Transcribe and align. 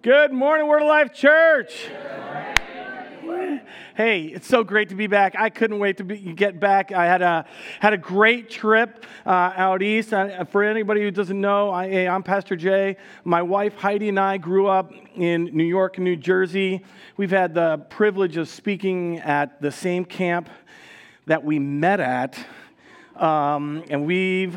Good 0.00 0.32
morning, 0.32 0.68
Word 0.68 0.82
of 0.82 0.86
Life 0.86 1.12
Church. 1.12 1.88
Hey, 3.96 4.26
it's 4.26 4.46
so 4.46 4.62
great 4.62 4.90
to 4.90 4.94
be 4.94 5.08
back. 5.08 5.34
I 5.36 5.50
couldn't 5.50 5.80
wait 5.80 5.96
to 5.96 6.04
be, 6.04 6.18
get 6.18 6.60
back. 6.60 6.92
I 6.92 7.04
had 7.06 7.20
a 7.20 7.44
had 7.80 7.94
a 7.94 7.98
great 7.98 8.48
trip 8.48 9.04
uh, 9.26 9.52
out 9.56 9.82
east. 9.82 10.12
Uh, 10.12 10.44
for 10.44 10.62
anybody 10.62 11.00
who 11.00 11.10
doesn't 11.10 11.40
know, 11.40 11.70
I, 11.70 11.86
am 11.86 12.22
Pastor 12.22 12.54
Jay. 12.54 12.96
My 13.24 13.42
wife 13.42 13.74
Heidi 13.74 14.08
and 14.08 14.20
I 14.20 14.38
grew 14.38 14.68
up 14.68 14.92
in 15.16 15.46
New 15.46 15.64
York 15.64 15.98
New 15.98 16.14
Jersey. 16.14 16.84
We've 17.16 17.32
had 17.32 17.52
the 17.52 17.78
privilege 17.90 18.36
of 18.36 18.48
speaking 18.48 19.18
at 19.18 19.60
the 19.60 19.72
same 19.72 20.04
camp 20.04 20.48
that 21.26 21.42
we 21.42 21.58
met 21.58 21.98
at, 21.98 22.38
um, 23.16 23.82
and 23.90 24.06
we've 24.06 24.56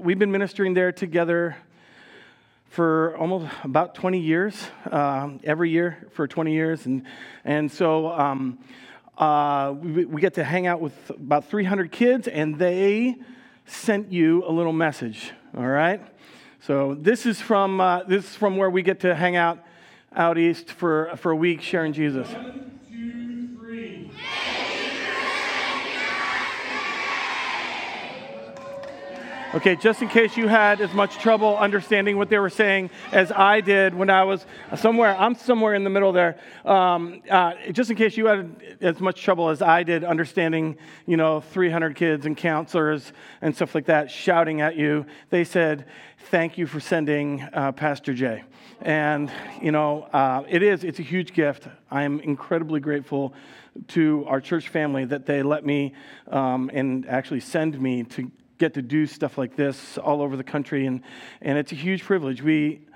we've 0.00 0.18
been 0.18 0.32
ministering 0.32 0.74
there 0.74 0.90
together 0.90 1.56
for 2.72 3.14
almost 3.18 3.52
about 3.64 3.94
20 3.94 4.18
years, 4.18 4.54
um, 4.90 5.40
every 5.44 5.68
year 5.68 6.08
for 6.12 6.26
20 6.26 6.54
years. 6.54 6.86
And, 6.86 7.04
and 7.44 7.70
so 7.70 8.10
um, 8.10 8.58
uh, 9.18 9.74
we, 9.78 10.06
we, 10.06 10.22
get 10.22 10.34
to 10.34 10.44
hang 10.44 10.66
out 10.66 10.80
with 10.80 10.94
about 11.10 11.44
300 11.50 11.92
kids, 11.92 12.28
and 12.28 12.58
they 12.58 13.16
sent 13.66 14.10
you 14.10 14.42
a 14.46 14.50
little 14.50 14.72
message, 14.72 15.32
all 15.54 15.66
right? 15.66 16.00
So 16.60 16.94
this 16.94 17.26
is 17.26 17.42
from, 17.42 17.78
uh, 17.78 18.04
this 18.04 18.24
is 18.24 18.36
from 18.36 18.56
where 18.56 18.70
we 18.70 18.80
get 18.80 19.00
to 19.00 19.14
hang 19.14 19.36
out 19.36 19.58
out 20.14 20.38
east 20.38 20.70
for, 20.70 21.10
for 21.16 21.32
a 21.32 21.36
week 21.36 21.60
sharing 21.60 21.92
Jesus. 21.92 22.28
Okay, 29.54 29.76
just 29.76 30.00
in 30.00 30.08
case 30.08 30.38
you 30.38 30.48
had 30.48 30.80
as 30.80 30.94
much 30.94 31.18
trouble 31.18 31.58
understanding 31.58 32.16
what 32.16 32.30
they 32.30 32.38
were 32.38 32.48
saying 32.48 32.88
as 33.12 33.30
I 33.30 33.60
did 33.60 33.94
when 33.94 34.08
I 34.08 34.24
was 34.24 34.46
somewhere, 34.76 35.14
I'm 35.14 35.34
somewhere 35.34 35.74
in 35.74 35.84
the 35.84 35.90
middle 35.90 36.10
there. 36.10 36.38
Um, 36.64 37.20
uh, 37.30 37.52
just 37.70 37.90
in 37.90 37.96
case 37.98 38.16
you 38.16 38.24
had 38.28 38.56
as 38.80 38.98
much 38.98 39.22
trouble 39.22 39.50
as 39.50 39.60
I 39.60 39.82
did 39.82 40.04
understanding, 40.04 40.78
you 41.04 41.18
know, 41.18 41.42
300 41.42 41.94
kids 41.94 42.24
and 42.24 42.34
counselors 42.34 43.12
and 43.42 43.54
stuff 43.54 43.74
like 43.74 43.84
that 43.86 44.10
shouting 44.10 44.62
at 44.62 44.74
you, 44.74 45.04
they 45.28 45.44
said, 45.44 45.84
Thank 46.30 46.56
you 46.56 46.66
for 46.66 46.80
sending 46.80 47.42
uh, 47.52 47.72
Pastor 47.72 48.14
Jay. 48.14 48.44
And, 48.80 49.30
you 49.60 49.70
know, 49.70 50.04
uh, 50.14 50.44
it 50.48 50.62
is, 50.62 50.82
it's 50.82 50.98
a 50.98 51.02
huge 51.02 51.34
gift. 51.34 51.68
I 51.90 52.04
am 52.04 52.20
incredibly 52.20 52.80
grateful 52.80 53.34
to 53.88 54.24
our 54.28 54.40
church 54.40 54.70
family 54.70 55.04
that 55.04 55.26
they 55.26 55.42
let 55.42 55.66
me 55.66 55.92
um, 56.28 56.70
and 56.72 57.06
actually 57.06 57.40
send 57.40 57.78
me 57.78 58.04
to 58.04 58.30
get 58.62 58.74
to 58.74 58.82
do 58.82 59.06
stuff 59.06 59.36
like 59.38 59.56
this 59.56 59.98
all 59.98 60.22
over 60.22 60.36
the 60.36 60.44
country, 60.44 60.86
and, 60.86 61.02
and 61.40 61.58
it's 61.58 61.72
a 61.72 61.74
huge 61.74 62.04
privilege. 62.04 62.44
We, 62.44 62.86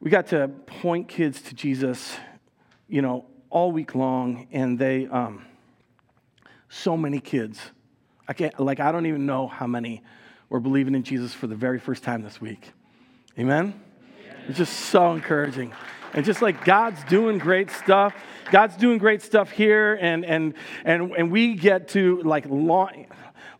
we 0.00 0.10
got 0.10 0.26
to 0.28 0.48
point 0.66 1.06
kids 1.06 1.40
to 1.42 1.54
Jesus, 1.54 2.16
you 2.88 3.00
know, 3.00 3.24
all 3.50 3.70
week 3.70 3.94
long, 3.94 4.48
and 4.50 4.76
they, 4.76 5.06
um, 5.06 5.46
so 6.68 6.96
many 6.96 7.20
kids. 7.20 7.60
I 8.26 8.32
can't, 8.32 8.58
like, 8.58 8.80
I 8.80 8.90
don't 8.90 9.06
even 9.06 9.26
know 9.26 9.46
how 9.46 9.68
many 9.68 10.02
were 10.48 10.58
believing 10.58 10.96
in 10.96 11.04
Jesus 11.04 11.32
for 11.32 11.46
the 11.46 11.54
very 11.54 11.78
first 11.78 12.02
time 12.02 12.22
this 12.22 12.40
week. 12.40 12.72
Amen? 13.38 13.80
It's 14.48 14.58
just 14.58 14.72
so 14.72 15.12
encouraging. 15.12 15.72
And 16.14 16.24
just 16.24 16.42
like 16.42 16.64
God's 16.64 17.04
doing 17.04 17.38
great 17.38 17.70
stuff. 17.70 18.12
God's 18.50 18.76
doing 18.76 18.98
great 18.98 19.22
stuff 19.22 19.52
here, 19.52 19.96
and, 20.00 20.24
and, 20.24 20.54
and, 20.84 21.12
and 21.12 21.30
we 21.30 21.54
get 21.54 21.88
to 21.90 22.20
like 22.22 22.44
launch 22.48 23.06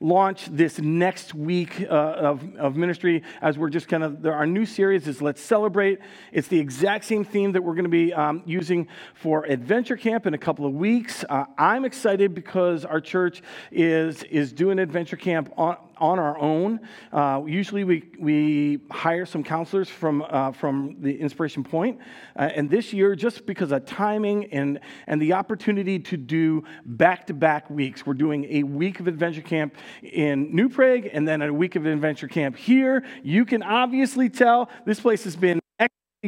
launch 0.00 0.46
this 0.46 0.78
next 0.78 1.34
week 1.34 1.80
uh, 1.82 1.92
of, 1.92 2.56
of 2.56 2.76
ministry 2.76 3.22
as 3.40 3.58
we're 3.58 3.68
just 3.68 3.88
kind 3.88 4.04
of, 4.04 4.24
our 4.26 4.46
new 4.46 4.64
series 4.64 5.08
is 5.08 5.20
Let's 5.20 5.42
Celebrate. 5.42 5.98
It's 6.32 6.48
the 6.48 6.58
exact 6.58 7.04
same 7.04 7.24
theme 7.24 7.52
that 7.52 7.62
we're 7.62 7.74
going 7.74 7.84
to 7.84 7.90
be 7.90 8.12
um, 8.12 8.42
using 8.46 8.88
for 9.14 9.44
Adventure 9.44 9.96
Camp 9.96 10.26
in 10.26 10.34
a 10.34 10.38
couple 10.38 10.66
of 10.66 10.74
weeks. 10.74 11.24
Uh, 11.28 11.44
I'm 11.56 11.84
excited 11.84 12.34
because 12.34 12.84
our 12.84 13.00
church 13.00 13.42
is, 13.72 14.22
is 14.24 14.52
doing 14.52 14.78
Adventure 14.78 15.16
Camp 15.16 15.52
on, 15.56 15.76
on 16.00 16.18
our 16.18 16.38
own. 16.38 16.80
Uh, 17.12 17.42
usually 17.46 17.84
we, 17.84 18.10
we 18.18 18.80
hire 18.90 19.26
some 19.26 19.42
counselors 19.42 19.88
from, 19.88 20.24
uh, 20.28 20.52
from 20.52 20.96
the 21.00 21.18
Inspiration 21.18 21.64
Point. 21.64 21.98
Uh, 22.36 22.50
and 22.54 22.70
this 22.70 22.92
year, 22.92 23.14
just 23.14 23.46
because 23.46 23.72
of 23.72 23.84
timing 23.84 24.46
and, 24.46 24.80
and 25.06 25.20
the 25.20 25.32
opportunity 25.32 25.98
to 25.98 26.16
do 26.16 26.64
back 26.84 27.26
to 27.26 27.34
back 27.34 27.68
weeks, 27.70 28.06
we're 28.06 28.14
doing 28.14 28.46
a 28.50 28.62
week 28.62 29.00
of 29.00 29.08
adventure 29.08 29.42
camp 29.42 29.76
in 30.02 30.54
New 30.54 30.68
Prague 30.68 31.08
and 31.12 31.26
then 31.26 31.42
a 31.42 31.52
week 31.52 31.76
of 31.76 31.86
adventure 31.86 32.28
camp 32.28 32.56
here. 32.56 33.04
You 33.22 33.44
can 33.44 33.62
obviously 33.62 34.28
tell 34.28 34.70
this 34.84 35.00
place 35.00 35.24
has 35.24 35.36
been 35.36 35.60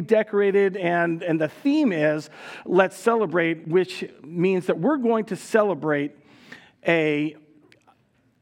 decorated 0.07 0.77
and, 0.77 1.23
and 1.25 1.41
the 1.41 1.49
theme 1.49 1.93
is 1.93 2.31
let's 2.65 2.97
celebrate 2.97 3.67
which 3.67 4.09
means 4.23 4.67
that 4.67 4.79
we're 4.79 4.97
going 4.97 5.25
to 5.25 5.35
celebrate 5.35 6.13
a 6.87 7.37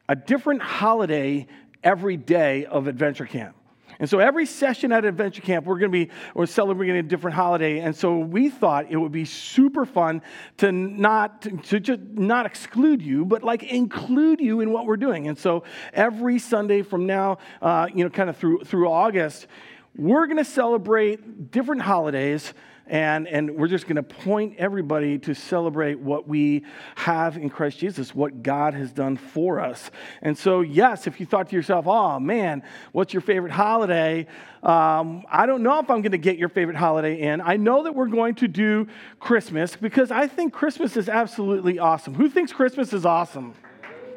a 0.08 0.16
different 0.16 0.62
holiday 0.62 1.46
every 1.82 2.16
day 2.16 2.64
of 2.66 2.86
adventure 2.86 3.26
camp. 3.26 3.54
And 4.00 4.08
so 4.08 4.20
every 4.20 4.46
session 4.46 4.92
at 4.92 5.04
Adventure 5.04 5.42
Camp, 5.42 5.66
we're 5.66 5.78
going 5.78 5.91
to 5.91 6.06
be 6.06 6.10
we're 6.34 6.46
celebrating 6.46 6.96
a 6.96 7.02
different 7.02 7.34
holiday. 7.34 7.80
And 7.80 7.96
so 7.96 8.19
we 8.19 8.48
thought 8.48 8.86
it 8.91 8.96
would 8.96 9.10
be 9.10 9.24
super 9.24 9.84
fun 9.84 10.22
to 10.58 10.70
not 10.70 11.42
to 11.42 11.80
just 11.80 12.00
not 12.00 12.46
exclude 12.46 13.02
you, 13.02 13.24
but 13.24 13.42
like 13.42 13.64
include 13.64 14.41
you 14.41 14.60
in 14.60 14.70
what 14.70 14.86
we're 14.86 14.96
doing. 14.96 15.26
And 15.26 15.36
so 15.36 15.64
every 15.92 16.38
Sunday 16.38 16.82
from 16.82 17.06
now, 17.06 17.38
uh, 17.60 17.88
you 17.92 18.04
know, 18.04 18.10
kind 18.10 18.30
of 18.30 18.36
through 18.36 18.60
through 18.64 18.88
August, 18.88 19.48
we're 19.96 20.26
going 20.26 20.36
to 20.36 20.44
celebrate 20.44 21.50
different 21.50 21.82
holidays 21.82 22.54
and, 22.88 23.28
and 23.28 23.56
we're 23.56 23.69
just 23.69 23.87
going 23.87 23.97
to 23.97 24.03
point 24.03 24.56
everybody 24.59 25.19
to 25.21 25.34
celebrate 25.34 25.99
what 25.99 26.26
we 26.26 26.65
have 26.97 27.37
in 27.37 27.50
Christ 27.50 27.78
Jesus, 27.78 28.15
what 28.15 28.43
God 28.43 28.75
has 28.75 28.93
done 28.93 29.16
for 29.16 29.60
us. 29.60 29.91
And 30.22 30.37
so, 30.37 30.62
yes, 30.62 31.06
if 31.06 31.21
you 31.21 31.26
thought 31.26 31.50
to 31.50 31.56
yourself, 31.56 31.87
oh 31.87 32.19
man, 32.19 32.62
what's 32.93 33.12
your 33.12 33.21
favorite 33.21 33.53
holiday? 33.53 34.26
Um, 34.62 35.25
I 35.31 35.47
don't 35.47 35.62
know 35.62 35.78
if 35.78 35.91
I'm 35.91 36.00
going 36.03 36.12
to 36.12 36.19
get 36.19 36.38
your 36.38 36.49
favorite 36.49 36.76
holiday 36.76 37.21
in. 37.21 37.41
I 37.41 37.56
know 37.56 37.84
that 37.84 37.94
we're 37.94 38.06
going 38.06 38.34
to 38.37 38.49
do 38.49 38.88
Christmas 39.20 39.76
because 39.76 40.10
I 40.10 40.26
think 40.26 40.53
Christmas 40.53 40.97
is 40.97 41.09
absolutely 41.09 41.78
awesome. 41.78 42.15
Who 42.15 42.28
thinks 42.28 42.53
Christmas 42.53 42.93
is 42.93 43.05
awesome? 43.05 43.55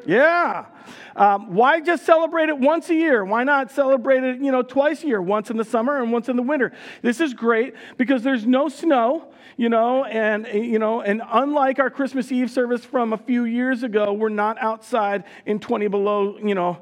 Yeah. 0.06 0.66
Um, 1.14 1.54
why 1.54 1.80
just 1.80 2.04
celebrate 2.04 2.48
it 2.48 2.58
once 2.58 2.88
a 2.90 2.94
year? 2.94 3.24
Why 3.24 3.44
not 3.44 3.70
celebrate 3.70 4.24
it, 4.24 4.40
you 4.40 4.50
know, 4.50 4.62
twice 4.62 5.04
a 5.04 5.06
year, 5.06 5.20
once 5.20 5.50
in 5.50 5.56
the 5.56 5.64
summer 5.64 6.02
and 6.02 6.10
once 6.10 6.28
in 6.28 6.36
the 6.36 6.42
winter? 6.42 6.72
This 7.02 7.20
is 7.20 7.34
great 7.34 7.74
because 7.98 8.22
there's 8.22 8.46
no 8.46 8.68
snow, 8.68 9.32
you 9.56 9.68
know, 9.68 10.04
and 10.04 10.46
you 10.52 10.78
know, 10.78 11.02
and 11.02 11.22
unlike 11.30 11.78
our 11.78 11.90
Christmas 11.90 12.32
Eve 12.32 12.50
service 12.50 12.84
from 12.84 13.12
a 13.12 13.18
few 13.18 13.44
years 13.44 13.82
ago, 13.82 14.12
we're 14.12 14.28
not 14.28 14.58
outside 14.60 15.24
in 15.46 15.58
20 15.58 15.88
below, 15.88 16.38
you 16.38 16.54
know. 16.54 16.78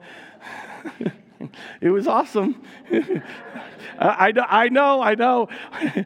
it 1.80 1.90
was 1.90 2.06
awesome. 2.06 2.62
I, 3.98 4.32
I 4.48 4.68
know, 4.68 5.02
I 5.02 5.14
know. 5.14 5.48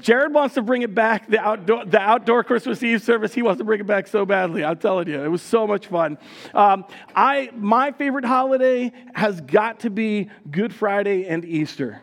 Jared 0.00 0.32
wants 0.32 0.54
to 0.54 0.62
bring 0.62 0.82
it 0.82 0.94
back, 0.94 1.28
the 1.28 1.38
outdoor, 1.38 1.84
the 1.84 2.00
outdoor 2.00 2.44
Christmas 2.44 2.82
Eve 2.82 3.02
service. 3.02 3.34
He 3.34 3.42
wants 3.42 3.58
to 3.58 3.64
bring 3.64 3.80
it 3.80 3.86
back 3.86 4.06
so 4.06 4.24
badly. 4.24 4.64
I'm 4.64 4.78
telling 4.78 5.08
you, 5.08 5.22
it 5.22 5.28
was 5.28 5.42
so 5.42 5.66
much 5.66 5.86
fun. 5.86 6.18
Um, 6.54 6.84
I, 7.14 7.50
my 7.54 7.92
favorite 7.92 8.24
holiday 8.24 8.92
has 9.14 9.40
got 9.40 9.80
to 9.80 9.90
be 9.90 10.30
Good 10.50 10.74
Friday 10.74 11.26
and 11.26 11.44
Easter. 11.44 12.02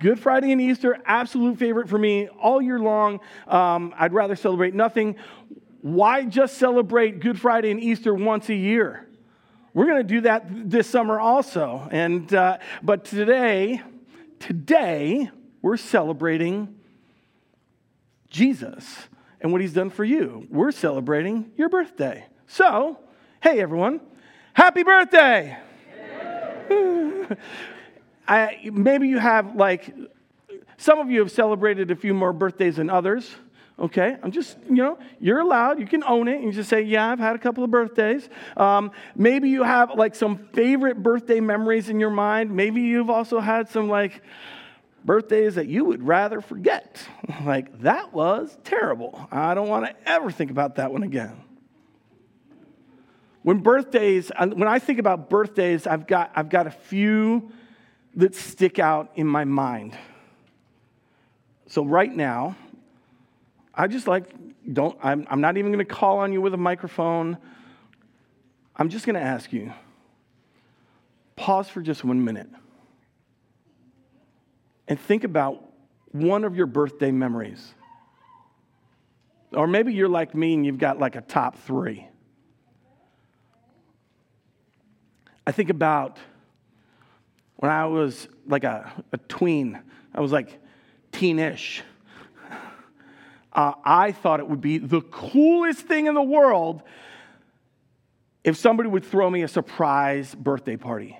Good 0.00 0.18
Friday 0.18 0.50
and 0.52 0.60
Easter, 0.60 0.98
absolute 1.04 1.58
favorite 1.58 1.88
for 1.88 1.98
me 1.98 2.28
all 2.28 2.62
year 2.62 2.78
long. 2.78 3.20
Um, 3.46 3.94
I'd 3.98 4.14
rather 4.14 4.34
celebrate 4.34 4.74
nothing. 4.74 5.16
Why 5.82 6.24
just 6.24 6.56
celebrate 6.56 7.20
Good 7.20 7.38
Friday 7.38 7.70
and 7.70 7.80
Easter 7.80 8.14
once 8.14 8.48
a 8.48 8.54
year? 8.54 9.06
We're 9.74 9.86
going 9.86 9.98
to 9.98 10.04
do 10.04 10.22
that 10.22 10.46
this 10.48 10.88
summer 10.88 11.20
also. 11.20 11.86
And, 11.90 12.32
uh, 12.32 12.58
but 12.82 13.04
today, 13.04 13.82
today, 14.38 15.30
we're 15.62 15.76
celebrating 15.76 16.79
Jesus 18.30 19.08
and 19.40 19.52
what 19.52 19.60
he's 19.60 19.72
done 19.72 19.90
for 19.90 20.04
you. 20.04 20.46
We're 20.50 20.72
celebrating 20.72 21.52
your 21.56 21.68
birthday. 21.68 22.24
So, 22.46 22.98
hey 23.42 23.60
everyone, 23.60 24.00
happy 24.54 24.82
birthday! 24.82 25.58
I, 28.28 28.70
maybe 28.72 29.08
you 29.08 29.18
have 29.18 29.56
like, 29.56 29.92
some 30.76 30.98
of 31.00 31.10
you 31.10 31.18
have 31.20 31.30
celebrated 31.30 31.90
a 31.90 31.96
few 31.96 32.14
more 32.14 32.32
birthdays 32.32 32.76
than 32.76 32.88
others. 32.88 33.34
Okay, 33.78 34.16
I'm 34.22 34.30
just, 34.30 34.58
you 34.68 34.76
know, 34.76 34.98
you're 35.20 35.40
allowed. 35.40 35.80
You 35.80 35.86
can 35.86 36.04
own 36.04 36.28
it. 36.28 36.36
and 36.36 36.44
You 36.44 36.52
just 36.52 36.68
say, 36.68 36.82
yeah, 36.82 37.10
I've 37.10 37.18
had 37.18 37.34
a 37.34 37.38
couple 37.38 37.64
of 37.64 37.70
birthdays. 37.70 38.28
Um, 38.56 38.92
maybe 39.16 39.48
you 39.48 39.62
have 39.62 39.94
like 39.96 40.14
some 40.14 40.36
favorite 40.52 41.02
birthday 41.02 41.40
memories 41.40 41.88
in 41.88 41.98
your 41.98 42.10
mind. 42.10 42.54
Maybe 42.54 42.82
you've 42.82 43.10
also 43.10 43.40
had 43.40 43.68
some 43.70 43.88
like, 43.88 44.22
birthdays 45.04 45.54
that 45.54 45.66
you 45.66 45.84
would 45.84 46.06
rather 46.06 46.40
forget. 46.40 47.06
Like, 47.44 47.80
that 47.80 48.12
was 48.12 48.58
terrible. 48.64 49.26
I 49.32 49.54
don't 49.54 49.68
want 49.68 49.86
to 49.86 49.94
ever 50.06 50.30
think 50.30 50.50
about 50.50 50.74
that 50.74 50.92
one 50.92 51.02
again. 51.02 51.42
When 53.42 53.60
birthdays, 53.60 54.30
when 54.38 54.68
I 54.68 54.78
think 54.78 54.98
about 54.98 55.30
birthdays, 55.30 55.86
I've 55.86 56.06
got, 56.06 56.30
I've 56.36 56.50
got 56.50 56.66
a 56.66 56.70
few 56.70 57.50
that 58.16 58.34
stick 58.34 58.78
out 58.78 59.12
in 59.14 59.26
my 59.26 59.46
mind. 59.46 59.96
So, 61.68 61.82
right 61.82 62.14
now, 62.14 62.56
I 63.72 63.86
just 63.86 64.06
like, 64.06 64.26
don't, 64.70 64.98
I'm, 65.02 65.26
I'm 65.30 65.40
not 65.40 65.56
even 65.56 65.72
going 65.72 65.86
to 65.86 65.90
call 65.90 66.18
on 66.18 66.34
you 66.34 66.42
with 66.42 66.52
a 66.52 66.58
microphone. 66.58 67.38
I'm 68.76 68.90
just 68.90 69.06
going 69.06 69.14
to 69.14 69.22
ask 69.22 69.52
you 69.52 69.72
pause 71.36 71.70
for 71.70 71.80
just 71.80 72.04
one 72.04 72.22
minute 72.22 72.48
and 74.90 75.00
think 75.00 75.22
about 75.22 75.62
one 76.10 76.42
of 76.42 76.56
your 76.56 76.66
birthday 76.66 77.12
memories. 77.12 77.74
Or 79.52 79.68
maybe 79.68 79.94
you're 79.94 80.08
like 80.08 80.34
me 80.34 80.52
and 80.54 80.66
you've 80.66 80.78
got 80.78 80.98
like 80.98 81.14
a 81.14 81.20
top 81.20 81.56
three. 81.60 82.08
I 85.46 85.52
think 85.52 85.70
about 85.70 86.18
when 87.56 87.70
I 87.70 87.86
was 87.86 88.28
like 88.46 88.64
a, 88.64 88.92
a 89.12 89.18
tween, 89.18 89.80
I 90.12 90.20
was 90.20 90.32
like 90.32 90.58
teenish. 91.12 91.82
Uh, 93.52 93.72
I 93.84 94.10
thought 94.10 94.40
it 94.40 94.48
would 94.48 94.60
be 94.60 94.78
the 94.78 95.02
coolest 95.02 95.80
thing 95.82 96.06
in 96.06 96.14
the 96.14 96.22
world 96.22 96.82
if 98.42 98.56
somebody 98.56 98.88
would 98.88 99.04
throw 99.04 99.30
me 99.30 99.42
a 99.42 99.48
surprise 99.48 100.34
birthday 100.34 100.76
party. 100.76 101.18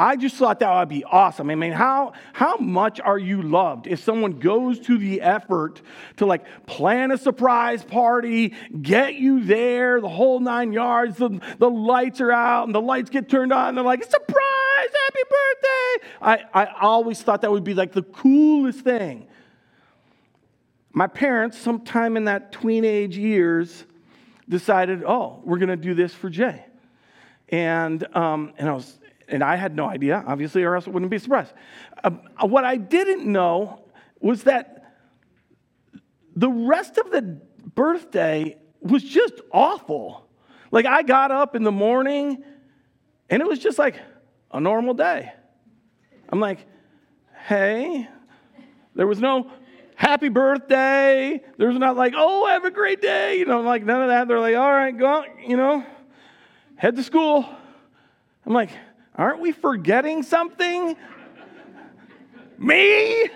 I 0.00 0.16
just 0.16 0.36
thought 0.36 0.60
that 0.60 0.78
would 0.78 0.88
be 0.88 1.04
awesome. 1.04 1.50
I 1.50 1.54
mean, 1.56 1.72
how, 1.72 2.14
how 2.32 2.56
much 2.56 3.00
are 3.00 3.18
you 3.18 3.42
loved 3.42 3.86
if 3.86 4.02
someone 4.02 4.38
goes 4.38 4.80
to 4.80 4.96
the 4.96 5.20
effort 5.20 5.82
to 6.16 6.24
like 6.24 6.46
plan 6.64 7.10
a 7.10 7.18
surprise 7.18 7.84
party, 7.84 8.54
get 8.80 9.16
you 9.16 9.44
there, 9.44 10.00
the 10.00 10.08
whole 10.08 10.40
nine 10.40 10.72
yards, 10.72 11.18
the, 11.18 11.38
the 11.58 11.68
lights 11.68 12.22
are 12.22 12.32
out 12.32 12.64
and 12.64 12.74
the 12.74 12.80
lights 12.80 13.10
get 13.10 13.28
turned 13.28 13.52
on, 13.52 13.68
and 13.68 13.76
they're 13.76 13.84
like, 13.84 14.02
surprise, 14.02 14.88
happy 15.04 15.22
birthday. 15.28 16.08
I, 16.22 16.44
I 16.54 16.66
always 16.80 17.20
thought 17.20 17.42
that 17.42 17.50
would 17.50 17.64
be 17.64 17.74
like 17.74 17.92
the 17.92 18.02
coolest 18.02 18.80
thing. 18.80 19.26
My 20.92 21.08
parents, 21.08 21.58
sometime 21.58 22.16
in 22.16 22.24
that 22.24 22.52
tween 22.52 22.86
age 22.86 23.18
years, 23.18 23.84
decided, 24.48 25.04
oh, 25.04 25.42
we're 25.44 25.58
going 25.58 25.68
to 25.68 25.76
do 25.76 25.92
this 25.92 26.14
for 26.14 26.30
Jay. 26.30 26.64
And, 27.50 28.02
um, 28.16 28.54
and 28.56 28.66
I 28.66 28.72
was, 28.72 28.99
and 29.30 29.42
I 29.42 29.56
had 29.56 29.74
no 29.74 29.86
idea, 29.86 30.22
obviously, 30.26 30.62
or 30.62 30.74
else 30.74 30.86
it 30.86 30.90
wouldn't 30.90 31.10
be 31.10 31.16
a 31.16 31.20
surprise. 31.20 31.52
Uh, 32.02 32.10
what 32.42 32.64
I 32.64 32.76
didn't 32.76 33.30
know 33.30 33.84
was 34.20 34.44
that 34.44 34.94
the 36.36 36.50
rest 36.50 36.98
of 36.98 37.10
the 37.10 37.40
birthday 37.74 38.56
was 38.80 39.02
just 39.02 39.34
awful. 39.52 40.26
Like 40.70 40.86
I 40.86 41.02
got 41.02 41.30
up 41.30 41.56
in 41.56 41.62
the 41.62 41.72
morning 41.72 42.42
and 43.28 43.42
it 43.42 43.48
was 43.48 43.58
just 43.58 43.78
like 43.78 43.96
a 44.52 44.60
normal 44.60 44.94
day. 44.94 45.32
I'm 46.28 46.40
like, 46.40 46.66
hey, 47.46 48.08
there 48.94 49.06
was 49.06 49.20
no 49.20 49.50
happy 49.96 50.28
birthday. 50.28 51.42
There's 51.58 51.76
not 51.76 51.96
like, 51.96 52.14
oh, 52.16 52.46
have 52.46 52.64
a 52.64 52.70
great 52.70 53.00
day. 53.00 53.38
You 53.38 53.46
know, 53.46 53.60
like 53.60 53.84
none 53.84 54.02
of 54.02 54.08
that. 54.08 54.28
They're 54.28 54.40
like, 54.40 54.56
all 54.56 54.70
right, 54.70 54.96
go, 54.96 55.06
out, 55.06 55.26
you 55.46 55.56
know, 55.56 55.84
head 56.76 56.96
to 56.96 57.02
school. 57.02 57.46
I'm 58.46 58.54
like, 58.54 58.70
aren't 59.14 59.40
we 59.40 59.52
forgetting 59.52 60.22
something? 60.22 60.96
Me? 62.58 63.28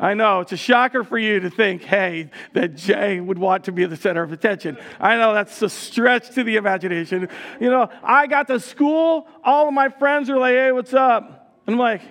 I 0.00 0.14
know, 0.14 0.40
it's 0.40 0.52
a 0.52 0.56
shocker 0.56 1.02
for 1.02 1.18
you 1.18 1.40
to 1.40 1.50
think, 1.50 1.82
hey, 1.82 2.30
that 2.52 2.76
Jay 2.76 3.18
would 3.18 3.38
want 3.38 3.64
to 3.64 3.72
be 3.72 3.84
the 3.84 3.96
center 3.96 4.22
of 4.22 4.30
attention. 4.30 4.78
I 5.00 5.16
know 5.16 5.34
that's 5.34 5.60
a 5.60 5.68
stretch 5.68 6.30
to 6.36 6.44
the 6.44 6.54
imagination. 6.54 7.28
You 7.60 7.70
know, 7.70 7.90
I 8.02 8.28
got 8.28 8.46
to 8.46 8.60
school, 8.60 9.26
all 9.42 9.66
of 9.66 9.74
my 9.74 9.88
friends 9.88 10.30
are 10.30 10.38
like, 10.38 10.54
hey, 10.54 10.70
what's 10.70 10.94
up? 10.94 11.56
I'm 11.66 11.76
like, 11.76 12.02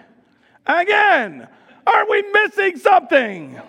again, 0.66 1.48
Aren't 1.88 2.10
we 2.10 2.22
missing 2.34 2.78
something? 2.78 3.62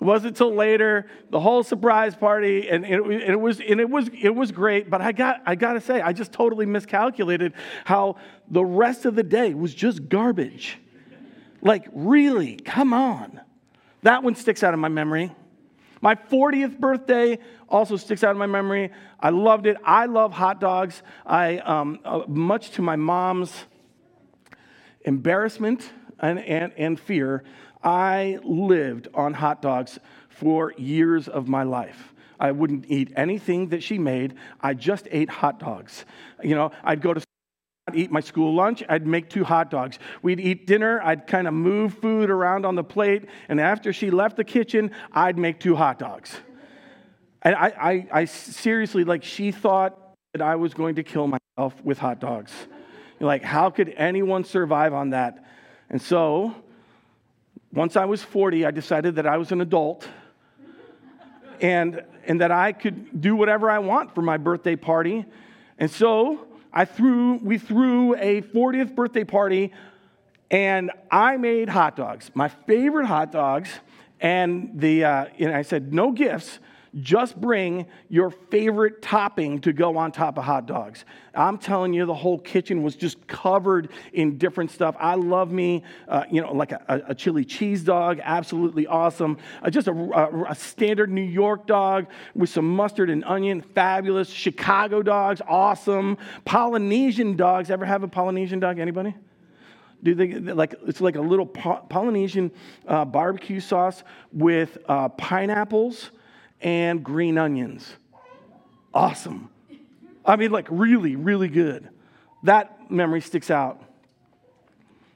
It 0.00 0.04
wasn't 0.04 0.30
until 0.30 0.54
later, 0.54 1.06
the 1.30 1.40
whole 1.40 1.62
surprise 1.62 2.16
party, 2.16 2.70
and 2.70 2.84
it, 2.84 3.00
it, 3.00 3.36
was 3.38 3.60
and 3.60 3.80
it 3.80 3.90
was 3.90 4.08
it 4.18 4.34
was 4.34 4.50
great. 4.50 4.88
But 4.88 5.02
I 5.02 5.12
got 5.12 5.42
I 5.44 5.54
got 5.54 5.74
to 5.74 5.80
say, 5.80 6.00
I 6.00 6.12
just 6.12 6.32
totally 6.32 6.64
miscalculated 6.64 7.52
how 7.84 8.16
the 8.48 8.64
rest 8.64 9.04
of 9.04 9.14
the 9.14 9.22
day 9.22 9.52
was 9.52 9.74
just 9.74 10.08
garbage. 10.08 10.78
Like 11.60 11.86
really, 11.92 12.56
come 12.56 12.94
on, 12.94 13.40
that 14.02 14.22
one 14.22 14.34
sticks 14.34 14.62
out 14.62 14.72
of 14.72 14.80
my 14.80 14.88
memory. 14.88 15.34
My 16.00 16.14
40th 16.14 16.78
birthday 16.78 17.38
also 17.68 17.96
sticks 17.96 18.24
out 18.24 18.30
of 18.30 18.38
my 18.38 18.46
memory. 18.46 18.90
I 19.18 19.28
loved 19.30 19.66
it. 19.66 19.76
I 19.84 20.06
love 20.06 20.32
hot 20.32 20.58
dogs. 20.58 21.02
I, 21.26 21.58
um, 21.58 22.00
uh, 22.06 22.22
much 22.26 22.70
to 22.72 22.82
my 22.82 22.96
mom's 22.96 23.52
embarrassment, 25.04 25.90
and, 26.18 26.38
and, 26.38 26.72
and 26.76 27.00
fear, 27.00 27.44
I 27.82 28.38
lived 28.42 29.08
on 29.14 29.34
hot 29.34 29.62
dogs 29.62 29.98
for 30.28 30.72
years 30.76 31.28
of 31.28 31.48
my 31.48 31.62
life. 31.62 32.14
I 32.38 32.52
wouldn't 32.52 32.86
eat 32.88 33.12
anything 33.16 33.68
that 33.68 33.82
she 33.82 33.98
made. 33.98 34.34
I 34.60 34.74
just 34.74 35.06
ate 35.10 35.28
hot 35.28 35.60
dogs. 35.60 36.04
You 36.42 36.54
know, 36.54 36.72
I'd 36.82 37.02
go 37.02 37.14
to 37.14 37.22
I'd 37.88 37.96
eat 37.96 38.12
my 38.12 38.20
school 38.20 38.54
lunch, 38.54 38.84
I'd 38.88 39.06
make 39.06 39.30
two 39.30 39.42
hot 39.42 39.70
dogs. 39.70 39.98
We'd 40.22 40.38
eat 40.38 40.66
dinner, 40.66 41.00
I'd 41.02 41.26
kind 41.26 41.48
of 41.48 41.54
move 41.54 41.94
food 41.94 42.30
around 42.30 42.64
on 42.64 42.76
the 42.76 42.84
plate, 42.84 43.24
and 43.48 43.60
after 43.60 43.92
she 43.92 44.10
left 44.10 44.36
the 44.36 44.44
kitchen, 44.44 44.92
I'd 45.12 45.38
make 45.38 45.58
two 45.58 45.74
hot 45.74 45.98
dogs. 45.98 46.36
And 47.42 47.54
I, 47.56 47.66
I, 47.68 48.08
I 48.12 48.24
seriously, 48.26 49.02
like, 49.02 49.24
she 49.24 49.50
thought 49.50 49.98
that 50.34 50.42
I 50.42 50.56
was 50.56 50.72
going 50.72 50.96
to 50.96 51.02
kill 51.02 51.26
myself 51.26 51.82
with 51.82 51.98
hot 51.98 52.20
dogs. 52.20 52.52
Like, 53.18 53.42
how 53.42 53.70
could 53.70 53.92
anyone 53.96 54.44
survive 54.44 54.94
on 54.94 55.10
that? 55.10 55.44
And 55.88 56.00
so, 56.00 56.54
once 57.72 57.96
I 57.96 58.04
was 58.04 58.22
40, 58.22 58.66
I 58.66 58.70
decided 58.70 59.16
that 59.16 59.26
I 59.26 59.36
was 59.36 59.52
an 59.52 59.60
adult 59.60 60.08
and, 61.60 62.02
and 62.26 62.40
that 62.40 62.50
I 62.50 62.72
could 62.72 63.20
do 63.20 63.36
whatever 63.36 63.70
I 63.70 63.78
want 63.78 64.14
for 64.14 64.22
my 64.22 64.36
birthday 64.36 64.76
party. 64.76 65.24
And 65.78 65.90
so, 65.90 66.46
I 66.72 66.84
threw, 66.84 67.36
we 67.36 67.58
threw 67.58 68.14
a 68.16 68.42
40th 68.42 68.94
birthday 68.94 69.24
party 69.24 69.72
and 70.50 70.90
I 71.10 71.36
made 71.36 71.68
hot 71.68 71.96
dogs, 71.96 72.30
my 72.34 72.48
favorite 72.48 73.06
hot 73.06 73.30
dogs. 73.30 73.70
And, 74.20 74.72
the, 74.74 75.04
uh, 75.04 75.26
and 75.38 75.54
I 75.54 75.62
said, 75.62 75.94
no 75.94 76.12
gifts, 76.12 76.58
just 76.98 77.40
bring 77.40 77.86
your 78.08 78.30
favorite 78.30 79.00
topping 79.00 79.60
to 79.60 79.72
go 79.72 79.96
on 79.96 80.10
top 80.10 80.38
of 80.38 80.44
hot 80.44 80.66
dogs. 80.66 81.04
I'm 81.34 81.56
telling 81.56 81.94
you, 81.94 82.04
the 82.04 82.14
whole 82.14 82.38
kitchen 82.38 82.82
was 82.82 82.96
just 82.96 83.24
covered 83.28 83.90
in 84.12 84.38
different 84.38 84.72
stuff. 84.72 84.96
I 84.98 85.14
love 85.14 85.52
me, 85.52 85.84
uh, 86.08 86.24
you 86.30 86.40
know, 86.40 86.52
like 86.52 86.72
a, 86.72 87.02
a, 87.08 87.14
chili 87.14 87.44
cheese 87.44 87.84
dog, 87.84 88.20
absolutely 88.22 88.88
awesome. 88.88 89.38
Uh, 89.62 89.70
just 89.70 89.86
a, 89.86 89.92
a, 89.92 90.50
a, 90.50 90.54
standard 90.56 91.10
New 91.10 91.20
York 91.22 91.68
dog 91.68 92.08
with 92.34 92.50
some 92.50 92.68
mustard 92.68 93.08
and 93.08 93.24
onion, 93.24 93.60
fabulous. 93.60 94.28
Chicago 94.28 95.02
dogs, 95.02 95.40
awesome. 95.46 96.18
Polynesian 96.44 97.36
dogs, 97.36 97.70
ever 97.70 97.84
have 97.84 98.02
a 98.02 98.08
Polynesian 98.08 98.58
dog? 98.58 98.80
Anybody? 98.80 99.14
Do 100.02 100.14
they 100.14 100.32
like 100.32 100.74
it's 100.86 101.00
like 101.00 101.16
a 101.16 101.20
little 101.20 101.46
Polynesian 101.46 102.50
uh, 102.88 103.04
barbecue 103.04 103.60
sauce 103.60 104.02
with 104.32 104.78
uh, 104.88 105.10
pineapples 105.10 106.10
and 106.60 107.02
green 107.02 107.38
onions. 107.38 107.90
Awesome. 108.92 109.50
I 110.24 110.36
mean, 110.36 110.50
like, 110.50 110.66
really, 110.70 111.16
really 111.16 111.48
good. 111.48 111.88
That 112.42 112.90
memory 112.90 113.20
sticks 113.20 113.50
out. 113.50 113.82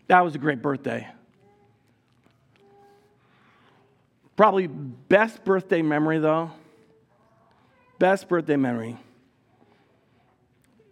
That 0.09 0.21
was 0.21 0.35
a 0.35 0.39
great 0.39 0.63
birthday. 0.63 1.09
Probably 4.37 4.67
best 4.67 5.45
birthday 5.45 5.83
memory, 5.83 6.19
though, 6.19 6.51
best 7.99 8.29
birthday 8.29 8.57
memory 8.57 8.97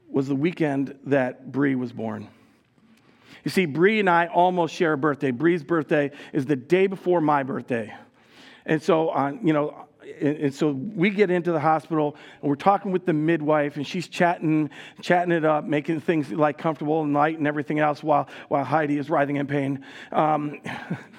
was 0.09 0.29
the 0.29 0.37
weekend 0.37 0.97
that 1.07 1.51
Bree 1.51 1.75
was 1.75 1.93
born. 1.93 2.29
You 3.45 3.51
see, 3.51 3.67
Bree 3.67 3.99
and 3.99 4.09
I 4.09 4.27
almost 4.27 4.75
share 4.75 4.93
a 4.93 4.99
birthday. 4.99 5.33
Bree's 5.33 5.65
birthday 5.65 6.13
is 6.33 6.47
the 6.47 6.55
day 6.55 6.87
before 6.87 7.21
my 7.21 7.43
birthday. 7.43 7.93
And 8.65 8.81
so 8.81 9.09
on, 9.11 9.45
you 9.45 9.53
know, 9.53 9.87
and, 10.21 10.37
and, 10.37 10.55
so 10.55 10.71
we 10.71 11.11
get 11.11 11.31
into 11.31 11.53
the 11.53 11.61
hospital 11.61 12.17
and 12.41 12.49
we're 12.49 12.57
talking 12.57 12.93
with 12.93 13.07
the 13.07 13.13
midwife 13.13 13.77
and 13.77 13.87
she's 13.87 14.09
chatting 14.09 14.71
chatting 15.01 15.33
it 15.33 15.45
up 15.45 15.65
making 15.65 16.01
things 16.01 16.31
like 16.31 16.59
comfortable 16.59 17.03
and 17.03 17.13
light 17.13 17.39
and 17.39 17.47
everything 17.47 17.79
else 17.79 18.03
while 18.03 18.29
while 18.49 18.65
heidi 18.65 18.99
is 18.99 19.11
writhing 19.11 19.37
in 19.37 19.47
pain. 19.47 19.85
Um, 20.11 20.61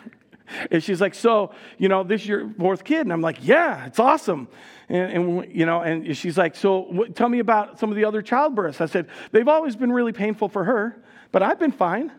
and 0.71 0.83
she's 0.83 1.01
like 1.01 1.13
so 1.15 1.53
you 1.77 1.89
know 1.89 2.03
this 2.03 2.21
is 2.21 2.27
your 2.27 2.49
fourth 2.59 2.83
kid? 2.83 3.01
And 3.01 3.13
i'm 3.13 3.21
like 3.21 3.37
yeah 3.41 3.85
it's 3.85 3.99
awesome. 3.99 4.47
And, 4.89 5.11
and 5.11 5.55
you 5.55 5.65
know 5.65 5.81
and 5.81 6.15
she's 6.15 6.37
like 6.37 6.55
so 6.55 7.05
tell 7.15 7.29
me 7.29 7.39
about 7.39 7.79
some 7.79 7.89
of 7.89 7.95
the 7.95 8.05
other 8.05 8.21
childbirths. 8.21 8.81
I 8.81 8.85
said 8.85 9.07
they've 9.31 9.47
always 9.47 9.75
been 9.75 9.91
really 9.91 10.13
painful 10.13 10.49
for 10.49 10.63
her 10.63 11.03
but 11.31 11.41
i've 11.41 11.59
been 11.59 11.71
fine 11.71 12.11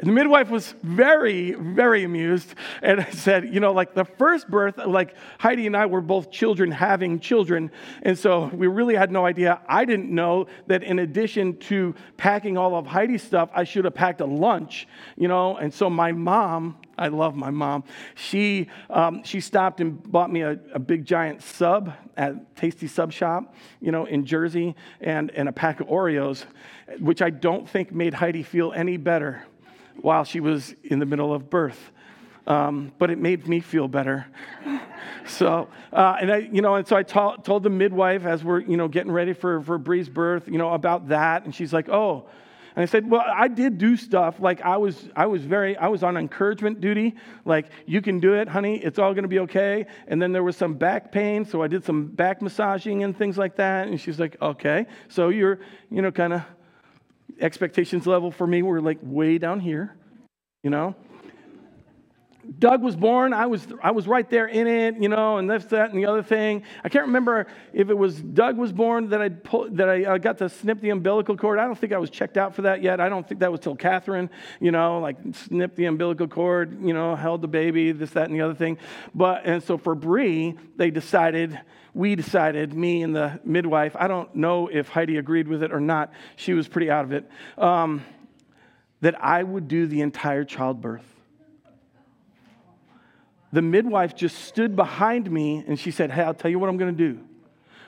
And 0.00 0.08
the 0.08 0.14
midwife 0.14 0.48
was 0.48 0.74
very, 0.82 1.52
very 1.52 2.04
amused. 2.04 2.54
And 2.80 3.02
I 3.02 3.10
said, 3.10 3.52
you 3.52 3.60
know, 3.60 3.72
like 3.72 3.92
the 3.94 4.06
first 4.06 4.48
birth, 4.48 4.78
like 4.78 5.14
Heidi 5.38 5.66
and 5.66 5.76
I 5.76 5.86
were 5.86 6.00
both 6.00 6.30
children 6.30 6.70
having 6.70 7.20
children. 7.20 7.70
And 8.02 8.18
so 8.18 8.46
we 8.46 8.66
really 8.66 8.94
had 8.94 9.12
no 9.12 9.26
idea. 9.26 9.60
I 9.68 9.84
didn't 9.84 10.10
know 10.10 10.46
that 10.68 10.82
in 10.82 11.00
addition 11.00 11.58
to 11.58 11.94
packing 12.16 12.56
all 12.56 12.74
of 12.76 12.86
Heidi's 12.86 13.22
stuff, 13.22 13.50
I 13.54 13.64
should 13.64 13.84
have 13.84 13.94
packed 13.94 14.22
a 14.22 14.26
lunch, 14.26 14.88
you 15.16 15.28
know. 15.28 15.58
And 15.58 15.72
so 15.72 15.90
my 15.90 16.12
mom, 16.12 16.78
I 16.96 17.08
love 17.08 17.36
my 17.36 17.50
mom, 17.50 17.84
she, 18.14 18.68
um, 18.88 19.22
she 19.22 19.42
stopped 19.42 19.82
and 19.82 20.02
bought 20.02 20.32
me 20.32 20.40
a, 20.40 20.58
a 20.72 20.78
big 20.78 21.04
giant 21.04 21.42
sub 21.42 21.92
at 22.16 22.56
Tasty 22.56 22.86
Sub 22.86 23.12
Shop, 23.12 23.54
you 23.82 23.92
know, 23.92 24.06
in 24.06 24.24
Jersey, 24.24 24.74
and, 25.02 25.30
and 25.32 25.46
a 25.46 25.52
pack 25.52 25.80
of 25.80 25.88
Oreos, 25.88 26.46
which 27.00 27.20
I 27.20 27.28
don't 27.28 27.68
think 27.68 27.92
made 27.92 28.14
Heidi 28.14 28.42
feel 28.42 28.72
any 28.72 28.96
better 28.96 29.44
while 30.02 30.24
she 30.24 30.40
was 30.40 30.74
in 30.82 30.98
the 30.98 31.06
middle 31.06 31.32
of 31.32 31.50
birth. 31.50 31.90
Um, 32.46 32.92
but 32.98 33.10
it 33.10 33.18
made 33.18 33.46
me 33.46 33.60
feel 33.60 33.86
better. 33.86 34.26
so, 35.26 35.68
uh, 35.92 36.16
and 36.20 36.32
I, 36.32 36.36
you 36.38 36.62
know, 36.62 36.74
and 36.74 36.86
so 36.86 36.96
I 36.96 37.02
told 37.02 37.62
the 37.62 37.70
midwife 37.70 38.24
as 38.24 38.42
we're, 38.42 38.60
you 38.60 38.76
know, 38.76 38.88
getting 38.88 39.12
ready 39.12 39.32
for, 39.32 39.60
for 39.62 39.78
Bree's 39.78 40.08
birth, 40.08 40.48
you 40.48 40.58
know, 40.58 40.72
about 40.72 41.08
that. 41.08 41.44
And 41.44 41.54
she's 41.54 41.72
like, 41.72 41.88
oh, 41.88 42.26
and 42.76 42.82
I 42.84 42.86
said, 42.86 43.10
well, 43.10 43.24
I 43.26 43.48
did 43.48 43.78
do 43.78 43.96
stuff. 43.96 44.36
Like 44.38 44.62
I 44.62 44.76
was, 44.76 45.08
I 45.16 45.26
was 45.26 45.44
very, 45.44 45.76
I 45.76 45.88
was 45.88 46.02
on 46.02 46.16
encouragement 46.16 46.80
duty. 46.80 47.16
Like, 47.44 47.66
you 47.84 48.00
can 48.00 48.20
do 48.20 48.34
it, 48.34 48.48
honey. 48.48 48.78
It's 48.78 48.98
all 48.98 49.12
going 49.12 49.24
to 49.24 49.28
be 49.28 49.40
okay. 49.40 49.86
And 50.06 50.22
then 50.22 50.32
there 50.32 50.44
was 50.44 50.56
some 50.56 50.74
back 50.74 51.10
pain. 51.10 51.44
So 51.44 51.62
I 51.62 51.66
did 51.66 51.84
some 51.84 52.06
back 52.06 52.40
massaging 52.40 53.02
and 53.02 53.16
things 53.16 53.36
like 53.36 53.56
that. 53.56 53.88
And 53.88 54.00
she's 54.00 54.20
like, 54.20 54.36
okay. 54.40 54.86
So 55.08 55.30
you're, 55.30 55.58
you 55.90 56.00
know, 56.00 56.12
kind 56.12 56.32
of 56.32 56.42
expectations 57.40 58.06
level 58.06 58.30
for 58.30 58.46
me 58.46 58.62
were 58.62 58.80
like 58.80 58.98
way 59.02 59.38
down 59.38 59.60
here, 59.60 59.96
you 60.62 60.70
know. 60.70 60.94
Doug 62.58 62.82
was 62.82 62.96
born. 62.96 63.32
I 63.32 63.46
was, 63.46 63.66
I 63.82 63.90
was 63.90 64.08
right 64.08 64.28
there 64.28 64.46
in 64.46 64.66
it, 64.66 64.96
you 65.00 65.08
know, 65.08 65.38
and 65.38 65.48
this, 65.48 65.64
that, 65.66 65.90
and 65.90 65.98
the 65.98 66.06
other 66.06 66.22
thing. 66.22 66.62
I 66.82 66.88
can't 66.88 67.06
remember 67.06 67.46
if 67.72 67.90
it 67.90 67.96
was 67.96 68.20
Doug 68.20 68.56
was 68.56 68.72
born 68.72 69.10
that 69.10 69.20
I 69.20 69.28
pull, 69.28 69.68
that 69.72 69.88
I 69.88 70.04
uh, 70.04 70.18
got 70.18 70.38
to 70.38 70.48
snip 70.48 70.80
the 70.80 70.90
umbilical 70.90 71.36
cord. 71.36 71.58
I 71.58 71.66
don't 71.66 71.78
think 71.78 71.92
I 71.92 71.98
was 71.98 72.10
checked 72.10 72.36
out 72.36 72.54
for 72.54 72.62
that 72.62 72.82
yet. 72.82 73.00
I 73.00 73.08
don't 73.08 73.26
think 73.26 73.40
that 73.40 73.52
was 73.52 73.60
till 73.60 73.76
Catherine, 73.76 74.30
you 74.60 74.72
know, 74.72 75.00
like 75.00 75.16
snip 75.32 75.76
the 75.76 75.84
umbilical 75.84 76.28
cord, 76.28 76.84
you 76.84 76.94
know, 76.94 77.14
held 77.14 77.42
the 77.42 77.48
baby, 77.48 77.92
this, 77.92 78.10
that, 78.10 78.28
and 78.28 78.34
the 78.34 78.42
other 78.42 78.54
thing. 78.54 78.78
But 79.14 79.42
and 79.44 79.62
so 79.62 79.78
for 79.78 79.94
Bree, 79.94 80.56
they 80.76 80.90
decided 80.90 81.60
we 81.94 82.14
decided, 82.14 82.72
me 82.72 83.02
and 83.02 83.14
the 83.14 83.40
midwife, 83.44 83.96
I 83.96 84.06
don't 84.08 84.34
know 84.34 84.68
if 84.68 84.88
Heidi 84.88 85.16
agreed 85.16 85.48
with 85.48 85.62
it 85.62 85.72
or 85.72 85.80
not, 85.80 86.12
she 86.36 86.54
was 86.54 86.68
pretty 86.68 86.90
out 86.90 87.04
of 87.04 87.12
it, 87.12 87.28
um, 87.58 88.04
that 89.00 89.22
I 89.22 89.42
would 89.42 89.66
do 89.66 89.86
the 89.86 90.00
entire 90.02 90.44
childbirth. 90.44 91.04
The 93.52 93.62
midwife 93.62 94.14
just 94.14 94.38
stood 94.44 94.76
behind 94.76 95.30
me 95.30 95.64
and 95.66 95.78
she 95.78 95.90
said, 95.90 96.10
Hey, 96.10 96.22
I'll 96.22 96.34
tell 96.34 96.50
you 96.50 96.58
what 96.58 96.68
I'm 96.68 96.76
going 96.76 96.96
to 96.96 97.12
do. 97.12 97.20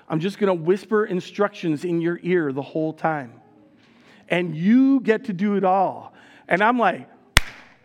I'm 0.09 0.21
just 0.21 0.39
going 0.39 0.49
to 0.49 0.63
whisper 0.63 1.05
instructions 1.05 1.85
in 1.85 2.01
your 2.01 2.19
ear 2.23 2.53
the 2.53 2.63
whole 2.63 2.93
time. 2.93 3.35
And 4.29 4.57
you 4.57 5.01
get 5.01 5.25
to 5.25 5.33
do 5.33 5.57
it 5.57 5.65
all. 5.65 6.15
And 6.49 6.63
I'm 6.63 6.79
like, 6.79 7.09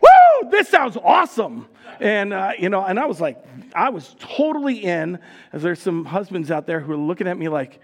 Woo, 0.00 0.50
this 0.50 0.68
sounds 0.68 0.96
awesome. 0.96 1.66
And, 2.00 2.32
uh, 2.32 2.52
you 2.58 2.68
know, 2.68 2.84
and 2.84 2.98
I 2.98 3.06
was 3.06 3.20
like, 3.20 3.44
I 3.74 3.90
was 3.90 4.14
totally 4.18 4.84
in, 4.84 5.18
as 5.52 5.62
there's 5.62 5.80
some 5.80 6.04
husbands 6.04 6.50
out 6.50 6.66
there 6.66 6.80
who 6.80 6.92
are 6.92 6.96
looking 6.96 7.26
at 7.26 7.36
me 7.36 7.48
like, 7.48 7.80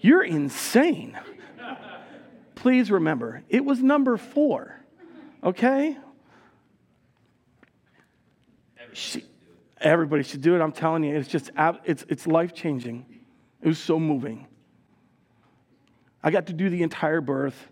you're 0.00 0.22
insane. 0.22 1.18
Please 2.54 2.90
remember, 2.90 3.42
it 3.48 3.64
was 3.64 3.82
number 3.82 4.16
four, 4.16 4.78
okay? 5.42 5.96
She, 8.94 9.24
everybody 9.78 10.22
should 10.22 10.40
do 10.40 10.56
it. 10.56 10.62
I'm 10.62 10.72
telling 10.72 11.04
you, 11.04 11.14
it's 11.14 11.28
just, 11.28 11.50
it's, 11.84 12.04
it's 12.08 12.26
life 12.26 12.54
changing. 12.54 13.04
It 13.60 13.68
was 13.68 13.78
so 13.78 14.00
moving. 14.00 14.46
I 16.22 16.30
got 16.30 16.46
to 16.46 16.54
do 16.54 16.70
the 16.70 16.82
entire 16.82 17.20
birth, 17.20 17.68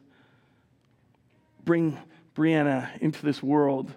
bring 1.65 1.99
Brianna 2.35 2.99
into 2.99 3.25
this 3.25 3.43
world 3.43 3.95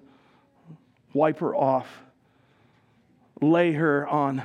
wipe 1.15 1.39
her 1.39 1.55
off, 1.55 1.87
lay 3.41 3.71
her 3.71 4.05
on, 4.07 4.43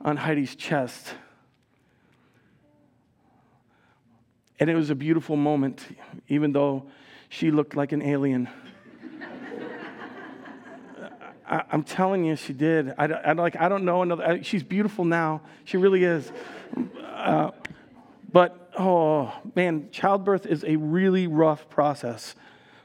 on 0.00 0.16
Heidi's 0.16 0.54
chest. 0.54 1.14
And 4.60 4.70
it 4.70 4.76
was 4.76 4.90
a 4.90 4.94
beautiful 4.94 5.36
moment, 5.36 5.84
even 6.28 6.52
though 6.52 6.84
she 7.28 7.50
looked 7.50 7.76
like 7.76 7.92
an 7.92 8.02
alien. 8.02 8.48
I, 11.48 11.64
am 11.72 11.82
telling 11.82 12.24
you, 12.24 12.36
she 12.36 12.52
did. 12.52 12.94
I, 12.98 13.06
I, 13.06 13.32
like, 13.32 13.56
I 13.56 13.68
don't 13.68 13.84
know 13.84 14.02
another. 14.02 14.24
I, 14.24 14.42
she's 14.42 14.62
beautiful 14.62 15.04
now. 15.04 15.40
She 15.64 15.76
really 15.76 16.04
is. 16.04 16.30
Uh, 17.02 17.50
but, 18.30 18.70
oh, 18.78 19.32
man, 19.54 19.88
childbirth 19.90 20.46
is 20.46 20.64
a 20.64 20.76
really 20.76 21.26
rough 21.26 21.70
process 21.70 22.34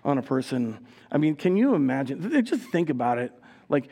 on 0.03 0.17
a 0.17 0.21
person. 0.21 0.85
I 1.11 1.17
mean, 1.17 1.35
can 1.35 1.57
you 1.57 1.75
imagine? 1.75 2.45
Just 2.45 2.69
think 2.69 2.89
about 2.89 3.17
it. 3.17 3.33
Like, 3.67 3.89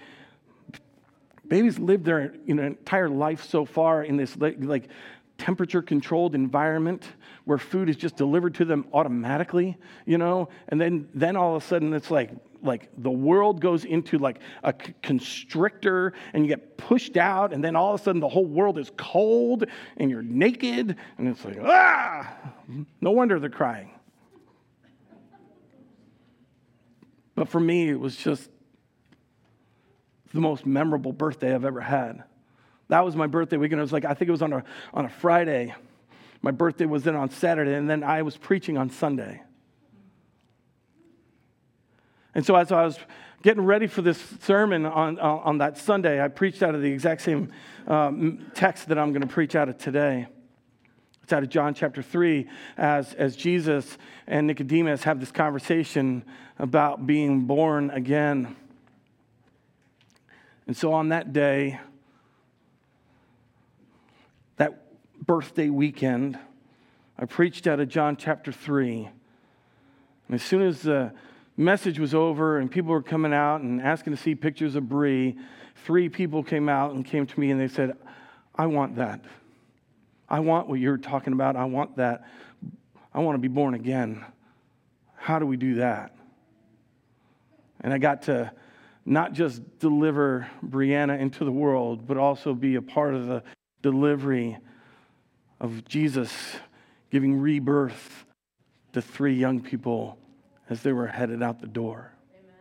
babies 1.47 1.77
live 1.77 2.05
their 2.05 2.33
you 2.45 2.55
know, 2.55 2.63
entire 2.63 3.09
life 3.09 3.43
so 3.43 3.65
far 3.65 4.03
in 4.03 4.15
this 4.15 4.37
like 4.37 4.87
temperature 5.37 5.81
controlled 5.81 6.33
environment 6.33 7.05
where 7.45 7.57
food 7.57 7.89
is 7.89 7.95
just 7.95 8.15
delivered 8.15 8.55
to 8.55 8.65
them 8.65 8.85
automatically, 8.93 9.77
you 10.05 10.17
know, 10.17 10.49
and 10.67 10.79
then 10.79 11.09
then 11.13 11.35
all 11.35 11.55
of 11.55 11.63
a 11.63 11.65
sudden 11.65 11.93
it's 11.93 12.11
like 12.11 12.31
like 12.63 12.89
the 12.97 13.11
world 13.11 13.59
goes 13.59 13.85
into 13.85 14.19
like 14.19 14.39
a 14.63 14.71
constrictor 14.71 16.13
and 16.33 16.43
you 16.43 16.49
get 16.49 16.77
pushed 16.77 17.17
out 17.17 17.53
and 17.53 17.63
then 17.63 17.75
all 17.75 17.93
of 17.93 17.99
a 17.99 18.03
sudden 18.03 18.21
the 18.21 18.29
whole 18.29 18.45
world 18.45 18.77
is 18.77 18.91
cold 18.97 19.65
and 19.97 20.11
you're 20.11 20.21
naked 20.21 20.95
and 21.17 21.27
it's 21.27 21.43
like 21.43 21.57
ah 21.63 22.31
no 23.01 23.09
wonder 23.09 23.39
they're 23.39 23.49
crying 23.49 23.89
But 27.41 27.49
for 27.49 27.59
me, 27.59 27.89
it 27.89 27.99
was 27.99 28.15
just 28.15 28.49
the 30.31 30.39
most 30.39 30.65
memorable 30.65 31.11
birthday 31.11 31.55
I've 31.55 31.65
ever 31.65 31.81
had. 31.81 32.23
That 32.89 33.03
was 33.03 33.15
my 33.15 33.25
birthday 33.25 33.57
weekend. 33.57 33.79
It 33.79 33.81
was 33.81 33.93
like, 33.93 34.05
I 34.05 34.13
think 34.13 34.29
it 34.29 34.31
was 34.31 34.43
on 34.43 34.53
a, 34.53 34.63
on 34.93 35.05
a 35.05 35.09
Friday. 35.09 35.73
My 36.41 36.51
birthday 36.51 36.85
was 36.85 37.03
then 37.03 37.15
on 37.15 37.29
Saturday, 37.29 37.73
and 37.73 37.89
then 37.89 38.03
I 38.03 38.23
was 38.23 38.35
preaching 38.35 38.77
on 38.77 38.89
Sunday. 38.89 39.41
And 42.33 42.45
so 42.45 42.55
as 42.55 42.71
I 42.71 42.83
was 42.83 42.97
getting 43.43 43.63
ready 43.63 43.87
for 43.87 44.01
this 44.01 44.21
sermon 44.41 44.85
on, 44.85 45.19
on, 45.19 45.57
that 45.59 45.77
Sunday, 45.77 46.23
I 46.23 46.27
preached 46.27 46.63
out 46.63 46.75
of 46.75 46.81
the 46.81 46.91
exact 46.91 47.21
same 47.21 47.51
um, 47.87 48.45
text 48.53 48.87
that 48.87 48.97
I'm 48.97 49.11
going 49.11 49.21
to 49.21 49.27
preach 49.27 49.55
out 49.55 49.67
of 49.67 49.77
today. 49.77 50.27
It's 51.23 51.33
out 51.33 51.43
of 51.43 51.49
John 51.49 51.73
chapter 51.73 52.01
3 52.01 52.47
as, 52.77 53.13
as 53.13 53.35
Jesus 53.35 53.97
and 54.27 54.47
Nicodemus 54.47 55.03
have 55.03 55.19
this 55.19 55.31
conversation 55.31 56.23
about 56.57 57.05
being 57.05 57.41
born 57.41 57.89
again. 57.91 58.55
And 60.67 60.77
so 60.77 60.93
on 60.93 61.09
that 61.09 61.33
day, 61.33 61.79
that 64.57 64.90
birthday 65.31 65.69
weekend, 65.69 66.37
I 67.17 67.23
preached 67.23 67.65
out 67.65 67.79
of 67.79 67.87
John 67.87 68.17
chapter 68.17 68.51
3. 68.51 69.07
And 70.27 70.35
as 70.35 70.43
soon 70.43 70.61
as 70.61 70.81
the 70.81 71.13
message 71.55 71.99
was 71.99 72.13
over 72.13 72.57
and 72.57 72.69
people 72.69 72.91
were 72.91 73.01
coming 73.01 73.33
out 73.33 73.61
and 73.61 73.81
asking 73.81 74.13
to 74.13 74.21
see 74.21 74.35
pictures 74.35 74.75
of 74.75 74.89
Bree, 74.89 75.37
three 75.85 76.09
people 76.09 76.43
came 76.43 76.67
out 76.67 76.91
and 76.95 77.05
came 77.05 77.25
to 77.25 77.39
me 77.39 77.49
and 77.49 77.61
they 77.61 77.69
said, 77.69 77.95
I 78.55 78.65
want 78.65 78.97
that. 78.97 79.23
I 80.27 80.41
want 80.41 80.67
what 80.67 80.81
you're 80.81 80.97
talking 80.97 81.31
about. 81.31 81.55
I 81.55 81.63
want 81.63 81.95
that. 81.95 82.27
I 83.13 83.19
want 83.19 83.35
to 83.35 83.41
be 83.41 83.47
born 83.47 83.73
again. 83.73 84.25
How 85.15 85.39
do 85.39 85.45
we 85.45 85.55
do 85.55 85.75
that? 85.75 86.13
And 87.79 87.93
I 87.93 87.99
got 87.99 88.23
to 88.23 88.51
not 89.05 89.31
just 89.31 89.61
deliver 89.79 90.49
Brianna 90.61 91.17
into 91.17 91.45
the 91.45 91.53
world, 91.53 92.05
but 92.05 92.17
also 92.17 92.53
be 92.53 92.75
a 92.75 92.81
part 92.81 93.13
of 93.15 93.27
the 93.27 93.43
delivery 93.81 94.57
of 95.61 95.85
Jesus 95.85 96.33
giving 97.11 97.39
rebirth 97.39 98.25
to 98.93 99.01
three 99.01 99.35
young 99.35 99.61
people 99.61 100.17
as 100.69 100.81
they 100.81 100.91
were 100.91 101.05
headed 101.05 101.43
out 101.43 101.61
the 101.61 101.67
door. 101.67 102.11
Amen. 102.33 102.55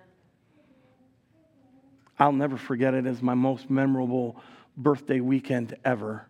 I'll 2.19 2.33
never 2.33 2.59
forget 2.59 2.93
it 2.93 3.07
as 3.07 3.23
my 3.23 3.33
most 3.33 3.71
memorable 3.71 4.37
birthday 4.77 5.21
weekend 5.21 5.75
ever. 5.83 6.27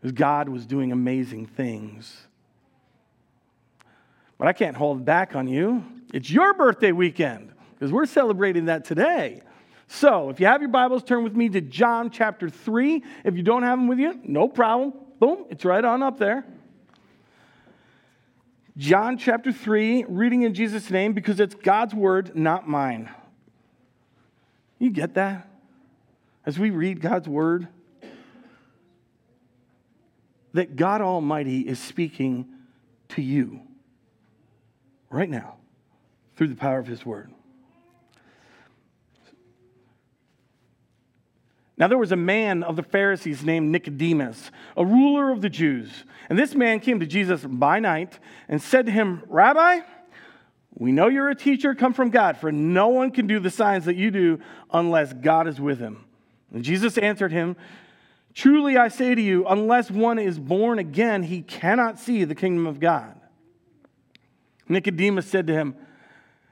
Because 0.00 0.12
God 0.12 0.48
was 0.48 0.64
doing 0.64 0.90
amazing 0.90 1.46
things. 1.46 2.26
But 4.38 4.48
I 4.48 4.54
can't 4.54 4.76
hold 4.76 5.04
back 5.04 5.36
on 5.36 5.48
you. 5.48 5.84
It's 6.14 6.30
your 6.30 6.54
birthday 6.54 6.92
weekend 6.92 7.52
because 7.74 7.92
we're 7.92 8.06
celebrating 8.06 8.66
that 8.66 8.86
today. 8.86 9.42
So, 9.88 10.28
if 10.28 10.38
you 10.38 10.46
have 10.46 10.60
your 10.60 10.68
Bibles, 10.68 11.02
turn 11.02 11.24
with 11.24 11.34
me 11.34 11.48
to 11.48 11.62
John 11.62 12.10
chapter 12.10 12.50
3. 12.50 13.02
If 13.24 13.36
you 13.36 13.42
don't 13.42 13.62
have 13.62 13.78
them 13.78 13.88
with 13.88 13.98
you, 13.98 14.20
no 14.22 14.46
problem. 14.46 14.92
Boom, 15.18 15.46
it's 15.48 15.64
right 15.64 15.84
on 15.84 16.02
up 16.02 16.18
there. 16.18 16.44
John 18.76 19.16
chapter 19.16 19.50
3, 19.50 20.04
reading 20.06 20.42
in 20.42 20.52
Jesus' 20.52 20.90
name 20.90 21.14
because 21.14 21.40
it's 21.40 21.54
God's 21.54 21.94
word, 21.94 22.36
not 22.36 22.68
mine. 22.68 23.10
You 24.78 24.90
get 24.90 25.14
that? 25.14 25.48
As 26.44 26.58
we 26.58 26.68
read 26.70 27.00
God's 27.00 27.26
word, 27.26 27.66
that 30.52 30.76
God 30.76 31.00
Almighty 31.00 31.60
is 31.60 31.78
speaking 31.78 32.46
to 33.10 33.22
you 33.22 33.60
right 35.10 35.28
now 35.28 35.56
through 36.36 36.48
the 36.48 36.54
power 36.54 36.78
of 36.78 36.86
His 36.86 37.06
word. 37.06 37.32
Now, 41.78 41.86
there 41.86 41.98
was 41.98 42.10
a 42.10 42.16
man 42.16 42.64
of 42.64 42.74
the 42.74 42.82
Pharisees 42.82 43.44
named 43.44 43.70
Nicodemus, 43.70 44.50
a 44.76 44.84
ruler 44.84 45.30
of 45.30 45.40
the 45.40 45.48
Jews. 45.48 46.04
And 46.28 46.36
this 46.36 46.54
man 46.54 46.80
came 46.80 46.98
to 46.98 47.06
Jesus 47.06 47.44
by 47.44 47.78
night 47.78 48.18
and 48.48 48.60
said 48.60 48.86
to 48.86 48.92
him, 48.92 49.22
Rabbi, 49.28 49.80
we 50.74 50.90
know 50.90 51.06
you're 51.06 51.28
a 51.28 51.36
teacher 51.36 51.74
come 51.74 51.94
from 51.94 52.10
God, 52.10 52.36
for 52.36 52.50
no 52.50 52.88
one 52.88 53.12
can 53.12 53.28
do 53.28 53.38
the 53.38 53.50
signs 53.50 53.84
that 53.84 53.96
you 53.96 54.10
do 54.10 54.40
unless 54.72 55.12
God 55.12 55.46
is 55.46 55.60
with 55.60 55.78
him. 55.78 56.04
And 56.52 56.64
Jesus 56.64 56.98
answered 56.98 57.32
him, 57.32 57.56
Truly 58.34 58.76
I 58.76 58.88
say 58.88 59.14
to 59.14 59.22
you, 59.22 59.46
unless 59.46 59.90
one 59.90 60.18
is 60.18 60.38
born 60.38 60.78
again, 60.78 61.24
he 61.24 61.42
cannot 61.42 61.98
see 61.98 62.24
the 62.24 62.34
kingdom 62.34 62.66
of 62.66 62.80
God. 62.80 63.18
Nicodemus 64.68 65.26
said 65.26 65.46
to 65.46 65.52
him, 65.52 65.74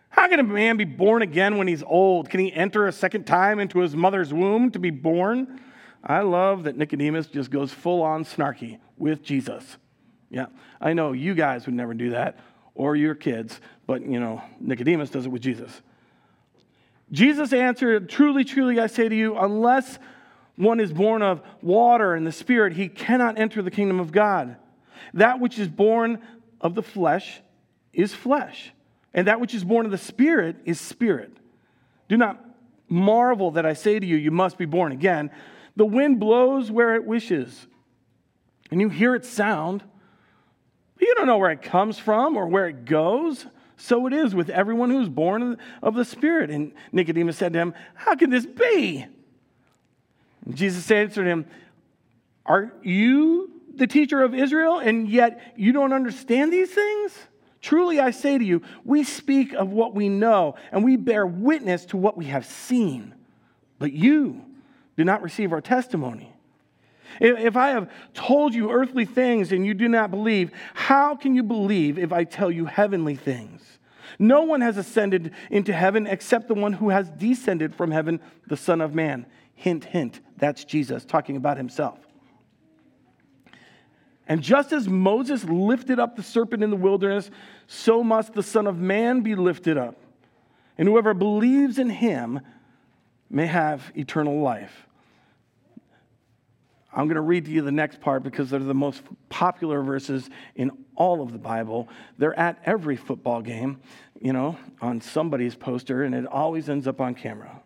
how 0.09 0.29
can 0.29 0.41
a 0.41 0.45
man 0.45 0.77
be 0.77 0.85
born 0.85 1.23
again 1.23 1.59
when 1.59 1.69
he's 1.69 1.83
old? 1.83 2.31
Can 2.31 2.41
he 2.41 2.53
enter 2.53 2.87
a 2.87 2.93
second 2.93 3.27
time 3.27 3.59
into 3.59 3.81
his 3.81 3.95
mother's 3.95 4.33
womb 4.33 4.71
to 4.71 4.79
be 4.79 4.91
born? 4.91 5.61
I 6.03 6.21
love 6.21 6.65
that 6.65 6.77
Nicodemus 6.77 7.27
just 7.27 7.51
goes 7.51 7.73
full 7.73 8.03
on 8.03 8.25
snarky 8.25 8.79
with 8.97 9.23
Jesus. 9.23 9.77
Yeah, 10.31 10.47
I 10.81 10.93
know 10.93 11.13
you 11.13 11.35
guys 11.35 11.67
would 11.67 11.75
never 11.75 11.95
do 11.95 12.11
that, 12.11 12.39
or 12.75 12.97
your 12.97 13.15
kids, 13.15 13.61
but 13.87 14.03
you 14.03 14.21
know, 14.21 14.43
Nicodemus 14.61 15.11
does 15.11 15.27
it 15.27 15.29
with 15.29 15.43
Jesus. 15.43 15.83
Jesus 17.13 17.53
answered, 17.53 18.09
Truly, 18.09 18.45
truly, 18.45 18.81
I 18.81 18.87
say 18.87 19.09
to 19.09 19.15
you, 19.15 19.37
unless 19.37 19.99
one 20.57 20.81
is 20.81 20.93
born 20.93 21.23
of 21.23 21.43
water 21.63 22.15
and 22.15 22.27
the 22.27 22.33
Spirit, 22.33 22.73
he 22.73 22.89
cannot 22.89 23.39
enter 23.39 23.63
the 23.63 23.71
kingdom 23.71 24.01
of 24.01 24.13
God. 24.13 24.57
That 25.15 25.41
which 25.41 25.59
is 25.59 25.69
born 25.69 26.21
of 26.61 26.75
the 26.75 26.83
flesh 26.83 27.41
is 27.93 28.15
flesh 28.15 28.73
and 29.17 29.27
that 29.27 29.41
which 29.41 29.55
is 29.55 29.65
born 29.65 29.87
of 29.87 29.91
the 29.91 29.99
Spirit 29.99 30.57
is 30.67 30.79
spirit. 30.79 31.33
Do 32.09 32.19
not 32.19 32.39
marvel 32.89 33.53
that 33.53 33.65
I 33.67 33.73
say 33.73 33.99
to 33.99 34.07
you, 34.07 34.17
you 34.17 34.31
must 34.31 34.59
be 34.59 34.67
born 34.67 34.93
again. 34.93 35.31
The 35.75 35.87
wind 35.87 36.21
blows 36.21 36.71
where 36.71 36.95
it 36.95 37.05
wishes, 37.05 37.67
and 38.71 38.81
you 38.81 38.91
hear 38.91 39.15
its 39.15 39.29
sound, 39.29 39.83
but 40.95 41.09
you 41.09 41.15
don't 41.17 41.27
know 41.27 41.39
where 41.39 41.51
it 41.51 41.63
comes 41.63 41.99
from 41.99 42.37
or 42.37 42.47
where 42.47 42.69
it 42.69 42.85
goes. 42.85 43.47
So 43.79 44.07
it 44.07 44.13
is 44.13 44.35
with 44.35 44.49
everyone 44.51 44.91
who's 44.91 45.09
born 45.09 45.59
of 45.83 45.95
the 45.95 46.05
Spirit. 46.05 46.51
And 46.51 46.73
Nicodemus 46.93 47.37
said 47.37 47.53
to 47.55 47.59
him, 47.59 47.75
How 47.95 48.15
can 48.15 48.31
this 48.31 48.47
be? 48.47 49.05
And 50.45 50.57
Jesus 50.57 50.91
answered 50.91 51.27
him, 51.27 51.47
Are 52.45 52.73
you 52.83 53.51
the 53.75 53.87
teacher 53.87 54.23
of 54.23 54.35
Israel, 54.35 54.79
and 54.79 55.09
yet 55.09 55.55
you 55.57 55.73
don't 55.73 55.93
understand 55.93 56.53
these 56.53 56.71
things? 56.71 57.13
Truly 57.67 57.99
I 57.99 58.13
say 58.13 58.39
to 58.39 58.45
you, 58.45 58.63
we 58.85 59.03
speak 59.03 59.53
of 59.53 59.73
what 59.73 59.93
we 59.93 60.09
know, 60.09 60.55
and 60.71 60.85
we 60.85 60.95
bear 60.95 61.27
witness 61.27 61.85
to 61.87 61.97
what 61.97 62.17
we 62.17 62.27
have 62.27 62.47
seen. 62.47 63.13
But 63.81 63.93
you 63.93 64.41
do 64.97 65.03
not 65.03 65.21
receive 65.21 65.53
our 65.53 65.61
testimony. 65.61 66.33
If 67.21 67.57
I 67.57 67.71
have 67.71 67.91
told 68.15 68.55
you 68.55 68.71
earthly 68.71 69.05
things 69.05 69.51
and 69.51 69.67
you 69.67 69.75
do 69.75 69.89
not 69.89 70.13
believe, 70.13 70.53
how 70.75 71.17
can 71.17 71.35
you 71.35 71.43
believe 71.43 71.99
if 71.99 72.13
I 72.13 72.23
tell 72.23 72.53
you 72.53 72.67
heavenly 72.67 73.17
things? 73.17 73.81
No 74.17 74.45
one 74.45 74.61
has 74.61 74.77
ascended 74.77 75.33
into 75.51 75.73
heaven 75.73 76.07
except 76.07 76.47
the 76.47 76.55
one 76.55 76.75
who 76.75 76.91
has 76.91 77.11
descended 77.11 77.75
from 77.75 77.91
heaven, 77.91 78.21
the 78.47 78.57
Son 78.57 78.81
of 78.81 78.95
Man. 78.95 79.27
Hint, 79.57 79.87
hint, 79.87 80.21
that's 80.37 80.63
Jesus 80.65 81.05
talking 81.05 81.37
about 81.37 81.57
himself. 81.57 81.99
And 84.29 84.43
just 84.43 84.73
as 84.73 84.89
Moses 84.89 85.45
lifted 85.45 85.99
up 85.99 86.17
the 86.17 86.23
serpent 86.23 86.63
in 86.63 86.71
the 86.71 86.77
wilderness, 86.77 87.31
so 87.67 88.03
must 88.03 88.33
the 88.33 88.43
Son 88.43 88.67
of 88.67 88.79
Man 88.79 89.21
be 89.21 89.35
lifted 89.35 89.79
up. 89.79 89.97
And 90.79 90.89
whoever 90.89 91.15
believes 91.15 91.79
in 91.79 91.89
him 91.89 92.41
may 93.31 93.47
have 93.47 93.93
eternal 93.95 94.41
life. 94.41 94.87
I'm 96.93 97.07
going 97.07 97.17
to 97.17 97.21
read 97.21 97.45
to 97.45 97.51
you 97.51 97.61
the 97.61 97.71
next 97.71 98.01
part 98.01 98.23
because 98.23 98.49
they're 98.49 98.59
the 98.59 98.73
most 98.73 99.03
popular 99.29 99.83
verses 99.83 100.31
in 100.55 100.71
all 100.95 101.23
of 101.23 101.31
the 101.31 101.39
Bible. 101.39 101.89
They're 102.17 102.39
at 102.39 102.59
every 102.65 102.97
football 102.97 103.43
game, 103.43 103.81
you 104.19 104.33
know, 104.33 104.57
on 104.81 105.03
somebody's 105.03 105.55
poster, 105.55 106.05
and 106.05 106.15
it 106.15 106.25
always 106.27 106.71
ends 106.71 106.87
up 106.87 107.01
on 107.03 107.15
camera. 107.15 107.61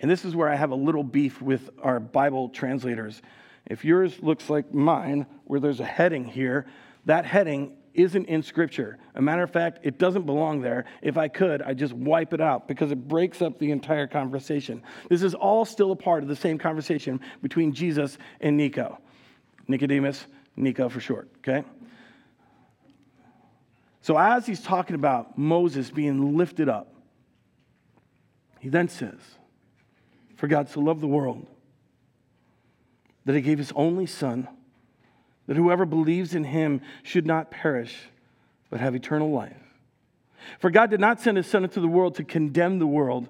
And 0.00 0.10
this 0.10 0.26
is 0.26 0.36
where 0.36 0.50
I 0.50 0.54
have 0.54 0.70
a 0.70 0.76
little 0.76 1.02
beef 1.02 1.40
with 1.40 1.70
our 1.82 1.98
Bible 1.98 2.50
translators. 2.50 3.22
If 3.66 3.84
yours 3.84 4.22
looks 4.22 4.48
like 4.48 4.72
mine, 4.72 5.26
where 5.44 5.60
there's 5.60 5.80
a 5.80 5.84
heading 5.84 6.24
here, 6.24 6.66
that 7.04 7.24
heading 7.24 7.76
isn't 7.94 8.26
in 8.26 8.42
Scripture. 8.42 8.98
A 9.14 9.22
matter 9.22 9.42
of 9.42 9.50
fact, 9.50 9.80
it 9.82 9.98
doesn't 9.98 10.26
belong 10.26 10.60
there. 10.60 10.84
If 11.02 11.16
I 11.16 11.28
could, 11.28 11.62
I'd 11.62 11.78
just 11.78 11.94
wipe 11.94 12.32
it 12.34 12.40
out 12.40 12.68
because 12.68 12.92
it 12.92 13.08
breaks 13.08 13.42
up 13.42 13.58
the 13.58 13.70
entire 13.70 14.06
conversation. 14.06 14.82
This 15.08 15.22
is 15.22 15.34
all 15.34 15.64
still 15.64 15.92
a 15.92 15.96
part 15.96 16.22
of 16.22 16.28
the 16.28 16.36
same 16.36 16.58
conversation 16.58 17.20
between 17.42 17.72
Jesus 17.72 18.18
and 18.40 18.56
Nico. 18.56 18.98
Nicodemus, 19.66 20.26
Nico 20.56 20.88
for 20.88 21.00
short, 21.00 21.28
okay? 21.38 21.66
So, 24.02 24.16
as 24.16 24.46
he's 24.46 24.62
talking 24.62 24.94
about 24.94 25.36
Moses 25.36 25.90
being 25.90 26.36
lifted 26.36 26.68
up, 26.68 26.94
he 28.60 28.68
then 28.68 28.88
says, 28.88 29.18
For 30.36 30.46
God 30.46 30.68
so 30.68 30.80
loved 30.80 31.00
the 31.00 31.08
world 31.08 31.46
that 33.26 33.34
he 33.34 33.42
gave 33.42 33.58
his 33.58 33.72
only 33.76 34.06
Son, 34.06 34.48
that 35.46 35.56
whoever 35.56 35.84
believes 35.84 36.34
in 36.34 36.44
him 36.44 36.80
should 37.02 37.26
not 37.26 37.50
perish, 37.50 38.08
but 38.70 38.80
have 38.80 38.94
eternal 38.94 39.30
life. 39.30 39.52
For 40.60 40.70
God 40.70 40.90
did 40.90 41.00
not 41.00 41.20
send 41.20 41.36
his 41.36 41.46
Son 41.46 41.64
into 41.64 41.80
the 41.80 41.88
world 41.88 42.14
to 42.14 42.24
condemn 42.24 42.78
the 42.78 42.86
world, 42.86 43.28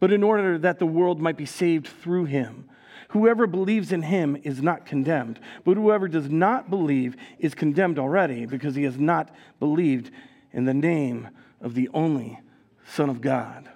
but 0.00 0.12
in 0.12 0.22
order 0.22 0.58
that 0.58 0.78
the 0.78 0.86
world 0.86 1.20
might 1.20 1.36
be 1.36 1.46
saved 1.46 1.86
through 1.86 2.24
him. 2.24 2.68
Whoever 3.10 3.46
believes 3.46 3.92
in 3.92 4.02
him 4.02 4.36
is 4.42 4.62
not 4.62 4.84
condemned, 4.84 5.38
but 5.64 5.76
whoever 5.76 6.08
does 6.08 6.28
not 6.28 6.70
believe 6.70 7.16
is 7.38 7.54
condemned 7.54 7.98
already 7.98 8.46
because 8.46 8.74
he 8.74 8.84
has 8.84 8.98
not 8.98 9.30
believed 9.60 10.10
in 10.52 10.64
the 10.64 10.74
name 10.74 11.28
of 11.60 11.74
the 11.74 11.88
only 11.94 12.40
Son 12.86 13.10
of 13.10 13.20
God, 13.20 13.68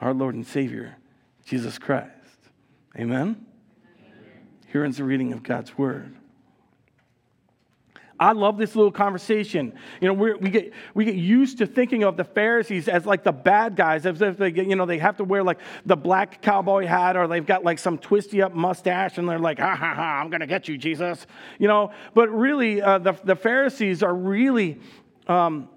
our 0.00 0.14
Lord 0.14 0.34
and 0.34 0.46
Savior, 0.46 0.96
Jesus 1.44 1.78
Christ. 1.78 2.10
Amen. 2.98 3.51
Here 4.72 4.84
ends 4.84 4.96
the 4.96 5.04
reading 5.04 5.34
of 5.34 5.42
God's 5.42 5.76
word. 5.76 6.16
I 8.18 8.32
love 8.32 8.56
this 8.56 8.74
little 8.74 8.92
conversation. 8.92 9.74
You 10.00 10.08
know, 10.08 10.14
we 10.14 10.48
get, 10.48 10.72
we 10.94 11.04
get 11.04 11.16
used 11.16 11.58
to 11.58 11.66
thinking 11.66 12.04
of 12.04 12.16
the 12.16 12.24
Pharisees 12.24 12.88
as 12.88 13.04
like 13.04 13.22
the 13.22 13.32
bad 13.32 13.76
guys, 13.76 14.06
as 14.06 14.22
if 14.22 14.38
they, 14.38 14.50
you 14.50 14.76
know, 14.76 14.86
they 14.86 14.98
have 14.98 15.16
to 15.16 15.24
wear 15.24 15.42
like 15.42 15.58
the 15.84 15.96
black 15.96 16.40
cowboy 16.40 16.86
hat 16.86 17.16
or 17.16 17.26
they've 17.26 17.44
got 17.44 17.64
like 17.64 17.78
some 17.78 17.98
twisty 17.98 18.40
up 18.40 18.54
mustache 18.54 19.18
and 19.18 19.28
they're 19.28 19.38
like, 19.38 19.58
ha 19.58 19.74
ha 19.74 19.92
ha, 19.94 20.20
I'm 20.20 20.30
going 20.30 20.40
to 20.40 20.46
get 20.46 20.68
you, 20.68 20.78
Jesus. 20.78 21.26
You 21.58 21.68
know, 21.68 21.92
but 22.14 22.30
really, 22.30 22.80
uh, 22.80 22.98
the, 22.98 23.12
the 23.24 23.36
Pharisees 23.36 24.02
are 24.02 24.14
really, 24.14 24.80
um, 25.26 25.68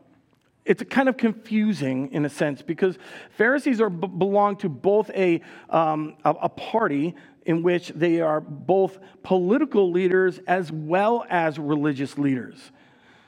it's 0.66 0.84
kind 0.84 1.10
of 1.10 1.18
confusing 1.18 2.12
in 2.14 2.26
a 2.26 2.30
sense 2.30 2.62
because 2.62 2.98
Pharisees 3.32 3.82
are, 3.82 3.90
belong 3.90 4.56
to 4.58 4.70
both 4.70 5.10
a, 5.10 5.42
um, 5.70 6.16
a, 6.24 6.30
a 6.30 6.50
party 6.50 7.16
in 7.46 7.64
which 7.64 7.90
they 7.90 8.22
are 8.22 8.42
both 8.42 8.98
political 9.24 9.92
leaders 9.92 10.40
as 10.48 10.72
well 10.72 11.26
as 11.30 11.60
religious 11.60 12.18
leaders. 12.18 12.72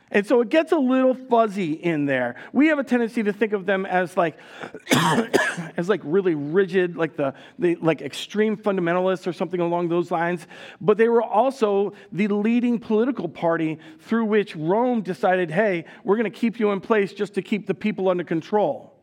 And 0.10 0.26
so 0.26 0.40
it 0.40 0.48
gets 0.48 0.72
a 0.72 0.78
little 0.78 1.14
fuzzy 1.14 1.74
in 1.74 2.06
there. 2.06 2.36
We 2.54 2.68
have 2.68 2.80
a 2.80 2.84
tendency 2.84 3.24
to 3.24 3.34
think 3.34 3.52
of 3.52 3.66
them 3.66 3.86
as 3.86 4.16
like, 4.16 4.38
as 5.78 5.90
like 5.90 6.00
really 6.04 6.34
rigid, 6.34 6.96
like 6.96 7.18
the, 7.18 7.34
the 7.60 7.76
like 7.76 8.02
extreme 8.02 8.56
fundamentalists 8.56 9.28
or 9.28 9.34
something 9.34 9.60
along 9.60 9.90
those 9.90 10.10
lines. 10.10 10.48
But 10.80 10.98
they 10.98 11.10
were 11.10 11.24
also 11.24 11.94
the 12.14 12.30
leading 12.30 12.80
political 12.80 13.28
party 13.28 13.80
through 14.00 14.26
which 14.26 14.56
Rome 14.56 15.02
decided, 15.02 15.52
hey, 15.52 15.84
we're 16.06 16.16
going 16.16 16.32
to 16.32 16.40
keep 16.40 16.58
you 16.58 16.72
in 16.72 16.80
place 16.80 17.12
just 17.12 17.34
to 17.34 17.42
keep 17.42 17.68
the 17.68 17.76
people 17.76 18.08
under 18.08 18.24
control. 18.24 18.94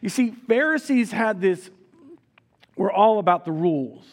You 0.00 0.08
see, 0.08 0.30
Pharisees 0.30 1.12
had 1.12 1.42
this 1.42 1.68
were 2.76 2.92
all 2.92 3.18
about 3.18 3.44
the 3.44 3.52
rules. 3.52 4.04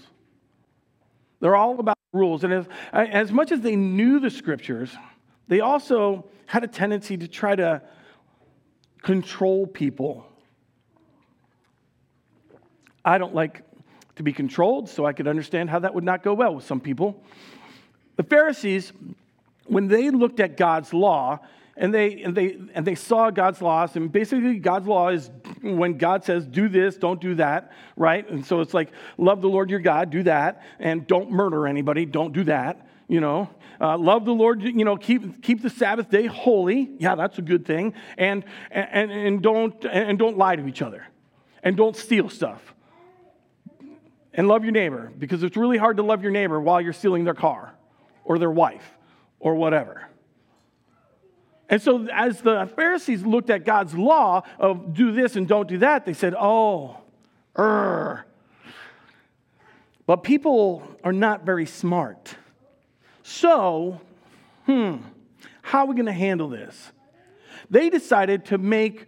They're 1.40 1.56
all 1.56 1.80
about 1.80 1.98
rules. 2.14 2.44
And 2.44 2.54
as, 2.54 2.66
as 2.94 3.32
much 3.32 3.52
as 3.52 3.62
they 3.62 3.76
knew 3.76 4.20
the 4.20 4.30
scriptures, 4.30 4.96
they 5.48 5.60
also 5.60 6.26
had 6.46 6.64
a 6.64 6.68
tendency 6.68 7.18
to 7.18 7.28
try 7.28 7.56
to 7.56 7.82
control 9.02 9.68
people. 9.68 10.26
I 13.04 13.18
don't 13.18 13.36
like 13.36 13.64
to 14.16 14.24
be 14.24 14.32
controlled, 14.32 14.88
so 14.88 15.06
I 15.06 15.12
could 15.12 15.28
understand 15.28 15.70
how 15.70 15.80
that 15.80 15.94
would 15.94 16.04
not 16.04 16.24
go 16.24 16.34
well 16.34 16.56
with 16.56 16.66
some 16.66 16.80
people. 16.80 17.22
The 18.16 18.24
Pharisees 18.24 18.94
when 19.66 19.88
they 19.88 20.10
looked 20.10 20.40
at 20.40 20.58
God's 20.58 20.94
law, 20.94 21.40
and 21.76 21.94
they, 21.94 22.22
and, 22.22 22.36
they, 22.36 22.58
and 22.74 22.86
they 22.86 22.96
saw 22.96 23.32
God's 23.32 23.62
laws, 23.62 23.96
and 23.96 24.12
basically 24.12 24.60
God's 24.60 24.88
law 24.88 25.10
is 25.10 25.32
when 25.62 25.98
God 25.98 26.24
says, 26.24 26.46
do 26.46 26.70
this, 26.70 26.98
don't 26.98 27.20
do 27.20 27.36
that, 27.36 27.72
right? 27.96 28.30
And 28.30 28.46
so 28.46 28.62
it's 28.62 28.74
like, 28.74 28.92
love 29.18 29.42
the 29.42 29.50
Lord 29.50 29.70
your 29.70 29.80
God, 29.80 30.10
do 30.12 30.24
that, 30.24 30.62
and 30.80 31.08
don't 31.08 31.32
murder 31.32 31.68
anybody, 31.68 32.06
don't 32.06 32.32
do 32.32 32.44
that, 32.44 32.88
you 33.08 33.20
know. 33.20 33.50
Uh, 33.82 33.98
love 33.98 34.24
the 34.24 34.34
Lord, 34.34 34.62
you 34.62 34.86
know, 34.86 34.96
keep, 34.96 35.42
keep 35.42 35.62
the 35.62 35.70
Sabbath 35.70 36.10
day 36.10 36.28
holy, 36.28 36.92
yeah, 37.00 37.16
that's 37.16 37.40
a 37.40 37.42
good 37.42 37.66
thing, 37.66 37.96
and, 38.18 38.46
and, 38.70 39.12
and, 39.12 39.42
don't, 39.42 39.84
and 39.86 40.20
don't 40.20 40.38
lie 40.38 40.56
to 40.56 40.68
each 40.68 40.84
other, 40.84 41.08
and 41.64 41.76
don't 41.76 41.96
steal 41.96 42.30
stuff. 42.30 42.62
And 44.36 44.48
love 44.48 44.64
your 44.64 44.74
neighbor, 44.74 45.12
because 45.18 45.44
it's 45.44 45.58
really 45.58 45.78
hard 45.78 45.98
to 45.98 46.04
love 46.04 46.22
your 46.22 46.32
neighbor 46.32 46.60
while 46.60 46.82
you're 46.82 46.94
stealing 46.94 47.24
their 47.24 47.34
car, 47.34 47.74
or 48.24 48.38
their 48.38 48.52
wife, 48.52 48.98
or 49.40 49.56
whatever. 49.56 50.08
And 51.70 51.82
so, 51.82 52.08
as 52.12 52.42
the 52.42 52.70
Pharisees 52.76 53.24
looked 53.24 53.50
at 53.50 53.66
God's 53.66 53.94
law 53.96 54.44
of 54.60 54.94
do 54.94 55.12
this 55.12 55.36
and 55.36 55.48
don't 55.48 55.68
do 55.68 55.78
that, 55.80 56.06
they 56.06 56.14
said, 56.14 56.36
oh, 56.38 56.98
er. 57.58 58.26
But 60.06 60.18
people 60.24 60.84
are 61.04 61.14
not 61.14 61.46
very 61.46 61.66
smart. 61.66 62.36
So, 63.24 64.02
hmm, 64.66 64.98
how 65.62 65.80
are 65.80 65.86
we 65.86 65.96
going 65.96 66.08
to 66.08 66.12
handle 66.12 66.50
this? 66.50 66.92
They 67.70 67.90
decided 67.90 68.46
to 68.46 68.58
make 68.58 69.08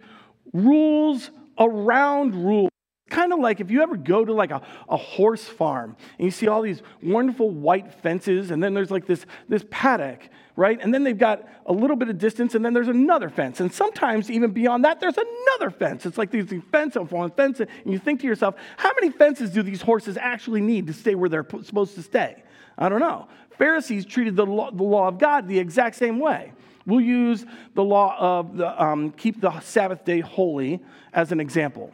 rules 0.52 1.30
around 1.58 2.34
rules 2.34 2.70
kind 3.08 3.32
of 3.32 3.38
like 3.38 3.60
if 3.60 3.70
you 3.70 3.82
ever 3.82 3.96
go 3.96 4.24
to 4.24 4.32
like 4.32 4.50
a, 4.50 4.62
a 4.88 4.96
horse 4.96 5.44
farm 5.44 5.96
and 6.18 6.24
you 6.24 6.30
see 6.30 6.48
all 6.48 6.62
these 6.62 6.82
wonderful 7.02 7.50
white 7.50 7.92
fences 8.02 8.50
and 8.50 8.62
then 8.62 8.74
there's 8.74 8.90
like 8.90 9.06
this, 9.06 9.24
this 9.48 9.64
paddock 9.70 10.28
right? 10.56 10.78
And 10.80 10.92
then 10.92 11.04
they've 11.04 11.16
got 11.16 11.46
a 11.66 11.72
little 11.72 11.96
bit 11.96 12.08
of 12.08 12.18
distance 12.18 12.54
and 12.54 12.64
then 12.64 12.72
there's 12.72 12.88
another 12.88 13.28
fence. 13.28 13.60
And 13.60 13.72
sometimes 13.72 14.30
even 14.30 14.52
beyond 14.52 14.84
that 14.84 15.00
there's 15.00 15.16
another 15.18 15.70
fence. 15.70 16.06
It's 16.06 16.18
like 16.18 16.30
these 16.30 16.52
fence 16.72 16.96
upon 16.96 17.30
fence 17.32 17.60
and 17.60 17.68
you 17.84 17.98
think 17.98 18.20
to 18.20 18.26
yourself 18.26 18.56
how 18.76 18.90
many 19.00 19.12
fences 19.12 19.50
do 19.50 19.62
these 19.62 19.82
horses 19.82 20.16
actually 20.16 20.62
need 20.62 20.86
to 20.86 20.92
stay 20.92 21.14
where 21.14 21.28
they're 21.28 21.46
supposed 21.62 21.94
to 21.96 22.02
stay? 22.02 22.42
I 22.78 22.88
don't 22.88 23.00
know. 23.00 23.28
Pharisees 23.58 24.04
treated 24.04 24.36
the 24.36 24.46
law, 24.46 24.70
the 24.70 24.82
law 24.82 25.08
of 25.08 25.18
god 25.18 25.46
the 25.46 25.58
exact 25.58 25.96
same 25.96 26.18
way. 26.18 26.52
We'll 26.86 27.00
use 27.00 27.44
the 27.74 27.84
law 27.84 28.16
of 28.18 28.56
the, 28.56 28.82
um, 28.82 29.10
keep 29.12 29.40
the 29.40 29.58
sabbath 29.60 30.04
day 30.04 30.20
holy 30.20 30.80
as 31.12 31.32
an 31.32 31.40
example 31.40 31.92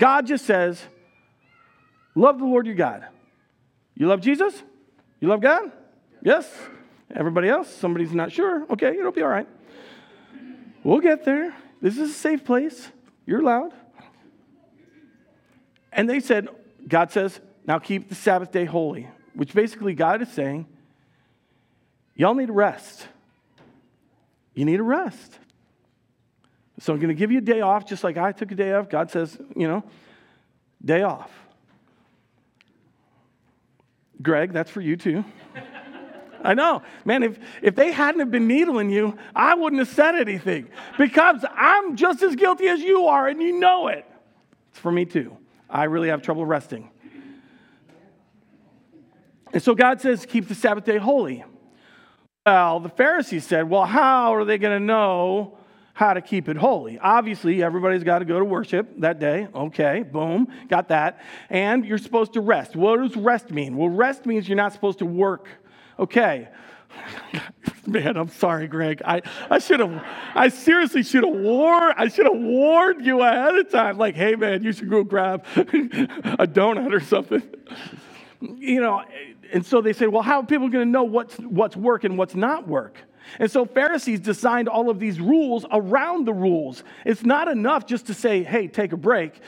God 0.00 0.26
just 0.26 0.46
says, 0.46 0.82
Love 2.14 2.38
the 2.38 2.44
Lord 2.44 2.66
your 2.66 2.74
God. 2.74 3.06
You 3.94 4.08
love 4.08 4.20
Jesus? 4.20 4.60
You 5.20 5.28
love 5.28 5.40
God? 5.40 5.70
Yes? 6.22 6.50
Everybody 7.14 7.48
else? 7.48 7.68
Somebody's 7.68 8.12
not 8.12 8.32
sure? 8.32 8.66
Okay, 8.70 8.98
it'll 8.98 9.12
be 9.12 9.22
all 9.22 9.28
right. 9.28 9.46
We'll 10.82 11.00
get 11.00 11.24
there. 11.24 11.54
This 11.82 11.98
is 11.98 12.10
a 12.10 12.14
safe 12.14 12.44
place. 12.44 12.88
You're 13.26 13.40
allowed. 13.40 13.72
And 15.92 16.08
they 16.08 16.20
said, 16.20 16.48
God 16.88 17.12
says, 17.12 17.38
now 17.66 17.78
keep 17.78 18.08
the 18.08 18.14
Sabbath 18.14 18.50
day 18.50 18.64
holy, 18.64 19.06
which 19.34 19.52
basically 19.52 19.94
God 19.94 20.22
is 20.22 20.28
saying, 20.30 20.66
y'all 22.14 22.34
need 22.34 22.50
rest. 22.50 23.06
You 24.54 24.64
need 24.64 24.80
a 24.80 24.84
rest. 24.84 25.38
So 26.80 26.94
I'm 26.94 26.98
going 26.98 27.08
to 27.08 27.14
give 27.14 27.30
you 27.30 27.38
a 27.38 27.42
day 27.42 27.60
off, 27.60 27.84
just 27.84 28.02
like 28.02 28.16
I 28.16 28.32
took 28.32 28.50
a 28.52 28.54
day 28.54 28.72
off. 28.72 28.88
God 28.88 29.10
says, 29.10 29.38
you 29.54 29.68
know, 29.68 29.84
day 30.82 31.02
off. 31.02 31.30
Greg, 34.22 34.54
that's 34.54 34.70
for 34.70 34.80
you 34.80 34.96
too. 34.96 35.22
I 36.42 36.54
know. 36.54 36.82
Man, 37.04 37.22
if, 37.22 37.38
if 37.60 37.74
they 37.74 37.92
hadn't 37.92 38.20
have 38.20 38.30
been 38.30 38.48
needling 38.48 38.88
you, 38.88 39.18
I 39.36 39.54
wouldn't 39.54 39.78
have 39.78 39.88
said 39.88 40.14
anything 40.14 40.70
because 40.96 41.44
I'm 41.54 41.96
just 41.96 42.22
as 42.22 42.34
guilty 42.34 42.66
as 42.66 42.80
you 42.80 43.08
are 43.08 43.28
and 43.28 43.42
you 43.42 43.60
know 43.60 43.88
it. 43.88 44.06
It's 44.70 44.78
for 44.78 44.90
me 44.90 45.04
too. 45.04 45.36
I 45.68 45.84
really 45.84 46.08
have 46.08 46.22
trouble 46.22 46.46
resting. 46.46 46.88
And 49.52 49.62
so 49.62 49.74
God 49.74 50.00
says, 50.00 50.24
keep 50.24 50.48
the 50.48 50.54
Sabbath 50.54 50.84
day 50.84 50.96
holy. 50.96 51.44
Well, 52.46 52.80
the 52.80 52.88
Pharisees 52.88 53.46
said, 53.46 53.68
well, 53.68 53.84
how 53.84 54.34
are 54.34 54.46
they 54.46 54.56
going 54.56 54.78
to 54.78 54.84
know 54.84 55.58
how 56.00 56.14
to 56.14 56.22
keep 56.22 56.48
it 56.48 56.56
holy. 56.56 56.98
Obviously, 56.98 57.62
everybody's 57.62 58.02
got 58.02 58.20
to 58.20 58.24
go 58.24 58.38
to 58.38 58.44
worship 58.44 58.88
that 59.00 59.20
day. 59.20 59.46
Okay, 59.54 60.02
boom, 60.02 60.48
got 60.66 60.88
that. 60.88 61.20
And 61.50 61.84
you're 61.84 61.98
supposed 61.98 62.32
to 62.32 62.40
rest. 62.40 62.74
What 62.74 63.00
does 63.00 63.14
rest 63.16 63.50
mean? 63.50 63.76
Well, 63.76 63.90
rest 63.90 64.24
means 64.24 64.48
you're 64.48 64.56
not 64.56 64.72
supposed 64.72 65.00
to 65.00 65.04
work. 65.04 65.46
Okay. 65.98 66.48
Man, 67.86 68.16
I'm 68.16 68.30
sorry, 68.30 68.66
Greg. 68.66 69.02
I, 69.04 69.20
I 69.50 69.58
should 69.58 69.80
have, 69.80 70.02
I 70.34 70.48
seriously 70.48 71.02
should 71.02 71.22
have 71.22 71.36
warned, 71.36 71.94
I 71.98 72.08
should 72.08 72.24
have 72.24 72.34
warned 72.34 73.04
you 73.04 73.20
ahead 73.20 73.56
of 73.56 73.70
time. 73.70 73.98
Like, 73.98 74.14
hey, 74.14 74.36
man, 74.36 74.62
you 74.62 74.72
should 74.72 74.88
go 74.88 75.04
grab 75.04 75.44
a 75.56 76.46
donut 76.46 76.94
or 76.94 77.00
something. 77.00 77.42
You 78.40 78.80
know, 78.80 79.04
and 79.52 79.64
so 79.64 79.82
they 79.82 79.92
say, 79.92 80.06
well, 80.06 80.22
how 80.22 80.40
are 80.40 80.46
people 80.46 80.70
going 80.70 80.86
to 80.86 80.90
know 80.90 81.04
what's, 81.04 81.36
what's 81.36 81.76
work 81.76 82.04
and 82.04 82.16
what's 82.16 82.34
not 82.34 82.66
work? 82.66 82.96
And 83.38 83.50
so 83.50 83.64
Pharisees 83.64 84.20
designed 84.20 84.68
all 84.68 84.90
of 84.90 84.98
these 84.98 85.20
rules 85.20 85.64
around 85.70 86.26
the 86.26 86.34
rules. 86.34 86.84
It's 87.04 87.24
not 87.24 87.48
enough 87.48 87.86
just 87.86 88.06
to 88.06 88.14
say, 88.14 88.42
hey, 88.42 88.68
take 88.68 88.92
a 88.92 88.96
break. 88.96 89.40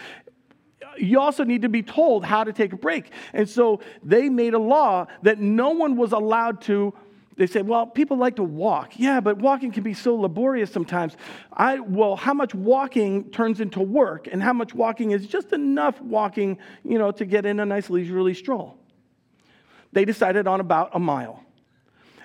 You 0.99 1.21
also 1.21 1.45
need 1.45 1.63
to 1.63 1.69
be 1.69 1.83
told 1.83 2.25
how 2.25 2.45
to 2.45 2.53
take 2.53 2.73
a 2.73 2.77
break. 2.77 3.11
And 3.33 3.49
so 3.49 3.81
they 4.03 4.29
made 4.29 4.55
a 4.55 4.59
law 4.59 5.07
that 5.23 5.39
no 5.39 5.71
one 5.71 5.97
was 5.97 6.13
allowed 6.13 6.61
to. 6.63 6.93
They 7.37 7.47
said, 7.47 7.67
well, 7.67 7.87
people 7.87 8.19
like 8.19 8.37
to 8.37 8.43
walk. 8.43 8.99
Yeah, 8.99 9.21
but 9.21 9.39
walking 9.39 9.73
can 9.73 9.83
be 9.83 9.95
so 9.95 10.15
laborious 10.15 10.71
sometimes. 10.71 11.17
I, 11.51 11.81
well, 11.81 12.15
how 12.15 12.35
much 12.35 12.55
walking 12.55 13.31
turns 13.31 13.61
into 13.61 13.81
work, 13.81 14.29
and 14.31 14.43
how 14.43 14.53
much 14.53 14.75
walking 14.75 15.13
is 15.13 15.27
just 15.27 15.53
enough 15.55 15.99
walking, 16.03 16.59
you 16.85 16.99
know, 16.99 17.11
to 17.13 17.25
get 17.25 17.47
in 17.47 17.59
a 17.59 17.65
nice 17.65 17.89
leisurely 17.89 18.35
stroll? 18.35 18.77
They 19.93 20.05
decided 20.05 20.47
on 20.47 20.61
about 20.61 20.91
a 20.93 20.99
mile. 20.99 21.43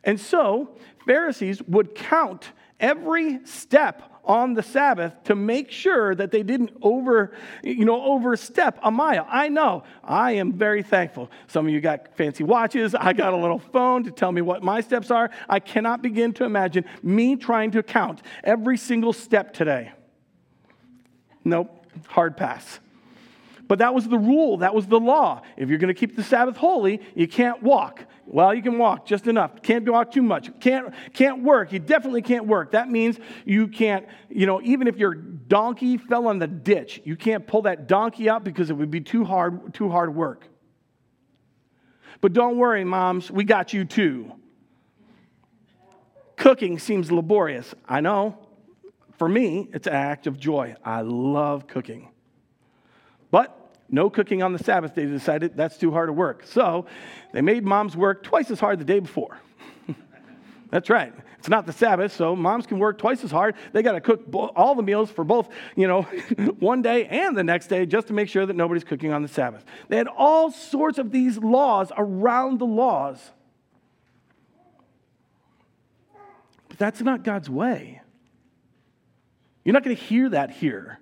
And 0.08 0.20
so 0.20 0.70
Pharisees 1.06 1.62
would 1.64 1.94
count 1.94 2.52
every 2.80 3.46
step 3.46 4.14
on 4.24 4.54
the 4.54 4.64
Sabbath 4.64 5.14
to 5.26 5.36
make 5.36 5.70
sure 5.70 6.16
that 6.16 6.32
they 6.32 6.44
didn't 6.44 6.72
over, 6.82 7.34
you 7.62 7.86
know, 7.86 8.02
overstep 8.02 8.80
a 8.84 8.92
mile. 8.92 9.28
I 9.30 9.50
know. 9.50 9.84
I 10.04 10.34
am 10.34 10.54
very 10.54 10.82
thankful. 10.82 11.30
Some 11.48 11.68
of 11.68 11.74
you 11.74 11.82
got 11.82 12.16
fancy 12.16 12.44
watches. 12.44 12.96
I 12.96 13.14
got 13.14 13.34
a 13.34 13.38
little 13.38 13.60
phone 13.60 14.04
to 14.06 14.12
tell 14.12 14.32
me 14.32 14.42
what 14.42 14.64
my 14.64 14.82
steps 14.82 15.12
are. 15.12 15.30
I 15.50 15.60
cannot 15.60 16.02
begin 16.02 16.34
to 16.34 16.46
imagine 16.46 16.86
me 17.04 17.36
trying 17.36 17.72
to 17.72 17.84
count 17.84 18.22
every 18.44 18.78
single 18.78 19.14
step 19.14 19.54
today. 19.54 19.92
Nope, 21.44 21.86
hard 22.08 22.38
pass. 22.38 22.80
But 23.68 23.80
that 23.80 23.94
was 23.94 24.08
the 24.08 24.18
rule, 24.18 24.58
that 24.58 24.74
was 24.74 24.88
the 24.88 25.00
law. 25.00 25.42
If 25.58 25.70
you're 25.70 25.78
going 25.78 25.94
to 25.94 26.00
keep 26.00 26.16
the 26.16 26.24
Sabbath 26.24 26.56
holy, 26.56 27.02
you 27.16 27.28
can't 27.28 27.62
walk. 27.62 28.06
Well, 28.26 28.54
you 28.54 28.62
can 28.62 28.78
walk 28.78 29.06
just 29.06 29.28
enough. 29.28 29.62
Can't 29.62 29.88
walk 29.90 30.12
too 30.12 30.22
much. 30.22 30.58
Can't, 30.60 30.94
can't 31.14 31.44
work. 31.44 31.72
You 31.72 31.80
definitely 31.80 32.22
can't 32.22 32.46
work. 32.46 32.72
That 32.72 32.90
means 32.90 33.20
you 33.46 33.68
can't, 33.68 34.06
you 34.30 34.46
know, 34.46 34.62
even 34.62 34.88
if 34.88 34.98
your 34.98 35.14
donkey 35.14 35.98
fell 35.98 36.30
in 36.30 36.40
the 36.40 36.48
ditch, 36.48 37.02
you 37.04 37.16
can't 37.16 37.46
pull 37.46 37.64
that 37.64 37.88
donkey 37.88 38.30
out 38.30 38.44
because 38.44 38.70
it 38.70 38.74
would 38.74 38.92
be 38.92 39.02
too 39.02 39.26
hard, 39.26 39.74
too 39.74 39.90
hard 39.90 40.14
work. 40.16 40.48
But 42.22 42.34
don't 42.34 42.58
worry, 42.58 42.84
moms, 42.84 43.30
we 43.30 43.44
got 43.44 43.74
you 43.74 43.86
too. 43.86 44.32
Cooking 46.36 46.80
seems 46.80 47.12
laborious. 47.12 47.74
I 47.88 48.02
know. 48.02 48.38
For 49.18 49.28
me, 49.28 49.70
it's 49.74 49.88
an 49.88 49.94
act 49.94 50.28
of 50.28 50.40
joy. 50.40 50.76
I 50.84 51.02
love 51.02 51.68
cooking. 51.68 52.10
No 53.90 54.10
cooking 54.10 54.44
on 54.44 54.54
the 54.54 54.60
Sabbath, 54.60 54.96
they 54.96 55.06
decided 55.06 55.56
that's 55.56 55.78
too 55.78 55.92
hard 55.92 56.10
to 56.10 56.14
work. 56.14 56.44
So 56.46 56.86
they 57.32 57.42
made 57.42 57.64
moms 57.64 57.96
work 57.96 58.24
twice 58.24 58.52
as 58.52 58.60
hard 58.60 58.80
the 58.80 58.86
day 58.86 59.00
before. 59.00 59.40
that's 60.70 60.90
right. 60.90 61.14
It's 61.40 61.50
not 61.50 61.66
the 61.66 61.72
Sabbath, 61.72 62.14
so 62.14 62.36
moms 62.36 62.66
can 62.66 62.80
work 62.80 62.98
twice 62.98 63.24
as 63.24 63.32
hard. 63.32 63.56
They 63.72 63.82
got 63.82 63.94
to 63.94 64.02
cook 64.02 64.26
all 64.34 64.76
the 64.76 64.84
meals 64.84 65.10
for 65.10 65.24
both, 65.24 65.48
you 65.76 65.88
know, 65.88 66.02
one 66.60 66.82
day 66.82 67.06
and 67.06 67.38
the 67.38 67.44
next 67.44 67.68
day 67.68 67.86
just 67.86 68.08
to 68.08 68.14
make 68.14 68.28
sure 68.28 68.46
that 68.46 68.56
nobody's 68.56 68.84
cooking 68.84 69.14
on 69.14 69.22
the 69.22 69.30
Sabbath. 69.30 69.64
They 69.88 69.96
had 69.96 70.08
all 70.08 70.52
sorts 70.52 70.98
of 70.98 71.12
these 71.12 71.38
laws 71.38 71.92
around 71.96 72.60
the 72.60 72.66
laws. 72.66 73.32
But 76.68 76.78
that's 76.78 77.02
not 77.02 77.24
God's 77.24 77.50
way. 77.50 78.02
You're 79.64 79.74
not 79.74 79.84
going 79.84 79.96
to 79.96 80.02
hear 80.02 80.30
that 80.30 80.52
here. 80.52 81.00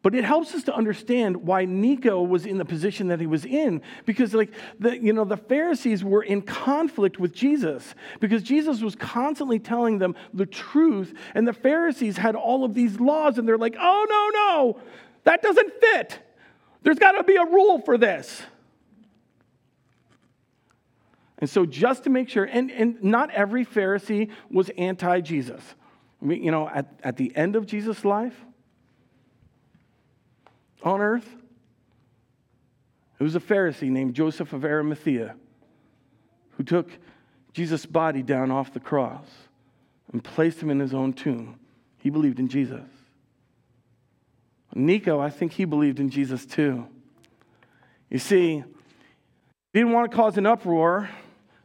But 0.00 0.14
it 0.14 0.24
helps 0.24 0.54
us 0.54 0.62
to 0.64 0.74
understand 0.74 1.36
why 1.38 1.64
Nico 1.64 2.22
was 2.22 2.46
in 2.46 2.58
the 2.58 2.64
position 2.64 3.08
that 3.08 3.18
he 3.18 3.26
was 3.26 3.44
in, 3.44 3.82
because 4.06 4.32
like 4.32 4.52
the 4.78 4.96
you 4.96 5.12
know 5.12 5.24
the 5.24 5.36
Pharisees 5.36 6.04
were 6.04 6.22
in 6.22 6.42
conflict 6.42 7.18
with 7.18 7.34
Jesus 7.34 7.94
because 8.20 8.44
Jesus 8.44 8.80
was 8.80 8.94
constantly 8.94 9.58
telling 9.58 9.98
them 9.98 10.14
the 10.32 10.46
truth, 10.46 11.14
and 11.34 11.48
the 11.48 11.52
Pharisees 11.52 12.16
had 12.16 12.36
all 12.36 12.64
of 12.64 12.74
these 12.74 13.00
laws, 13.00 13.38
and 13.38 13.48
they're 13.48 13.58
like, 13.58 13.76
oh 13.78 14.06
no 14.08 14.74
no, 14.74 14.80
that 15.24 15.42
doesn't 15.42 15.72
fit. 15.80 16.20
There's 16.82 16.98
got 16.98 17.12
to 17.12 17.24
be 17.24 17.34
a 17.34 17.44
rule 17.44 17.80
for 17.80 17.98
this. 17.98 18.42
And 21.40 21.50
so, 21.50 21.66
just 21.66 22.04
to 22.04 22.10
make 22.10 22.28
sure, 22.28 22.44
and, 22.44 22.70
and 22.70 23.02
not 23.02 23.30
every 23.30 23.64
Pharisee 23.64 24.30
was 24.50 24.70
anti 24.70 25.20
Jesus. 25.20 25.62
I 26.22 26.24
mean, 26.24 26.42
You 26.42 26.52
know, 26.52 26.68
at, 26.68 27.00
at 27.02 27.16
the 27.16 27.34
end 27.36 27.56
of 27.56 27.66
Jesus' 27.66 28.04
life 28.04 28.44
on 30.82 31.00
earth, 31.00 31.28
it 33.18 33.22
was 33.22 33.34
a 33.34 33.40
Pharisee 33.40 33.90
named 33.90 34.14
Joseph 34.14 34.52
of 34.52 34.64
Arimathea 34.64 35.34
who 36.56 36.62
took 36.62 36.90
Jesus' 37.52 37.86
body 37.86 38.22
down 38.22 38.50
off 38.50 38.72
the 38.72 38.80
cross 38.80 39.26
and 40.12 40.22
placed 40.22 40.60
him 40.60 40.70
in 40.70 40.78
his 40.78 40.94
own 40.94 41.12
tomb. 41.12 41.58
He 41.98 42.10
believed 42.10 42.38
in 42.38 42.48
Jesus. 42.48 42.86
Nico, 44.74 45.18
I 45.18 45.30
think 45.30 45.52
he 45.52 45.64
believed 45.64 45.98
in 45.98 46.10
Jesus 46.10 46.46
too. 46.46 46.86
You 48.10 48.18
see, 48.18 48.62
he 49.72 49.78
didn't 49.78 49.92
want 49.92 50.10
to 50.10 50.16
cause 50.16 50.38
an 50.38 50.46
uproar, 50.46 51.08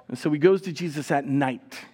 and 0.07 0.17
so 0.17 0.31
he 0.31 0.39
goes 0.39 0.61
to 0.63 0.73
Jesus 0.73 1.11
at 1.11 1.25
night. 1.25 1.85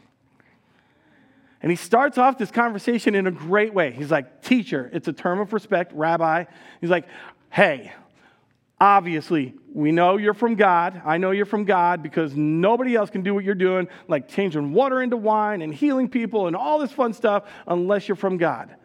And 1.62 1.72
he 1.72 1.76
starts 1.76 2.18
off 2.18 2.38
this 2.38 2.52
conversation 2.52 3.16
in 3.16 3.28
a 3.28 3.32
great 3.32 3.74
way. 3.74 3.92
He's 3.92 4.12
like, 4.12 4.42
Teacher, 4.42 4.90
it's 4.94 5.08
a 5.08 5.14
term 5.14 5.40
of 5.40 5.52
respect, 5.52 5.92
rabbi. 5.94 6.46
He's 6.80 6.90
like, 6.90 7.06
Hey, 7.50 7.92
obviously, 8.80 9.56
we 9.74 9.92
know 9.92 10.18
you're 10.18 10.34
from 10.34 10.56
God. 10.56 11.02
I 11.06 11.18
know 11.18 11.32
you're 11.32 11.46
from 11.46 11.66
God 11.66 12.02
because 12.02 12.36
nobody 12.36 12.96
else 12.96 13.10
can 13.10 13.24
do 13.24 13.34
what 13.34 13.44
you're 13.44 13.56
doing, 13.56 13.88
like 14.08 14.30
changing 14.30 14.74
water 14.74 15.02
into 15.02 15.18
wine 15.18 15.62
and 15.62 15.74
healing 15.74 16.08
people 16.08 16.48
and 16.48 16.56
all 16.56 16.80
this 16.80 16.92
fun 16.92 17.14
stuff, 17.14 17.44
unless 17.68 18.08
you're 18.08 18.16
from 18.16 18.38
God. 18.38 18.76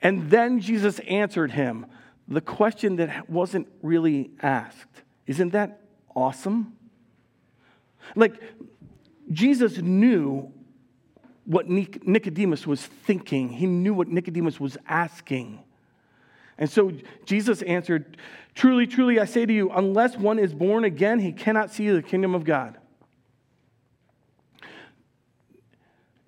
And 0.00 0.30
then 0.30 0.60
Jesus 0.60 1.00
answered 1.00 1.50
him 1.50 1.86
the 2.28 2.40
question 2.40 2.96
that 2.96 3.28
wasn't 3.28 3.68
really 3.82 4.30
asked. 4.40 5.02
Isn't 5.26 5.50
that 5.50 5.80
awesome? 6.14 6.76
Like, 8.14 8.40
Jesus 9.32 9.78
knew 9.78 10.52
what 11.46 11.68
Nicodemus 11.68 12.66
was 12.66 12.84
thinking, 12.84 13.48
he 13.48 13.66
knew 13.66 13.94
what 13.94 14.08
Nicodemus 14.08 14.58
was 14.58 14.76
asking. 14.86 15.60
And 16.58 16.68
so 16.68 16.92
Jesus 17.24 17.62
answered, 17.62 18.16
Truly, 18.54 18.86
truly, 18.86 19.20
I 19.20 19.26
say 19.26 19.46
to 19.46 19.52
you, 19.52 19.70
unless 19.70 20.16
one 20.16 20.38
is 20.38 20.54
born 20.54 20.84
again, 20.84 21.20
he 21.20 21.32
cannot 21.32 21.72
see 21.72 21.88
the 21.90 22.02
kingdom 22.02 22.34
of 22.34 22.44
God. 22.44 22.78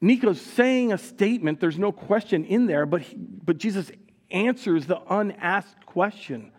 Nico's 0.00 0.40
saying 0.40 0.92
a 0.92 0.98
statement, 0.98 1.58
there's 1.58 1.78
no 1.78 1.90
question 1.90 2.44
in 2.44 2.66
there, 2.66 2.86
but, 2.86 3.02
he, 3.02 3.16
but 3.16 3.58
Jesus 3.58 3.90
answers 4.30 4.86
the 4.86 5.00
unasked 5.10 5.86
question. 5.86 6.52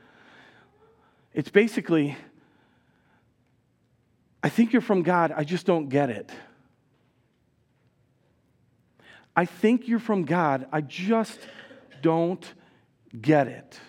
It's 1.33 1.49
basically, 1.49 2.17
I 4.43 4.49
think 4.49 4.73
you're 4.73 4.81
from 4.81 5.03
God, 5.03 5.31
I 5.33 5.43
just 5.43 5.65
don't 5.65 5.87
get 5.87 6.09
it. 6.09 6.31
I 9.39 9.45
think 9.45 9.87
you're 9.87 9.99
from 9.99 10.25
God, 10.25 10.67
I 10.69 10.81
just 10.81 11.39
don't 12.01 12.45
get 13.21 13.47
it. 13.47 13.79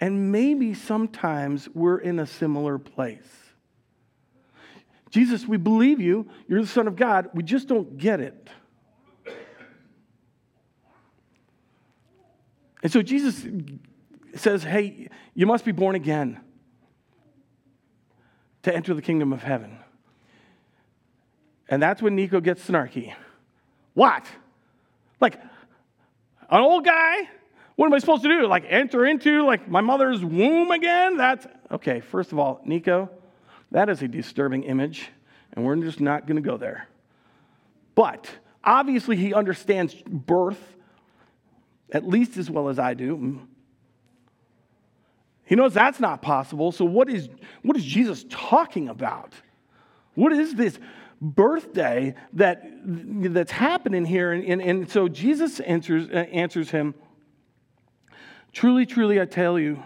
And 0.00 0.32
maybe 0.32 0.74
sometimes 0.74 1.68
we're 1.72 1.98
in 1.98 2.18
a 2.18 2.26
similar 2.26 2.78
place. 2.78 3.30
Jesus, 5.10 5.46
we 5.46 5.56
believe 5.56 6.00
you. 6.00 6.28
You're 6.48 6.62
the 6.62 6.66
Son 6.66 6.88
of 6.88 6.96
God. 6.96 7.30
We 7.32 7.44
just 7.44 7.68
don't 7.68 7.96
get 7.96 8.18
it. 8.18 8.50
And 12.82 12.90
so 12.90 13.00
Jesus 13.00 13.46
says, 14.34 14.64
Hey, 14.64 15.10
you 15.32 15.46
must 15.46 15.64
be 15.64 15.70
born 15.70 15.94
again 15.94 16.40
to 18.64 18.74
enter 18.74 18.94
the 18.94 19.02
kingdom 19.02 19.32
of 19.32 19.44
heaven. 19.44 19.78
And 21.68 21.80
that's 21.80 22.02
when 22.02 22.16
Nico 22.16 22.40
gets 22.40 22.68
snarky. 22.68 23.14
What? 23.94 24.26
Like, 25.20 25.40
an 26.50 26.60
old 26.60 26.84
guy 26.84 27.28
what 27.78 27.86
am 27.86 27.94
I 27.94 27.98
supposed 27.98 28.24
to 28.24 28.28
do? 28.28 28.48
Like 28.48 28.64
enter 28.68 29.06
into 29.06 29.46
like 29.46 29.68
my 29.68 29.80
mother's 29.80 30.24
womb 30.24 30.72
again? 30.72 31.16
That's 31.16 31.46
okay. 31.70 32.00
First 32.00 32.32
of 32.32 32.40
all, 32.40 32.60
Nico, 32.64 33.08
that 33.70 33.88
is 33.88 34.02
a 34.02 34.08
disturbing 34.08 34.64
image, 34.64 35.10
and 35.52 35.64
we're 35.64 35.76
just 35.76 36.00
not 36.00 36.26
going 36.26 36.42
to 36.42 36.42
go 36.42 36.56
there. 36.56 36.88
But 37.94 38.28
obviously, 38.64 39.14
he 39.14 39.32
understands 39.32 39.94
birth 39.94 40.60
at 41.92 42.04
least 42.04 42.36
as 42.36 42.50
well 42.50 42.68
as 42.68 42.80
I 42.80 42.94
do. 42.94 43.42
He 45.44 45.54
knows 45.54 45.72
that's 45.72 46.00
not 46.00 46.20
possible. 46.20 46.72
So, 46.72 46.84
what 46.84 47.08
is, 47.08 47.28
what 47.62 47.76
is 47.76 47.84
Jesus 47.84 48.24
talking 48.28 48.88
about? 48.88 49.34
What 50.16 50.32
is 50.32 50.56
this 50.56 50.80
birthday 51.20 52.14
that, 52.34 52.64
that's 52.84 53.52
happening 53.52 54.04
here? 54.04 54.32
And, 54.32 54.44
and, 54.44 54.60
and 54.60 54.90
so, 54.90 55.08
Jesus 55.08 55.60
answers, 55.60 56.08
uh, 56.08 56.26
answers 56.32 56.70
him 56.70 56.94
Truly, 58.52 58.86
truly, 58.86 59.20
I 59.20 59.24
tell 59.24 59.58
you, 59.58 59.82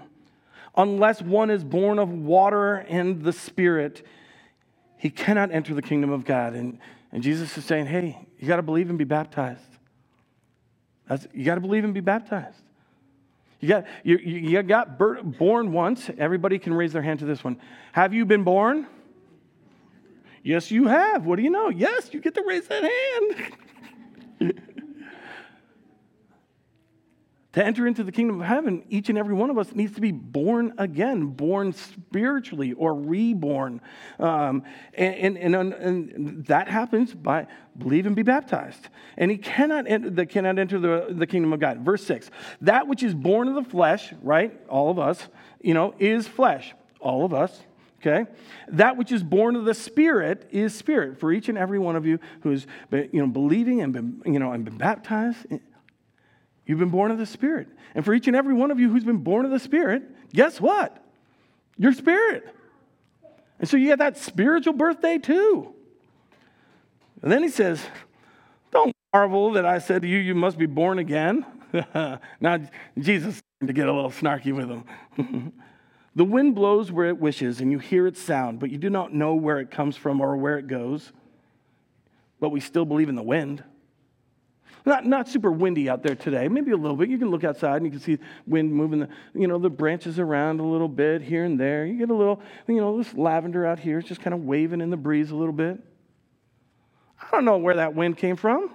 unless 0.76 1.20
one 1.20 1.50
is 1.50 1.64
born 1.64 1.98
of 1.98 2.10
water 2.10 2.76
and 2.76 3.22
the 3.22 3.32
Spirit, 3.32 4.06
he 4.96 5.10
cannot 5.10 5.50
enter 5.50 5.74
the 5.74 5.82
kingdom 5.82 6.10
of 6.10 6.24
God. 6.24 6.54
And, 6.54 6.78
and 7.10 7.22
Jesus 7.22 7.58
is 7.58 7.64
saying, 7.64 7.86
hey, 7.86 8.18
you 8.38 8.46
got 8.48 8.56
to 8.56 8.62
believe 8.62 8.88
and 8.88 8.98
be 8.98 9.04
baptized. 9.04 9.60
That's, 11.08 11.26
you 11.34 11.44
got 11.44 11.56
to 11.56 11.60
believe 11.60 11.84
and 11.84 11.92
be 11.92 12.00
baptized. 12.00 12.62
You 13.60 13.68
got, 13.68 13.84
you, 14.02 14.16
you 14.16 14.62
got 14.62 14.98
born 14.98 15.72
once. 15.72 16.10
Everybody 16.18 16.58
can 16.58 16.72
raise 16.74 16.92
their 16.92 17.02
hand 17.02 17.20
to 17.20 17.26
this 17.26 17.44
one. 17.44 17.60
Have 17.92 18.14
you 18.14 18.24
been 18.24 18.44
born? 18.44 18.86
Yes, 20.42 20.70
you 20.70 20.86
have. 20.86 21.24
What 21.24 21.36
do 21.36 21.42
you 21.42 21.50
know? 21.50 21.68
Yes, 21.68 22.12
you 22.12 22.20
get 22.20 22.34
to 22.34 22.44
raise 22.46 22.66
that 22.68 22.82
hand. 24.40 24.52
To 27.52 27.62
enter 27.62 27.86
into 27.86 28.02
the 28.02 28.12
kingdom 28.12 28.40
of 28.40 28.46
heaven, 28.46 28.82
each 28.88 29.10
and 29.10 29.18
every 29.18 29.34
one 29.34 29.50
of 29.50 29.58
us 29.58 29.74
needs 29.74 29.94
to 29.96 30.00
be 30.00 30.10
born 30.10 30.72
again, 30.78 31.26
born 31.26 31.74
spiritually 31.74 32.72
or 32.72 32.94
reborn. 32.94 33.82
Um, 34.18 34.62
and, 34.94 35.36
and, 35.36 35.54
and, 35.54 35.74
and, 35.74 36.46
that 36.46 36.68
happens 36.68 37.12
by 37.12 37.46
believe 37.76 38.06
and 38.06 38.16
be 38.16 38.22
baptized. 38.22 38.88
And 39.18 39.30
he 39.30 39.36
cannot, 39.36 39.86
enter, 39.86 40.24
cannot 40.24 40.58
enter 40.58 40.78
the, 40.78 41.08
the 41.10 41.26
kingdom 41.26 41.52
of 41.52 41.60
God. 41.60 41.80
Verse 41.80 42.02
6 42.06 42.30
That 42.62 42.88
which 42.88 43.02
is 43.02 43.14
born 43.14 43.48
of 43.48 43.54
the 43.54 43.70
flesh, 43.70 44.14
right? 44.22 44.58
All 44.70 44.90
of 44.90 44.98
us, 44.98 45.28
you 45.60 45.74
know, 45.74 45.94
is 45.98 46.26
flesh. 46.26 46.72
All 47.00 47.22
of 47.22 47.34
us, 47.34 47.60
okay? 48.04 48.30
That 48.68 48.96
which 48.96 49.12
is 49.12 49.22
born 49.22 49.56
of 49.56 49.64
the 49.64 49.74
Spirit 49.74 50.48
is 50.50 50.74
spirit. 50.74 51.18
For 51.18 51.32
each 51.32 51.48
and 51.48 51.56
every 51.56 51.78
one 51.78 51.96
of 51.96 52.04
you 52.04 52.18
who 52.42 52.56
been, 52.90 53.08
you 53.12 53.20
know, 53.20 53.28
believing 53.28 53.80
and 53.80 53.92
been, 53.92 54.22
you 54.26 54.38
know, 54.38 54.52
and 54.52 54.64
been 54.64 54.76
baptized 54.76 55.46
You've 56.66 56.78
been 56.78 56.90
born 56.90 57.10
of 57.10 57.18
the 57.18 57.26
Spirit. 57.26 57.68
And 57.94 58.04
for 58.04 58.14
each 58.14 58.26
and 58.28 58.36
every 58.36 58.54
one 58.54 58.70
of 58.70 58.78
you 58.78 58.88
who's 58.90 59.04
been 59.04 59.18
born 59.18 59.44
of 59.44 59.50
the 59.50 59.58
Spirit, 59.58 60.02
guess 60.32 60.60
what? 60.60 61.04
Your 61.76 61.92
spirit. 61.92 62.44
And 63.58 63.68
so 63.68 63.76
you 63.76 63.88
get 63.88 63.98
that 63.98 64.16
spiritual 64.16 64.72
birthday 64.72 65.18
too. 65.18 65.74
And 67.20 67.30
then 67.30 67.42
he 67.42 67.48
says, 67.48 67.84
Don't 68.70 68.94
marvel 69.12 69.52
that 69.52 69.66
I 69.66 69.78
said 69.78 70.02
to 70.02 70.08
you, 70.08 70.18
you 70.18 70.34
must 70.34 70.58
be 70.58 70.66
born 70.66 70.98
again. 70.98 71.44
now, 72.40 72.58
Jesus 72.98 73.40
to 73.66 73.72
get 73.72 73.88
a 73.88 73.92
little 73.92 74.10
snarky 74.10 74.52
with 74.54 74.68
him. 74.68 75.52
the 76.14 76.24
wind 76.24 76.54
blows 76.54 76.92
where 76.92 77.08
it 77.08 77.18
wishes, 77.18 77.60
and 77.60 77.72
you 77.72 77.78
hear 77.78 78.06
its 78.06 78.20
sound, 78.20 78.60
but 78.60 78.70
you 78.70 78.78
do 78.78 78.90
not 78.90 79.14
know 79.14 79.34
where 79.34 79.60
it 79.60 79.70
comes 79.70 79.96
from 79.96 80.20
or 80.20 80.36
where 80.36 80.58
it 80.58 80.66
goes. 80.66 81.12
But 82.38 82.50
we 82.50 82.60
still 82.60 82.84
believe 82.84 83.08
in 83.08 83.14
the 83.14 83.22
wind. 83.22 83.64
Not, 84.84 85.06
not 85.06 85.28
super 85.28 85.52
windy 85.52 85.88
out 85.88 86.02
there 86.02 86.16
today, 86.16 86.48
maybe 86.48 86.72
a 86.72 86.76
little 86.76 86.96
bit. 86.96 87.08
You 87.08 87.16
can 87.16 87.30
look 87.30 87.44
outside 87.44 87.76
and 87.76 87.86
you 87.86 87.92
can 87.92 88.00
see 88.00 88.18
wind 88.46 88.72
moving 88.72 89.00
the, 89.00 89.08
you 89.32 89.46
know, 89.46 89.58
the 89.58 89.70
branches 89.70 90.18
around 90.18 90.58
a 90.58 90.64
little 90.64 90.88
bit 90.88 91.22
here 91.22 91.44
and 91.44 91.58
there. 91.58 91.86
You 91.86 91.98
get 91.98 92.10
a 92.10 92.14
little, 92.14 92.40
you 92.66 92.80
know, 92.80 92.98
this 92.98 93.14
lavender 93.14 93.64
out 93.64 93.78
here. 93.78 94.00
It's 94.00 94.08
just 94.08 94.20
kind 94.20 94.34
of 94.34 94.40
waving 94.40 94.80
in 94.80 94.90
the 94.90 94.96
breeze 94.96 95.30
a 95.30 95.36
little 95.36 95.52
bit. 95.52 95.78
I 97.20 97.28
don't 97.30 97.44
know 97.44 97.58
where 97.58 97.76
that 97.76 97.94
wind 97.94 98.16
came 98.18 98.34
from. 98.34 98.70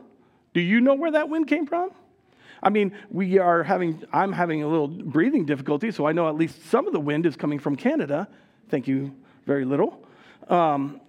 Do 0.53 0.61
you 0.61 0.79
know 0.79 0.95
where 0.95 1.11
that 1.11 1.27
wind 1.27 1.47
came 1.47 1.65
from? 1.65 1.91
I 2.61 2.69
mean, 2.69 2.93
we 3.09 3.37
are 3.37 3.63
having, 3.63 4.03
I'm 4.11 4.31
having 4.31 4.63
a 4.63 4.67
little 4.67 4.87
breathing 4.87 5.45
difficulty, 5.45 5.91
so 5.91 6.07
I 6.07 6.11
know 6.11 6.27
at 6.27 6.35
least 6.35 6.65
some 6.69 6.87
of 6.87 6.93
the 6.93 6.99
wind 6.99 7.25
is 7.25 7.35
coming 7.35 7.59
from 7.59 7.75
Canada. 7.75 8.27
Thank 8.69 8.87
you 8.87 9.15
very 9.45 9.65
little. 9.65 10.05
Um, 10.49 11.01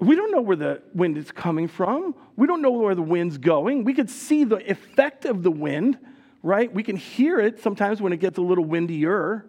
we 0.00 0.16
don't 0.16 0.32
know 0.32 0.40
where 0.40 0.56
the 0.56 0.82
wind 0.94 1.16
is 1.16 1.30
coming 1.30 1.68
from. 1.68 2.14
We 2.36 2.46
don't 2.46 2.62
know 2.62 2.72
where 2.72 2.94
the 2.94 3.02
wind's 3.02 3.38
going. 3.38 3.84
We 3.84 3.94
could 3.94 4.10
see 4.10 4.44
the 4.44 4.70
effect 4.70 5.24
of 5.24 5.42
the 5.42 5.50
wind, 5.50 5.98
right? 6.42 6.72
We 6.72 6.82
can 6.82 6.96
hear 6.96 7.38
it 7.38 7.60
sometimes 7.60 8.00
when 8.00 8.12
it 8.12 8.18
gets 8.18 8.38
a 8.38 8.42
little 8.42 8.64
windier. 8.64 9.46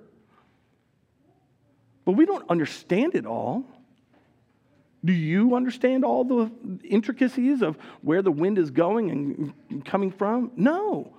But 2.05 2.13
we 2.13 2.25
don't 2.25 2.47
understand 2.49 3.15
it 3.15 3.25
all. 3.25 3.65
Do 5.05 5.11
you 5.11 5.55
understand 5.55 6.05
all 6.05 6.23
the 6.23 6.51
intricacies 6.83 7.61
of 7.61 7.77
where 8.01 8.21
the 8.21 8.31
wind 8.31 8.57
is 8.57 8.71
going 8.71 9.09
and 9.11 9.85
coming 9.85 10.11
from? 10.11 10.51
No. 10.55 11.13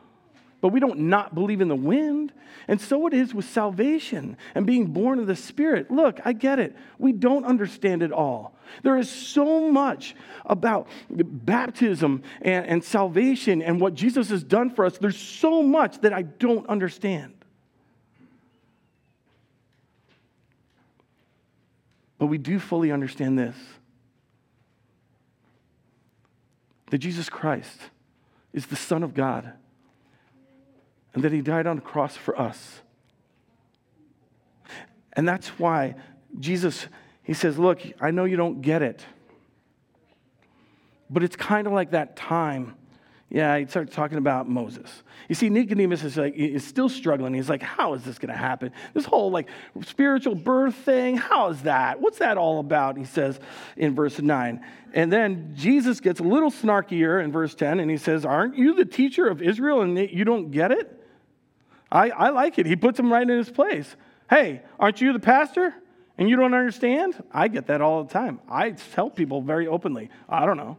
but 0.65 0.73
we 0.73 0.81
don't 0.81 0.99
not 0.99 1.35
believe 1.35 1.61
in 1.61 1.69
the 1.69 1.77
wind. 1.77 2.33
And 2.69 2.81
so 2.81 3.07
it 3.07 3.13
is 3.13 3.35
with 3.35 3.45
salvation 3.45 4.39
and 4.55 4.65
being 4.65 4.87
born 4.87 5.19
of 5.19 5.27
the 5.27 5.37
Spirit. 5.37 5.91
Look, 5.91 6.21
I 6.25 6.33
get 6.33 6.59
it. 6.59 6.75
We 6.99 7.13
don't 7.13 7.45
understand 7.45 8.03
it 8.03 8.13
all. 8.13 8.57
There 8.83 8.97
is 8.97 9.11
so 9.11 9.71
much 9.71 10.17
about 10.47 10.89
baptism 11.11 12.23
and, 12.41 12.65
and 12.65 12.83
salvation 12.83 13.61
and 13.61 13.79
what 13.79 13.93
Jesus 13.93 14.31
has 14.31 14.43
done 14.43 14.71
for 14.71 14.87
us. 14.87 14.97
There's 14.97 15.19
so 15.19 15.63
much 15.63 16.01
that 16.01 16.15
I 16.15 16.23
don't 16.23 16.67
understand. 16.67 17.34
But 22.19 22.27
we 22.27 22.39
do 22.39 22.59
fully 22.59 22.93
understand 22.93 23.39
this 23.39 23.57
that 26.91 26.99
Jesus 26.99 27.29
Christ 27.29 27.81
is 28.53 28.67
the 28.67 28.77
Son 28.77 29.03
of 29.03 29.15
God 29.15 29.53
and 31.13 31.25
that 31.25 31.33
he 31.33 31.41
died 31.41 31.67
on 31.67 31.77
the 31.77 31.83
cross 31.83 32.17
for 32.17 32.39
us. 32.39 32.81
And 35.15 35.27
that's 35.27 35.49
why 35.59 35.95
Jesus, 36.39 36.87
he 37.23 37.35
says, 37.35 37.59
Look, 37.59 37.81
I 38.01 38.11
know 38.11 38.25
you 38.25 38.37
don't 38.37 38.61
get 38.61 38.83
it, 38.83 39.05
but 41.09 41.23
it's 41.23 41.37
kind 41.37 41.67
of 41.67 41.73
like 41.73 41.93
that 41.93 42.17
time. 42.17 42.75
Yeah, 43.31 43.59
he 43.59 43.67
starts 43.67 43.95
talking 43.95 44.19
about 44.19 44.49
Moses. 44.49 45.03
You 45.29 45.35
see, 45.35 45.49
Nicodemus 45.49 46.05
is 46.05 46.17
like 46.17 46.35
is 46.37 46.65
still 46.65 46.89
struggling. 46.89 47.35
He's 47.35 47.49
like, 47.49 47.63
"How 47.63 47.95
is 47.95 48.05
this 48.05 48.19
going 48.19 48.33
to 48.33 48.39
happen? 48.39 48.71
This 48.93 49.07
whole 49.07 49.31
like 49.31 49.49
spiritual 49.85 50.35
birth 50.35 50.75
thing. 50.75 51.17
How 51.17 51.49
is 51.49 51.63
that? 51.63 52.01
What's 52.01 52.19
that 52.19 52.39
all 52.39 52.61
about?" 52.61 52.97
He 52.97 53.05
says 53.05 53.41
in 53.77 53.95
verse 53.95 54.21
nine. 54.21 54.65
And 54.93 55.13
then 55.13 55.53
Jesus 55.57 56.01
gets 56.01 56.21
a 56.21 56.23
little 56.23 56.51
snarkier 56.51 57.25
in 57.25 57.33
verse 57.33 57.55
ten, 57.55 57.81
and 57.81 57.91
he 57.91 57.97
says, 57.97 58.25
"Aren't 58.25 58.57
you 58.57 58.75
the 58.75 58.85
teacher 58.85 59.27
of 59.27 59.43
Israel, 59.43 59.81
and 59.81 59.99
you 59.99 60.25
don't 60.25 60.51
get 60.51 60.71
it?" 60.71 61.01
I, 61.91 62.11
I 62.11 62.29
like 62.31 62.59
it. 62.59 62.67
He 62.67 62.77
puts 62.77 62.99
him 62.99 63.13
right 63.13 63.23
in 63.23 63.37
his 63.37 63.51
place. 63.51 63.97
Hey, 64.29 64.63
aren't 64.79 65.01
you 65.01 65.13
the 65.13 65.21
pastor? 65.21 65.75
And 66.19 66.29
you 66.29 66.37
don't 66.37 66.55
understand? 66.55 67.23
I 67.33 67.49
get 67.49 67.67
that 67.69 67.81
all 67.81 68.05
the 68.05 68.13
time. 68.13 68.41
I 68.49 68.71
tell 68.71 69.11
people 69.11 69.43
very 69.43 69.67
openly, 69.67 70.11
I 70.29 70.47
don't 70.47 70.57
know. 70.57 70.79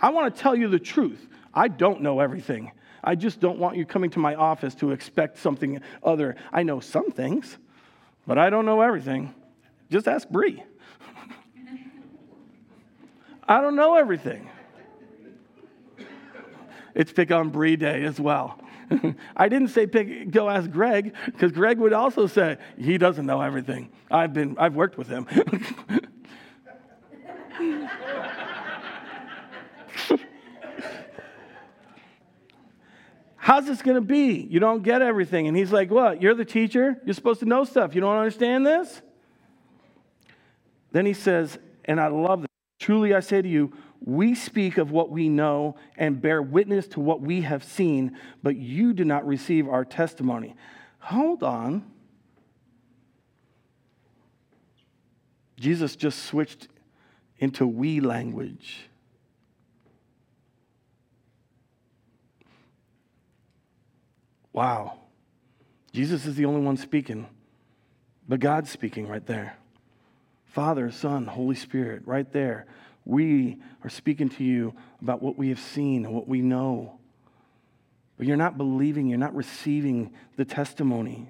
I 0.00 0.10
want 0.10 0.34
to 0.34 0.40
tell 0.40 0.54
you 0.54 0.68
the 0.68 0.78
truth. 0.78 1.26
I 1.54 1.68
don't 1.68 2.02
know 2.02 2.20
everything. 2.20 2.72
I 3.02 3.14
just 3.14 3.38
don't 3.40 3.58
want 3.58 3.76
you 3.76 3.86
coming 3.86 4.10
to 4.10 4.18
my 4.18 4.34
office 4.34 4.74
to 4.76 4.90
expect 4.92 5.38
something 5.38 5.80
other. 6.02 6.36
I 6.52 6.62
know 6.62 6.80
some 6.80 7.10
things, 7.10 7.58
but 8.26 8.38
I 8.38 8.50
don't 8.50 8.66
know 8.66 8.80
everything. 8.80 9.34
Just 9.90 10.08
ask 10.08 10.28
Bree. 10.28 10.62
I 13.48 13.60
don't 13.60 13.76
know 13.76 13.96
everything. 13.96 14.48
It's 16.94 17.12
pick 17.12 17.30
on 17.30 17.50
Bree 17.50 17.76
day 17.76 18.04
as 18.04 18.18
well. 18.18 18.58
I 19.36 19.48
didn't 19.48 19.68
say 19.68 19.86
pick, 19.86 20.30
go 20.30 20.48
ask 20.48 20.70
Greg 20.70 21.14
because 21.26 21.52
Greg 21.52 21.78
would 21.78 21.92
also 21.92 22.26
say 22.26 22.58
he 22.78 22.98
doesn't 22.98 23.26
know 23.26 23.40
everything. 23.40 23.90
I've 24.10 24.32
been 24.32 24.56
I've 24.58 24.74
worked 24.74 24.96
with 24.96 25.08
him. 25.08 25.26
How's 33.44 33.66
this 33.66 33.82
going 33.82 33.96
to 33.96 34.00
be? 34.00 34.48
You 34.50 34.58
don't 34.58 34.82
get 34.82 35.02
everything. 35.02 35.48
And 35.48 35.54
he's 35.54 35.70
like, 35.70 35.90
What? 35.90 36.22
You're 36.22 36.34
the 36.34 36.46
teacher? 36.46 36.96
You're 37.04 37.12
supposed 37.12 37.40
to 37.40 37.46
know 37.46 37.64
stuff. 37.64 37.94
You 37.94 38.00
don't 38.00 38.16
understand 38.16 38.66
this? 38.66 39.02
Then 40.92 41.04
he 41.04 41.12
says, 41.12 41.58
and 41.84 42.00
I 42.00 42.06
love 42.06 42.40
this. 42.40 42.48
Truly 42.80 43.14
I 43.14 43.20
say 43.20 43.42
to 43.42 43.48
you, 43.48 43.70
we 44.00 44.34
speak 44.34 44.78
of 44.78 44.92
what 44.92 45.10
we 45.10 45.28
know 45.28 45.76
and 45.98 46.22
bear 46.22 46.40
witness 46.40 46.88
to 46.88 47.00
what 47.00 47.20
we 47.20 47.42
have 47.42 47.62
seen, 47.62 48.16
but 48.42 48.56
you 48.56 48.94
do 48.94 49.04
not 49.04 49.26
receive 49.26 49.68
our 49.68 49.84
testimony. 49.84 50.56
Hold 51.00 51.42
on. 51.42 51.84
Jesus 55.60 55.96
just 55.96 56.24
switched 56.24 56.68
into 57.40 57.66
we 57.66 58.00
language. 58.00 58.88
Wow. 64.54 65.00
Jesus 65.92 66.26
is 66.26 66.36
the 66.36 66.46
only 66.46 66.60
one 66.60 66.76
speaking, 66.76 67.26
but 68.26 68.40
God's 68.40 68.70
speaking 68.70 69.06
right 69.06 69.26
there. 69.26 69.58
Father, 70.46 70.90
Son, 70.90 71.26
Holy 71.26 71.56
Spirit, 71.56 72.02
right 72.06 72.32
there. 72.32 72.66
We 73.04 73.60
are 73.82 73.90
speaking 73.90 74.28
to 74.30 74.44
you 74.44 74.74
about 75.02 75.20
what 75.20 75.36
we 75.36 75.48
have 75.48 75.58
seen 75.58 76.06
and 76.06 76.14
what 76.14 76.28
we 76.28 76.40
know. 76.40 76.98
But 78.16 78.26
you're 78.28 78.36
not 78.36 78.56
believing, 78.56 79.08
you're 79.08 79.18
not 79.18 79.34
receiving 79.34 80.12
the 80.36 80.44
testimony. 80.44 81.28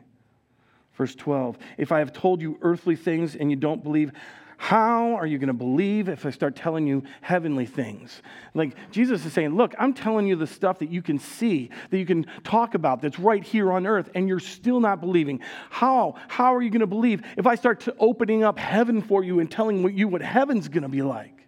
Verse 0.92 1.14
12 1.14 1.56
If 1.78 1.92
I 1.92 2.00
have 2.00 2.12
told 2.12 2.42
you 2.42 2.58
earthly 2.60 2.94
things 2.94 3.34
and 3.34 3.50
you 3.50 3.56
don't 3.56 3.82
believe, 3.82 4.12
how 4.56 5.14
are 5.16 5.26
you 5.26 5.38
going 5.38 5.48
to 5.48 5.52
believe 5.52 6.08
if 6.08 6.24
I 6.24 6.30
start 6.30 6.56
telling 6.56 6.86
you 6.86 7.02
heavenly 7.20 7.66
things? 7.66 8.22
Like 8.54 8.76
Jesus 8.90 9.24
is 9.26 9.32
saying, 9.32 9.54
Look, 9.56 9.74
I'm 9.78 9.92
telling 9.92 10.26
you 10.26 10.36
the 10.36 10.46
stuff 10.46 10.78
that 10.78 10.90
you 10.90 11.02
can 11.02 11.18
see, 11.18 11.70
that 11.90 11.98
you 11.98 12.06
can 12.06 12.26
talk 12.44 12.74
about, 12.74 13.02
that's 13.02 13.18
right 13.18 13.42
here 13.42 13.72
on 13.72 13.86
earth, 13.86 14.10
and 14.14 14.28
you're 14.28 14.38
still 14.38 14.80
not 14.80 15.00
believing. 15.00 15.40
How? 15.70 16.14
How 16.28 16.54
are 16.54 16.62
you 16.62 16.70
going 16.70 16.80
to 16.80 16.86
believe 16.86 17.22
if 17.36 17.46
I 17.46 17.54
start 17.54 17.86
opening 17.98 18.42
up 18.42 18.58
heaven 18.58 19.02
for 19.02 19.24
you 19.24 19.40
and 19.40 19.50
telling 19.50 19.96
you 19.96 20.08
what 20.08 20.22
heaven's 20.22 20.68
going 20.68 20.82
to 20.82 20.88
be 20.88 21.02
like? 21.02 21.46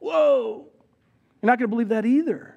Whoa. 0.00 0.66
You're 1.40 1.46
not 1.46 1.58
going 1.58 1.70
to 1.70 1.74
believe 1.74 1.88
that 1.88 2.04
either. 2.04 2.54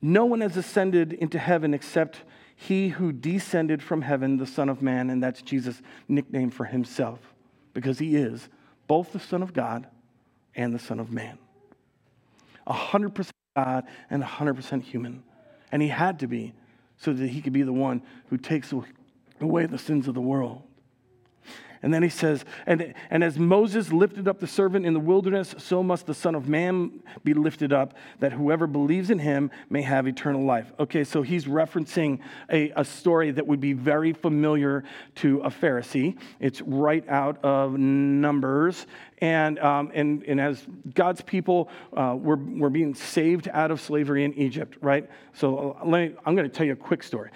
No 0.00 0.24
one 0.24 0.40
has 0.40 0.56
ascended 0.56 1.12
into 1.12 1.38
heaven 1.38 1.74
except 1.74 2.22
he 2.62 2.88
who 2.88 3.12
descended 3.12 3.82
from 3.82 4.02
heaven, 4.02 4.36
the 4.36 4.46
Son 4.46 4.68
of 4.68 4.82
Man, 4.82 5.10
and 5.10 5.22
that's 5.22 5.42
Jesus' 5.42 5.82
nickname 6.06 6.50
for 6.50 6.64
himself, 6.64 7.18
because 7.74 7.98
he 7.98 8.14
is 8.16 8.48
both 8.86 9.12
the 9.12 9.18
Son 9.18 9.42
of 9.42 9.52
God 9.52 9.88
and 10.54 10.72
the 10.72 10.78
Son 10.78 11.00
of 11.00 11.10
Man. 11.10 11.38
100% 12.66 13.30
God 13.56 13.84
and 14.08 14.22
100% 14.22 14.82
human. 14.82 15.24
And 15.72 15.82
he 15.82 15.88
had 15.88 16.20
to 16.20 16.28
be 16.28 16.54
so 16.96 17.12
that 17.12 17.28
he 17.28 17.40
could 17.40 17.52
be 17.52 17.62
the 17.62 17.72
one 17.72 18.02
who 18.28 18.36
takes 18.36 18.72
away 19.40 19.66
the 19.66 19.78
sins 19.78 20.06
of 20.06 20.14
the 20.14 20.20
world. 20.20 20.62
And 21.82 21.92
then 21.92 22.02
he 22.02 22.08
says, 22.08 22.44
and, 22.66 22.94
and 23.10 23.24
as 23.24 23.38
Moses 23.38 23.92
lifted 23.92 24.28
up 24.28 24.38
the 24.38 24.46
servant 24.46 24.86
in 24.86 24.94
the 24.94 25.00
wilderness, 25.00 25.54
so 25.58 25.82
must 25.82 26.06
the 26.06 26.14
Son 26.14 26.34
of 26.34 26.48
Man 26.48 27.02
be 27.24 27.34
lifted 27.34 27.72
up, 27.72 27.94
that 28.20 28.32
whoever 28.32 28.66
believes 28.66 29.10
in 29.10 29.18
him 29.18 29.50
may 29.68 29.82
have 29.82 30.06
eternal 30.06 30.44
life. 30.44 30.72
Okay, 30.78 31.02
so 31.02 31.22
he's 31.22 31.46
referencing 31.46 32.20
a, 32.50 32.70
a 32.76 32.84
story 32.84 33.32
that 33.32 33.46
would 33.46 33.60
be 33.60 33.72
very 33.72 34.12
familiar 34.12 34.84
to 35.16 35.40
a 35.40 35.50
Pharisee. 35.50 36.16
It's 36.38 36.60
right 36.62 37.06
out 37.08 37.44
of 37.44 37.76
Numbers. 37.78 38.86
And, 39.18 39.58
um, 39.58 39.90
and, 39.94 40.22
and 40.24 40.40
as 40.40 40.66
God's 40.94 41.20
people 41.20 41.68
uh, 41.96 42.16
were, 42.18 42.36
were 42.36 42.70
being 42.70 42.94
saved 42.94 43.48
out 43.52 43.70
of 43.70 43.80
slavery 43.80 44.24
in 44.24 44.34
Egypt, 44.34 44.76
right? 44.80 45.08
So 45.32 45.76
uh, 45.80 45.84
me, 45.84 46.14
I'm 46.24 46.36
going 46.36 46.48
to 46.48 46.54
tell 46.54 46.66
you 46.66 46.72
a 46.72 46.76
quick 46.76 47.02
story, 47.02 47.30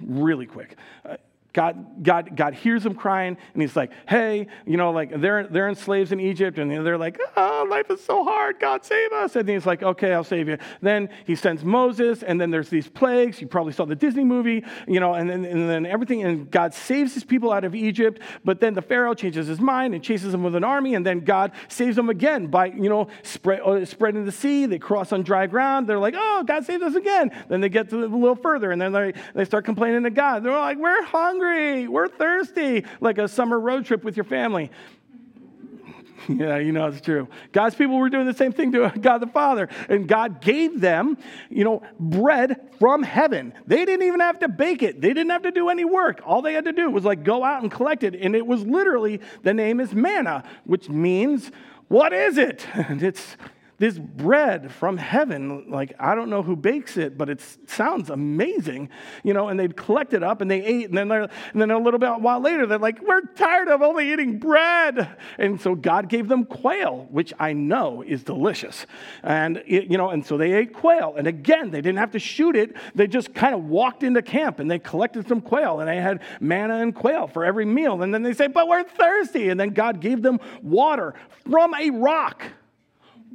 really 0.00 0.46
quick. 0.46 0.76
Uh, 1.04 1.16
God, 1.52 2.04
God, 2.04 2.36
God 2.36 2.54
hears 2.54 2.84
them 2.84 2.94
crying, 2.94 3.36
and 3.52 3.62
he's 3.62 3.74
like, 3.74 3.90
hey, 4.08 4.46
you 4.66 4.76
know, 4.76 4.92
like 4.92 5.20
they're, 5.20 5.48
they're 5.48 5.68
in 5.68 5.74
slaves 5.74 6.12
in 6.12 6.20
Egypt, 6.20 6.58
and 6.58 6.70
they're 6.70 6.96
like, 6.96 7.18
oh, 7.36 7.66
life 7.68 7.90
is 7.90 8.02
so 8.04 8.22
hard. 8.22 8.60
God, 8.60 8.84
save 8.84 9.10
us. 9.12 9.34
And 9.34 9.48
he's 9.48 9.66
like, 9.66 9.82
okay, 9.82 10.12
I'll 10.12 10.22
save 10.22 10.48
you. 10.48 10.58
Then 10.80 11.08
he 11.26 11.34
sends 11.34 11.64
Moses, 11.64 12.22
and 12.22 12.40
then 12.40 12.52
there's 12.52 12.68
these 12.68 12.86
plagues. 12.86 13.40
You 13.40 13.48
probably 13.48 13.72
saw 13.72 13.84
the 13.84 13.96
Disney 13.96 14.22
movie, 14.22 14.64
you 14.86 15.00
know, 15.00 15.14
and 15.14 15.28
then, 15.28 15.44
and 15.44 15.68
then 15.68 15.86
everything, 15.86 16.22
and 16.22 16.48
God 16.48 16.72
saves 16.72 17.14
his 17.14 17.24
people 17.24 17.52
out 17.52 17.64
of 17.64 17.74
Egypt, 17.74 18.20
but 18.44 18.60
then 18.60 18.74
the 18.74 18.82
Pharaoh 18.82 19.14
changes 19.14 19.48
his 19.48 19.60
mind 19.60 19.92
and 19.92 20.04
chases 20.04 20.30
them 20.30 20.44
with 20.44 20.54
an 20.54 20.62
army, 20.62 20.94
and 20.94 21.04
then 21.04 21.20
God 21.20 21.50
saves 21.66 21.96
them 21.96 22.10
again 22.10 22.46
by, 22.46 22.66
you 22.66 22.88
know, 22.88 23.08
spread, 23.24 23.60
uh, 23.62 23.84
spreading 23.84 24.24
the 24.24 24.30
sea. 24.32 24.66
They 24.66 24.78
cross 24.78 25.12
on 25.12 25.22
dry 25.22 25.48
ground. 25.48 25.88
They're 25.88 25.98
like, 25.98 26.14
oh, 26.16 26.44
God 26.46 26.64
saved 26.64 26.84
us 26.84 26.94
again. 26.94 27.32
Then 27.48 27.60
they 27.60 27.68
get 27.68 27.92
a 27.92 27.96
little 27.96 28.36
further, 28.36 28.70
and 28.70 28.80
then 28.80 28.92
they, 28.92 29.14
they 29.34 29.44
start 29.44 29.64
complaining 29.64 30.04
to 30.04 30.10
God. 30.10 30.44
They're 30.44 30.52
like, 30.52 30.78
we're 30.78 31.02
hungry 31.02 31.39
hungry, 31.40 31.88
we're 31.88 32.08
thirsty, 32.08 32.84
like 33.00 33.18
a 33.18 33.28
summer 33.28 33.58
road 33.58 33.84
trip 33.84 34.04
with 34.04 34.16
your 34.16 34.24
family. 34.24 34.70
Yeah, 36.28 36.58
you 36.58 36.70
know 36.70 36.86
it's 36.86 37.00
true. 37.00 37.28
God's 37.50 37.74
people 37.74 37.96
were 37.96 38.10
doing 38.10 38.26
the 38.26 38.34
same 38.34 38.52
thing 38.52 38.72
to 38.72 38.92
God 39.00 39.18
the 39.18 39.26
Father, 39.26 39.68
and 39.88 40.06
God 40.06 40.42
gave 40.42 40.80
them, 40.80 41.16
you 41.48 41.64
know, 41.64 41.82
bread 41.98 42.70
from 42.78 43.02
heaven. 43.02 43.54
They 43.66 43.86
didn't 43.86 44.06
even 44.06 44.20
have 44.20 44.38
to 44.40 44.48
bake 44.48 44.82
it. 44.82 45.00
They 45.00 45.08
didn't 45.08 45.30
have 45.30 45.42
to 45.42 45.50
do 45.50 45.70
any 45.70 45.86
work. 45.86 46.20
All 46.24 46.42
they 46.42 46.52
had 46.52 46.66
to 46.66 46.72
do 46.72 46.90
was 46.90 47.04
like 47.04 47.24
go 47.24 47.42
out 47.42 47.62
and 47.62 47.70
collect 47.70 48.04
it, 48.04 48.14
and 48.14 48.36
it 48.36 48.46
was 48.46 48.64
literally 48.64 49.20
the 49.42 49.54
name 49.54 49.80
is 49.80 49.94
manna, 49.94 50.44
which 50.64 50.90
means 50.90 51.50
what 51.88 52.12
is 52.12 52.36
it? 52.36 52.66
And 52.74 53.02
it's 53.02 53.36
this 53.80 53.98
bread 53.98 54.70
from 54.70 54.98
heaven. 54.98 55.70
Like, 55.70 55.94
I 55.98 56.14
don't 56.14 56.28
know 56.28 56.42
who 56.42 56.54
bakes 56.54 56.98
it, 56.98 57.16
but 57.16 57.30
it 57.30 57.42
sounds 57.66 58.10
amazing, 58.10 58.90
you 59.24 59.32
know. 59.32 59.48
And 59.48 59.58
they'd 59.58 59.74
collect 59.74 60.12
it 60.12 60.22
up 60.22 60.42
and 60.42 60.50
they 60.50 60.62
ate. 60.62 60.90
And 60.90 60.98
then, 60.98 61.10
and 61.10 61.30
then 61.54 61.70
a 61.70 61.78
little 61.78 61.98
bit 61.98 62.10
a 62.10 62.18
while 62.18 62.40
later, 62.40 62.66
they're 62.66 62.78
like, 62.78 63.00
we're 63.00 63.22
tired 63.22 63.68
of 63.68 63.80
only 63.80 64.12
eating 64.12 64.38
bread. 64.38 65.16
And 65.38 65.58
so 65.58 65.74
God 65.74 66.10
gave 66.10 66.28
them 66.28 66.44
quail, 66.44 67.08
which 67.10 67.32
I 67.38 67.54
know 67.54 68.02
is 68.06 68.22
delicious. 68.22 68.84
And, 69.22 69.62
it, 69.66 69.90
you 69.90 69.96
know, 69.96 70.10
and 70.10 70.26
so 70.26 70.36
they 70.36 70.52
ate 70.52 70.74
quail. 70.74 71.14
And 71.16 71.26
again, 71.26 71.70
they 71.70 71.80
didn't 71.80 72.00
have 72.00 72.10
to 72.10 72.18
shoot 72.18 72.56
it. 72.56 72.76
They 72.94 73.06
just 73.06 73.32
kind 73.32 73.54
of 73.54 73.64
walked 73.64 74.02
into 74.02 74.20
camp 74.20 74.60
and 74.60 74.70
they 74.70 74.78
collected 74.78 75.26
some 75.26 75.40
quail 75.40 75.80
and 75.80 75.88
they 75.88 75.96
had 75.96 76.20
manna 76.38 76.82
and 76.82 76.94
quail 76.94 77.28
for 77.28 77.46
every 77.46 77.64
meal. 77.64 78.02
And 78.02 78.12
then 78.12 78.22
they 78.22 78.34
say, 78.34 78.46
but 78.46 78.68
we're 78.68 78.84
thirsty. 78.84 79.48
And 79.48 79.58
then 79.58 79.70
God 79.70 80.02
gave 80.02 80.20
them 80.20 80.38
water 80.60 81.14
from 81.46 81.72
a 81.74 81.88
rock 81.88 82.44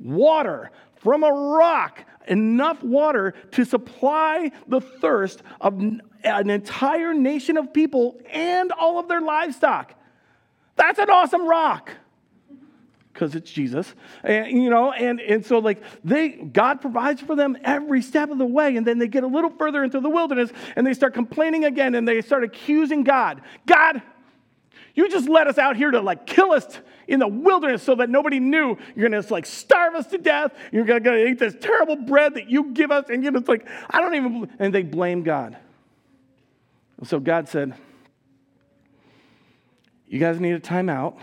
water 0.02 0.72
from 0.96 1.24
a 1.24 1.32
rock, 1.32 2.04
enough 2.28 2.84
water 2.84 3.34
to 3.52 3.66
supply 3.66 4.52
the 4.68 4.82
thirst 4.82 5.44
of 5.62 5.80
an 5.80 6.50
entire 6.50 7.14
nation 7.14 7.58
of 7.58 7.74
people 7.74 8.20
and 8.32 8.72
all 8.72 9.00
of 9.00 9.08
their 9.08 9.22
livestock. 9.22 9.94
That's 10.76 11.00
an 11.00 11.10
awesome 11.10 11.48
rock 11.48 11.92
because 13.16 13.34
it's 13.34 13.50
Jesus. 13.50 13.94
And, 14.24 14.62
you 14.62 14.70
know, 14.70 14.92
and, 14.92 15.22
and 15.22 15.46
so 15.46 15.60
like 15.60 15.82
they, 16.04 16.30
God 16.30 16.82
provides 16.82 17.22
for 17.22 17.36
them 17.36 17.58
every 17.64 18.02
step 18.02 18.30
of 18.30 18.38
the 18.38 18.46
way. 18.46 18.76
And 18.76 18.86
then 18.86 19.00
they 19.00 19.08
get 19.08 19.24
a 19.24 19.28
little 19.28 19.50
further 19.52 19.84
into 19.84 20.02
the 20.02 20.10
wilderness 20.10 20.52
and 20.76 20.86
they 20.86 20.94
start 20.94 21.14
complaining 21.14 21.64
again 21.64 21.96
and 21.96 22.06
they 22.06 22.22
start 22.22 22.44
accusing 22.44 23.04
God. 23.04 23.42
God, 23.66 24.02
you 24.96 25.10
just 25.10 25.30
let 25.30 25.48
us 25.48 25.58
out 25.58 25.78
here 25.78 25.92
to 25.92 26.02
like 26.02 26.26
kill 26.26 26.52
us 26.52 26.80
in 27.08 27.20
the 27.20 27.28
wilderness 27.28 27.84
so 27.84 27.96
that 27.96 28.10
nobody 28.10 28.40
knew. 28.40 28.78
You're 28.96 29.10
going 29.10 29.22
to 29.22 29.34
like 29.34 29.46
starve 29.46 29.96
us 29.96 30.08
to 30.08 30.18
death. 30.18 30.54
You're 30.72 30.86
going 30.86 31.04
to 31.04 31.28
eat 31.28 31.40
this 31.40 31.56
terrible 31.60 31.96
bread 31.96 32.36
that 32.36 32.50
you 32.50 32.72
give 32.74 32.92
us. 32.92 33.06
And 33.10 33.24
you 33.24 33.32
know, 33.32 33.40
it's 33.40 33.50
like, 33.50 33.68
I 33.90 34.02
don't 34.02 34.16
even, 34.16 34.52
and 34.60 34.74
they 34.74 34.84
blame 34.84 35.24
God. 35.24 35.58
So 37.04 37.20
God 37.20 37.50
said, 37.50 37.74
You 40.08 40.20
guys 40.20 40.40
need 40.40 40.54
a 40.54 40.60
timeout. 40.60 41.18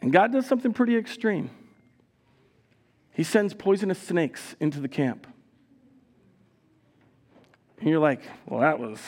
And 0.00 0.12
God 0.12 0.32
does 0.32 0.46
something 0.46 0.72
pretty 0.72 0.96
extreme. 0.96 1.50
He 3.12 3.22
sends 3.22 3.54
poisonous 3.54 3.98
snakes 3.98 4.56
into 4.60 4.80
the 4.80 4.88
camp. 4.88 5.26
And 7.78 7.88
you're 7.88 8.00
like, 8.00 8.22
well, 8.46 8.60
that 8.60 8.78
was 8.78 8.98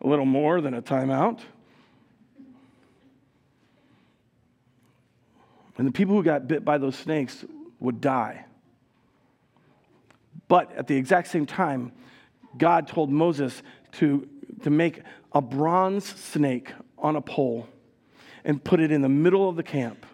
a 0.00 0.06
little 0.06 0.26
more 0.26 0.60
than 0.60 0.74
a 0.74 0.82
timeout. 0.82 1.40
And 5.78 5.86
the 5.86 5.92
people 5.92 6.14
who 6.14 6.22
got 6.22 6.48
bit 6.48 6.64
by 6.64 6.78
those 6.78 6.96
snakes 6.96 7.44
would 7.80 8.00
die. 8.00 8.44
But 10.48 10.72
at 10.72 10.86
the 10.86 10.96
exact 10.96 11.28
same 11.28 11.46
time, 11.46 11.92
God 12.56 12.88
told 12.88 13.10
Moses 13.10 13.62
to, 13.92 14.28
to 14.62 14.70
make 14.70 15.02
a 15.32 15.40
bronze 15.40 16.04
snake 16.04 16.72
on 16.98 17.16
a 17.16 17.20
pole 17.20 17.68
and 18.44 18.62
put 18.62 18.80
it 18.80 18.90
in 18.90 19.02
the 19.02 19.08
middle 19.08 19.48
of 19.48 19.56
the 19.56 19.62
camp. 19.62 20.04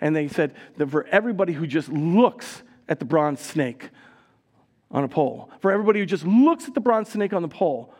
And 0.00 0.16
they 0.16 0.28
said 0.28 0.54
that 0.76 0.90
for 0.90 1.06
everybody 1.06 1.52
who 1.52 1.66
just 1.66 1.88
looks 1.88 2.62
at 2.88 2.98
the 2.98 3.04
bronze 3.04 3.40
snake 3.40 3.90
on 4.90 5.04
a 5.04 5.08
pole, 5.08 5.50
for 5.60 5.70
everybody 5.70 6.00
who 6.00 6.06
just 6.06 6.24
looks 6.24 6.68
at 6.68 6.74
the 6.74 6.80
bronze 6.80 7.10
snake 7.10 7.32
on 7.32 7.42
the 7.42 7.48
pole, 7.48 7.94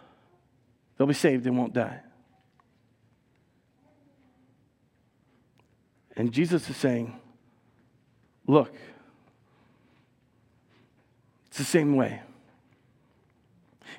They'll 1.02 1.08
be 1.08 1.14
saved 1.14 1.46
and 1.46 1.58
won't 1.58 1.72
die. 1.72 2.00
And 6.16 6.32
Jesus 6.32 6.68
is 6.68 6.76
saying, 6.76 7.18
Look, 8.46 8.74
it's 11.46 11.58
the 11.58 11.64
same 11.64 11.94
way. 11.94 12.20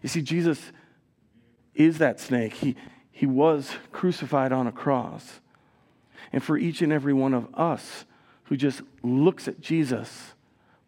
You 0.01 0.09
see, 0.09 0.22
Jesus 0.22 0.59
is 1.74 1.99
that 1.99 2.20
snake. 2.20 2.53
He, 2.53 2.76
he 3.11 3.26
was 3.26 3.72
crucified 3.91 4.51
on 4.51 4.68
a 4.68 4.72
cross. 4.72 5.39
And 6.34 6.43
for 6.43 6.57
each 6.57 6.82
and 6.82 6.91
every 6.91 7.14
one 7.14 7.34
of 7.34 7.47
us 7.53 8.05
who 8.45 8.57
just 8.57 8.82
looks 9.01 9.47
at 9.47 9.61
Jesus, 9.61 10.34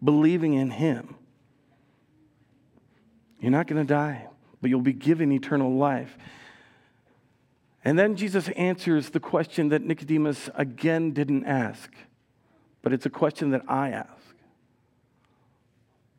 believing 0.04 0.54
in 0.54 0.72
him, 0.72 1.16
you're 3.40 3.52
not 3.52 3.68
going 3.68 3.82
to 3.82 3.88
die 3.88 4.28
but 4.66 4.70
you'll 4.72 4.82
be 4.82 4.94
given 4.94 5.32
eternal 5.32 5.76
life. 5.76 6.18
And 7.86 8.00
then 8.00 8.16
Jesus 8.16 8.50
answers 8.50 9.12
the 9.12 9.20
question 9.20 9.70
that 9.70 9.84
Nicodemus 9.84 10.50
again 10.56 11.12
didn't 11.12 11.46
ask, 11.46 11.94
but 12.82 12.92
it's 12.92 13.06
a 13.06 13.12
question 13.12 13.52
that 13.52 13.62
I 13.68 13.92
ask 13.92 14.36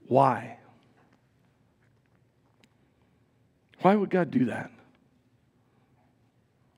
Why? 0.06 0.58
Why 3.80 3.96
would 3.96 4.10
God 4.10 4.30
do 4.30 4.46
that? 4.46 4.70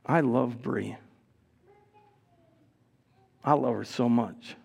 I 0.07 0.20
love 0.20 0.62
Brie. 0.62 0.97
I 3.45 3.53
love 3.53 3.74
her 3.74 3.84
so 3.84 4.09
much. 4.09 4.57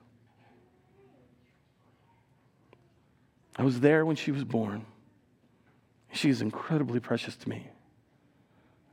I 3.57 3.63
was 3.63 3.81
there 3.81 4.05
when 4.05 4.15
she 4.15 4.31
was 4.31 4.43
born. 4.43 4.85
She 6.13 6.29
is 6.29 6.41
incredibly 6.41 6.99
precious 6.99 7.35
to 7.35 7.49
me. 7.49 7.67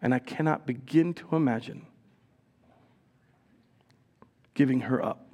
And 0.02 0.14
I 0.14 0.18
cannot 0.18 0.66
begin 0.66 1.14
to 1.14 1.36
imagine 1.36 1.86
giving 4.54 4.80
her 4.80 5.04
up. 5.04 5.26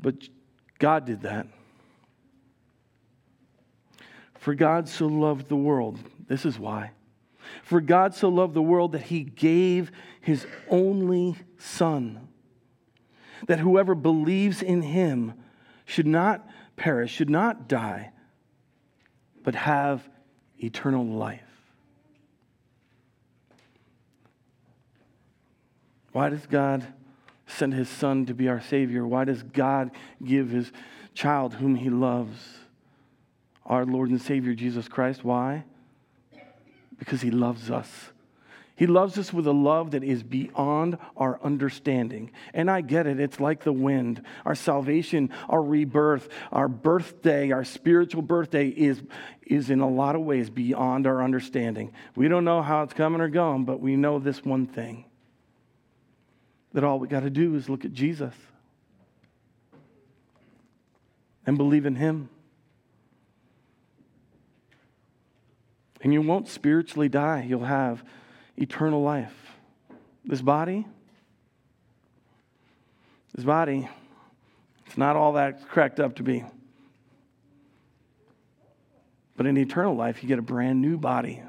But 0.00 0.28
God 0.78 1.06
did 1.06 1.22
that. 1.22 1.46
For 4.38 4.54
God 4.54 4.88
so 4.88 5.06
loved 5.06 5.48
the 5.48 5.56
world. 5.56 5.98
This 6.28 6.44
is 6.44 6.58
why. 6.58 6.92
For 7.62 7.80
God 7.80 8.14
so 8.14 8.28
loved 8.28 8.54
the 8.54 8.62
world 8.62 8.92
that 8.92 9.02
he 9.02 9.22
gave 9.22 9.90
his 10.20 10.46
only 10.68 11.36
Son, 11.58 12.28
that 13.46 13.58
whoever 13.58 13.94
believes 13.94 14.62
in 14.62 14.82
him 14.82 15.34
should 15.84 16.06
not 16.06 16.48
perish, 16.76 17.12
should 17.12 17.30
not 17.30 17.68
die, 17.68 18.12
but 19.42 19.54
have 19.54 20.08
eternal 20.58 21.04
life. 21.04 21.40
Why 26.12 26.30
does 26.30 26.46
God 26.46 26.86
send 27.46 27.74
his 27.74 27.88
son 27.88 28.26
to 28.26 28.34
be 28.34 28.48
our 28.48 28.60
Savior? 28.60 29.06
Why 29.06 29.24
does 29.24 29.42
God 29.42 29.90
give 30.24 30.50
his 30.50 30.72
child, 31.14 31.54
whom 31.54 31.74
he 31.74 31.90
loves, 31.90 32.38
our 33.64 33.84
Lord 33.84 34.10
and 34.10 34.20
Savior 34.20 34.54
Jesus 34.54 34.88
Christ? 34.88 35.24
Why? 35.24 35.64
Because 36.98 37.20
he 37.20 37.30
loves 37.30 37.70
us. 37.70 38.10
He 38.76 38.86
loves 38.86 39.16
us 39.16 39.32
with 39.32 39.46
a 39.46 39.52
love 39.52 39.92
that 39.92 40.04
is 40.04 40.22
beyond 40.22 40.98
our 41.16 41.40
understanding. 41.42 42.30
And 42.52 42.70
I 42.70 42.82
get 42.82 43.06
it, 43.06 43.18
it's 43.18 43.40
like 43.40 43.64
the 43.64 43.72
wind. 43.72 44.22
Our 44.44 44.54
salvation, 44.54 45.30
our 45.48 45.62
rebirth, 45.62 46.28
our 46.52 46.68
birthday, 46.68 47.52
our 47.52 47.64
spiritual 47.64 48.20
birthday 48.20 48.68
is, 48.68 49.02
is 49.46 49.70
in 49.70 49.80
a 49.80 49.88
lot 49.88 50.14
of 50.14 50.20
ways 50.20 50.50
beyond 50.50 51.06
our 51.06 51.22
understanding. 51.22 51.92
We 52.14 52.28
don't 52.28 52.44
know 52.44 52.60
how 52.60 52.82
it's 52.82 52.92
coming 52.92 53.22
or 53.22 53.28
going, 53.28 53.64
but 53.64 53.80
we 53.80 53.96
know 53.96 54.18
this 54.18 54.44
one 54.44 54.66
thing 54.66 55.06
that 56.74 56.84
all 56.84 56.98
we 56.98 57.08
got 57.08 57.20
to 57.20 57.30
do 57.30 57.54
is 57.54 57.70
look 57.70 57.86
at 57.86 57.94
Jesus 57.94 58.34
and 61.46 61.56
believe 61.56 61.86
in 61.86 61.94
Him. 61.94 62.28
And 66.02 66.12
you 66.12 66.20
won't 66.20 66.46
spiritually 66.46 67.08
die, 67.08 67.46
you'll 67.48 67.64
have 67.64 68.04
eternal 68.56 69.02
life. 69.02 69.34
This 70.24 70.42
body, 70.42 70.86
this 73.34 73.44
body, 73.44 73.88
it's 74.86 74.98
not 74.98 75.16
all 75.16 75.34
that 75.34 75.68
cracked 75.68 76.00
up 76.00 76.16
to 76.16 76.22
be. 76.22 76.44
But 79.36 79.46
in 79.46 79.58
eternal 79.58 79.94
life, 79.94 80.22
you 80.22 80.28
get 80.28 80.38
a 80.38 80.42
brand 80.42 80.80
new 80.80 80.96
body. 80.96 81.42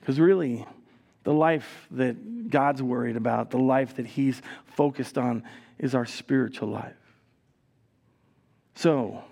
Because 0.00 0.18
really, 0.18 0.66
the 1.22 1.32
life 1.32 1.86
that 1.92 2.50
God's 2.50 2.82
worried 2.82 3.16
about, 3.16 3.50
the 3.50 3.58
life 3.58 3.96
that 3.96 4.06
He's 4.06 4.42
focused 4.74 5.16
on, 5.16 5.44
is 5.78 5.94
our 5.94 6.06
spiritual 6.06 6.68
life. 6.68 6.94
So, 8.74 9.22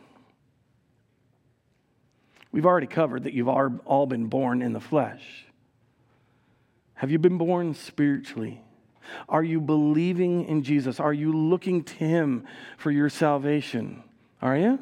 we've 2.52 2.66
already 2.66 2.86
covered 2.86 3.24
that 3.24 3.32
you've 3.32 3.48
all 3.48 4.06
been 4.06 4.26
born 4.26 4.62
in 4.62 4.72
the 4.72 4.80
flesh. 4.80 5.46
Have 6.98 7.12
you 7.12 7.18
been 7.20 7.38
born 7.38 7.74
spiritually? 7.74 8.60
Are 9.28 9.42
you 9.42 9.60
believing 9.60 10.44
in 10.46 10.64
Jesus? 10.64 10.98
Are 10.98 11.12
you 11.12 11.32
looking 11.32 11.84
to 11.84 11.94
Him 11.94 12.44
for 12.76 12.90
your 12.90 13.08
salvation? 13.08 14.02
Are 14.42 14.56
you? 14.56 14.80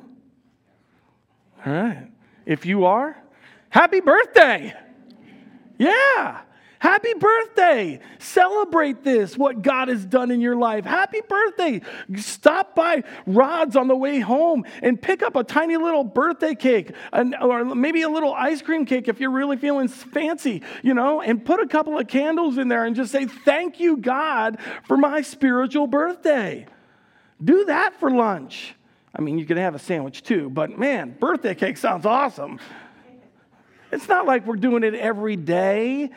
All 1.64 1.72
right. 1.74 2.08
If 2.46 2.64
you 2.64 2.86
are, 2.86 3.22
happy 3.68 4.00
birthday. 4.00 4.72
Yeah. 5.76 6.40
Happy 6.79 7.14
birthday! 7.14 8.01
Celebrate 8.18 9.03
this, 9.03 9.37
what 9.37 9.62
God 9.62 9.89
has 9.89 10.05
done 10.05 10.31
in 10.31 10.41
your 10.41 10.57
life. 10.57 10.85
Happy 10.85 11.20
birthday! 11.27 11.81
Stop 12.16 12.74
by 12.74 13.03
Rod's 13.27 13.77
on 13.77 13.89
the 13.89 13.97
way 13.97 14.20
home 14.20 14.64
and 14.83 15.01
pick 15.01 15.22
up 15.22 15.37
a 15.37 15.45
tiny 15.45 15.77
little 15.77 16.05
birthday 16.05 16.55
cake, 16.55 16.93
or 17.41 17.64
maybe 17.64 18.03
a 18.03 18.09
little 18.09 18.35
ice 18.35 18.61
cream 18.61 18.85
cake 18.85 19.09
if 19.09 19.20
you're 19.20 19.31
really 19.31 19.57
feeling 19.57 19.89
fancy, 19.89 20.62
you 20.83 20.93
know, 20.93 21.22
and 21.22 21.45
put 21.45 21.61
a 21.61 21.66
couple 21.66 21.99
of 21.99 22.09
candles 22.09 22.59
in 22.59 22.68
there 22.68 22.85
and 22.85 22.95
just 22.95 23.11
say, 23.11 23.27
Thank 23.27 23.81
you, 23.81 23.97
God, 23.97 24.59
for 24.85 24.97
my 24.97 25.22
spiritual 25.22 25.87
birthday. 25.87 26.66
Do 27.43 27.66
that 27.66 27.99
for 27.99 28.11
lunch. 28.11 28.74
I 29.14 29.22
mean, 29.22 29.39
you 29.39 29.47
can 29.47 29.57
have 29.57 29.74
a 29.74 29.79
sandwich 29.79 30.22
too, 30.22 30.51
but 30.51 30.79
man, 30.79 31.16
birthday 31.18 31.55
cake 31.55 31.79
sounds 31.79 32.05
awesome. 32.05 32.61
It's 33.93 34.09
not 34.09 34.27
like 34.27 34.47
we're 34.47 34.57
doing 34.57 34.83
it 34.83 34.95
every 34.95 35.37
day. 35.37 36.11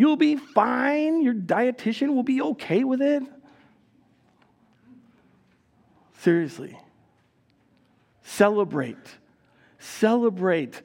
You'll 0.00 0.16
be 0.16 0.36
fine. 0.36 1.20
Your 1.20 1.34
dietitian 1.34 2.14
will 2.14 2.22
be 2.22 2.40
okay 2.40 2.84
with 2.84 3.02
it. 3.02 3.22
Seriously. 6.20 6.78
Celebrate. 8.22 8.96
Celebrate 9.78 10.80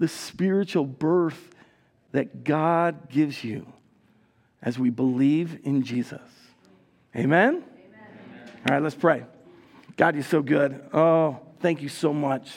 the 0.00 0.08
spiritual 0.08 0.84
birth 0.84 1.54
that 2.10 2.42
God 2.42 3.08
gives 3.08 3.44
you 3.44 3.72
as 4.60 4.80
we 4.80 4.90
believe 4.90 5.60
in 5.62 5.84
Jesus. 5.84 6.20
Amen? 7.14 7.62
Amen? 7.62 7.62
All 8.68 8.74
right, 8.74 8.82
let's 8.82 8.96
pray. 8.96 9.22
God, 9.96 10.16
you're 10.16 10.24
so 10.24 10.42
good. 10.42 10.84
Oh, 10.92 11.38
thank 11.60 11.82
you 11.82 11.88
so 11.88 12.12
much. 12.12 12.50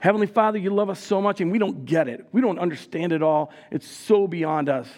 Heavenly 0.00 0.26
Father, 0.26 0.58
you 0.58 0.70
love 0.70 0.90
us 0.90 0.98
so 0.98 1.20
much 1.20 1.40
and 1.40 1.52
we 1.52 1.58
don't 1.58 1.84
get 1.84 2.08
it. 2.08 2.26
We 2.32 2.40
don't 2.40 2.58
understand 2.58 3.12
it 3.12 3.22
all. 3.22 3.52
It's 3.70 3.86
so 3.86 4.26
beyond 4.26 4.68
us. 4.68 4.88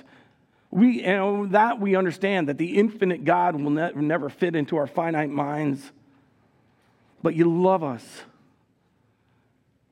We, 0.70 1.02
know, 1.02 1.46
that 1.48 1.80
we 1.80 1.96
understand 1.96 2.48
that 2.48 2.56
the 2.56 2.78
infinite 2.78 3.24
God 3.24 3.60
will 3.60 3.70
ne- 3.70 3.92
never 3.94 4.30
fit 4.30 4.56
into 4.56 4.76
our 4.76 4.86
finite 4.86 5.28
minds. 5.28 5.92
But 7.22 7.34
you 7.34 7.54
love 7.62 7.84
us. 7.84 8.22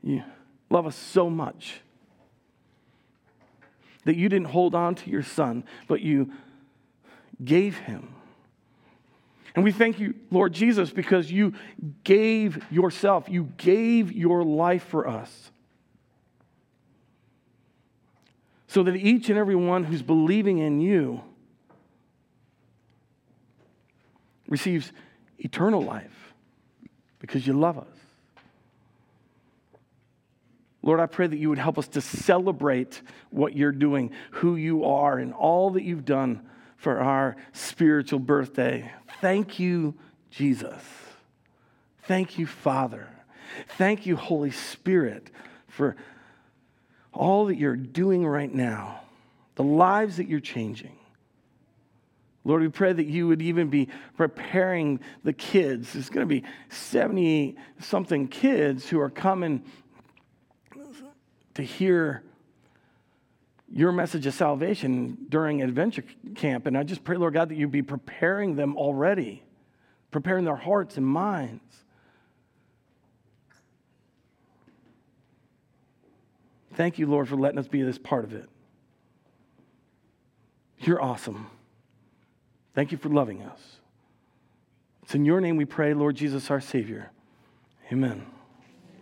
You 0.03 0.23
love 0.71 0.87
us 0.87 0.97
so 0.97 1.29
much 1.29 1.81
that 4.05 4.17
you 4.17 4.31
didn't 4.31 4.49
hold 4.49 4.75
on 4.75 4.95
to 4.95 5.11
your 5.11 5.23
son, 5.23 5.65
but 5.87 6.01
you 6.01 6.33
gave 7.45 7.77
him 7.77 8.15
and 9.55 9.65
we 9.65 9.73
thank 9.73 9.99
you, 9.99 10.15
Lord 10.31 10.53
Jesus, 10.53 10.91
because 10.91 11.31
you 11.31 11.55
gave 12.05 12.65
yourself, 12.71 13.29
you 13.29 13.53
gave 13.57 14.13
your 14.13 14.45
life 14.45 14.85
for 14.85 15.09
us. 15.09 15.51
So 18.69 18.85
that 18.85 18.95
each 18.95 19.29
and 19.29 19.39
every 19.39 19.57
one 19.57 19.83
who's 19.85 20.03
believing 20.03 20.59
in 20.59 20.81
you 20.81 21.23
receives 24.49 24.93
eternal 25.39 25.83
life 25.83 26.35
because 27.19 27.47
you 27.47 27.53
love 27.53 27.79
us. 27.79 27.87
Lord, 30.83 31.01
I 31.01 31.07
pray 31.07 31.27
that 31.27 31.37
you 31.37 31.49
would 31.49 31.59
help 31.59 31.79
us 31.79 31.89
to 31.89 32.01
celebrate 32.01 33.03
what 33.31 33.57
you're 33.57 33.73
doing, 33.73 34.13
who 34.31 34.57
you 34.57 34.85
are, 34.85 35.19
and 35.19 35.35
all 35.35 35.71
that 35.71 35.83
you've 35.83 36.05
done 36.05 36.49
for 36.77 37.01
our 37.01 37.37
spiritual 37.53 38.19
birthday. 38.19 38.91
Thank 39.21 39.59
you, 39.59 39.95
Jesus. 40.31 40.83
Thank 42.05 42.39
you, 42.39 42.47
Father. 42.47 43.09
Thank 43.77 44.07
you, 44.07 44.17
Holy 44.17 44.51
Spirit, 44.51 45.31
for 45.69 45.97
all 47.13 47.47
that 47.47 47.57
you're 47.57 47.77
doing 47.77 48.27
right 48.27 48.53
now, 48.53 49.01
the 49.57 49.65
lives 49.65 50.17
that 50.17 50.29
you're 50.29 50.41
changing. 50.41 50.97
Lord, 52.45 52.63
we 52.63 52.69
pray 52.69 52.93
that 52.93 53.07
you 53.07 53.29
would 53.29 53.43
even 53.43 53.69
be 53.69 53.89
preparing 54.17 55.01
the 55.25 55.33
kids. 55.33 55.93
There's 55.93 56.09
going 56.09 56.27
to 56.27 56.35
be 56.35 56.45
70 56.71 57.57
something 57.81 58.29
kids 58.29 58.89
who 58.89 58.99
are 59.01 59.11
coming 59.11 59.63
to 61.55 61.63
hear 61.63 62.23
your 63.73 63.93
message 63.93 64.27
of 64.27 64.35
salvation 64.35 65.17
during 65.29 65.63
adventure 65.63 66.05
camp. 66.35 66.67
And 66.67 66.77
I 66.77 66.83
just 66.83 67.05
pray, 67.05 67.17
Lord 67.17 67.35
God, 67.35 67.49
that 67.51 67.57
you 67.57 67.69
be 67.69 67.83
preparing 67.83 68.57
them 68.57 68.77
already, 68.77 69.43
preparing 70.11 70.45
their 70.45 70.57
hearts 70.57 70.97
and 70.97 71.07
minds. 71.07 71.63
Thank 76.75 76.99
you, 76.99 77.07
Lord, 77.07 77.29
for 77.29 77.37
letting 77.37 77.59
us 77.59 77.69
be 77.69 77.83
this 77.83 77.99
part 77.99 78.25
of 78.25 78.33
it. 78.33 78.49
You're 80.79 81.03
awesome. 81.03 81.49
Thank 82.75 82.91
you 82.91 82.99
for 82.99 83.09
loving 83.09 83.43
us. 83.43 83.61
It's 85.03 85.15
in 85.15 85.25
your 85.25 85.41
name 85.41 85.57
we 85.57 85.65
pray, 85.65 85.93
Lord 85.93 86.17
Jesus, 86.17 86.51
our 86.51 86.61
Savior. 86.61 87.11
Amen. 87.93 88.27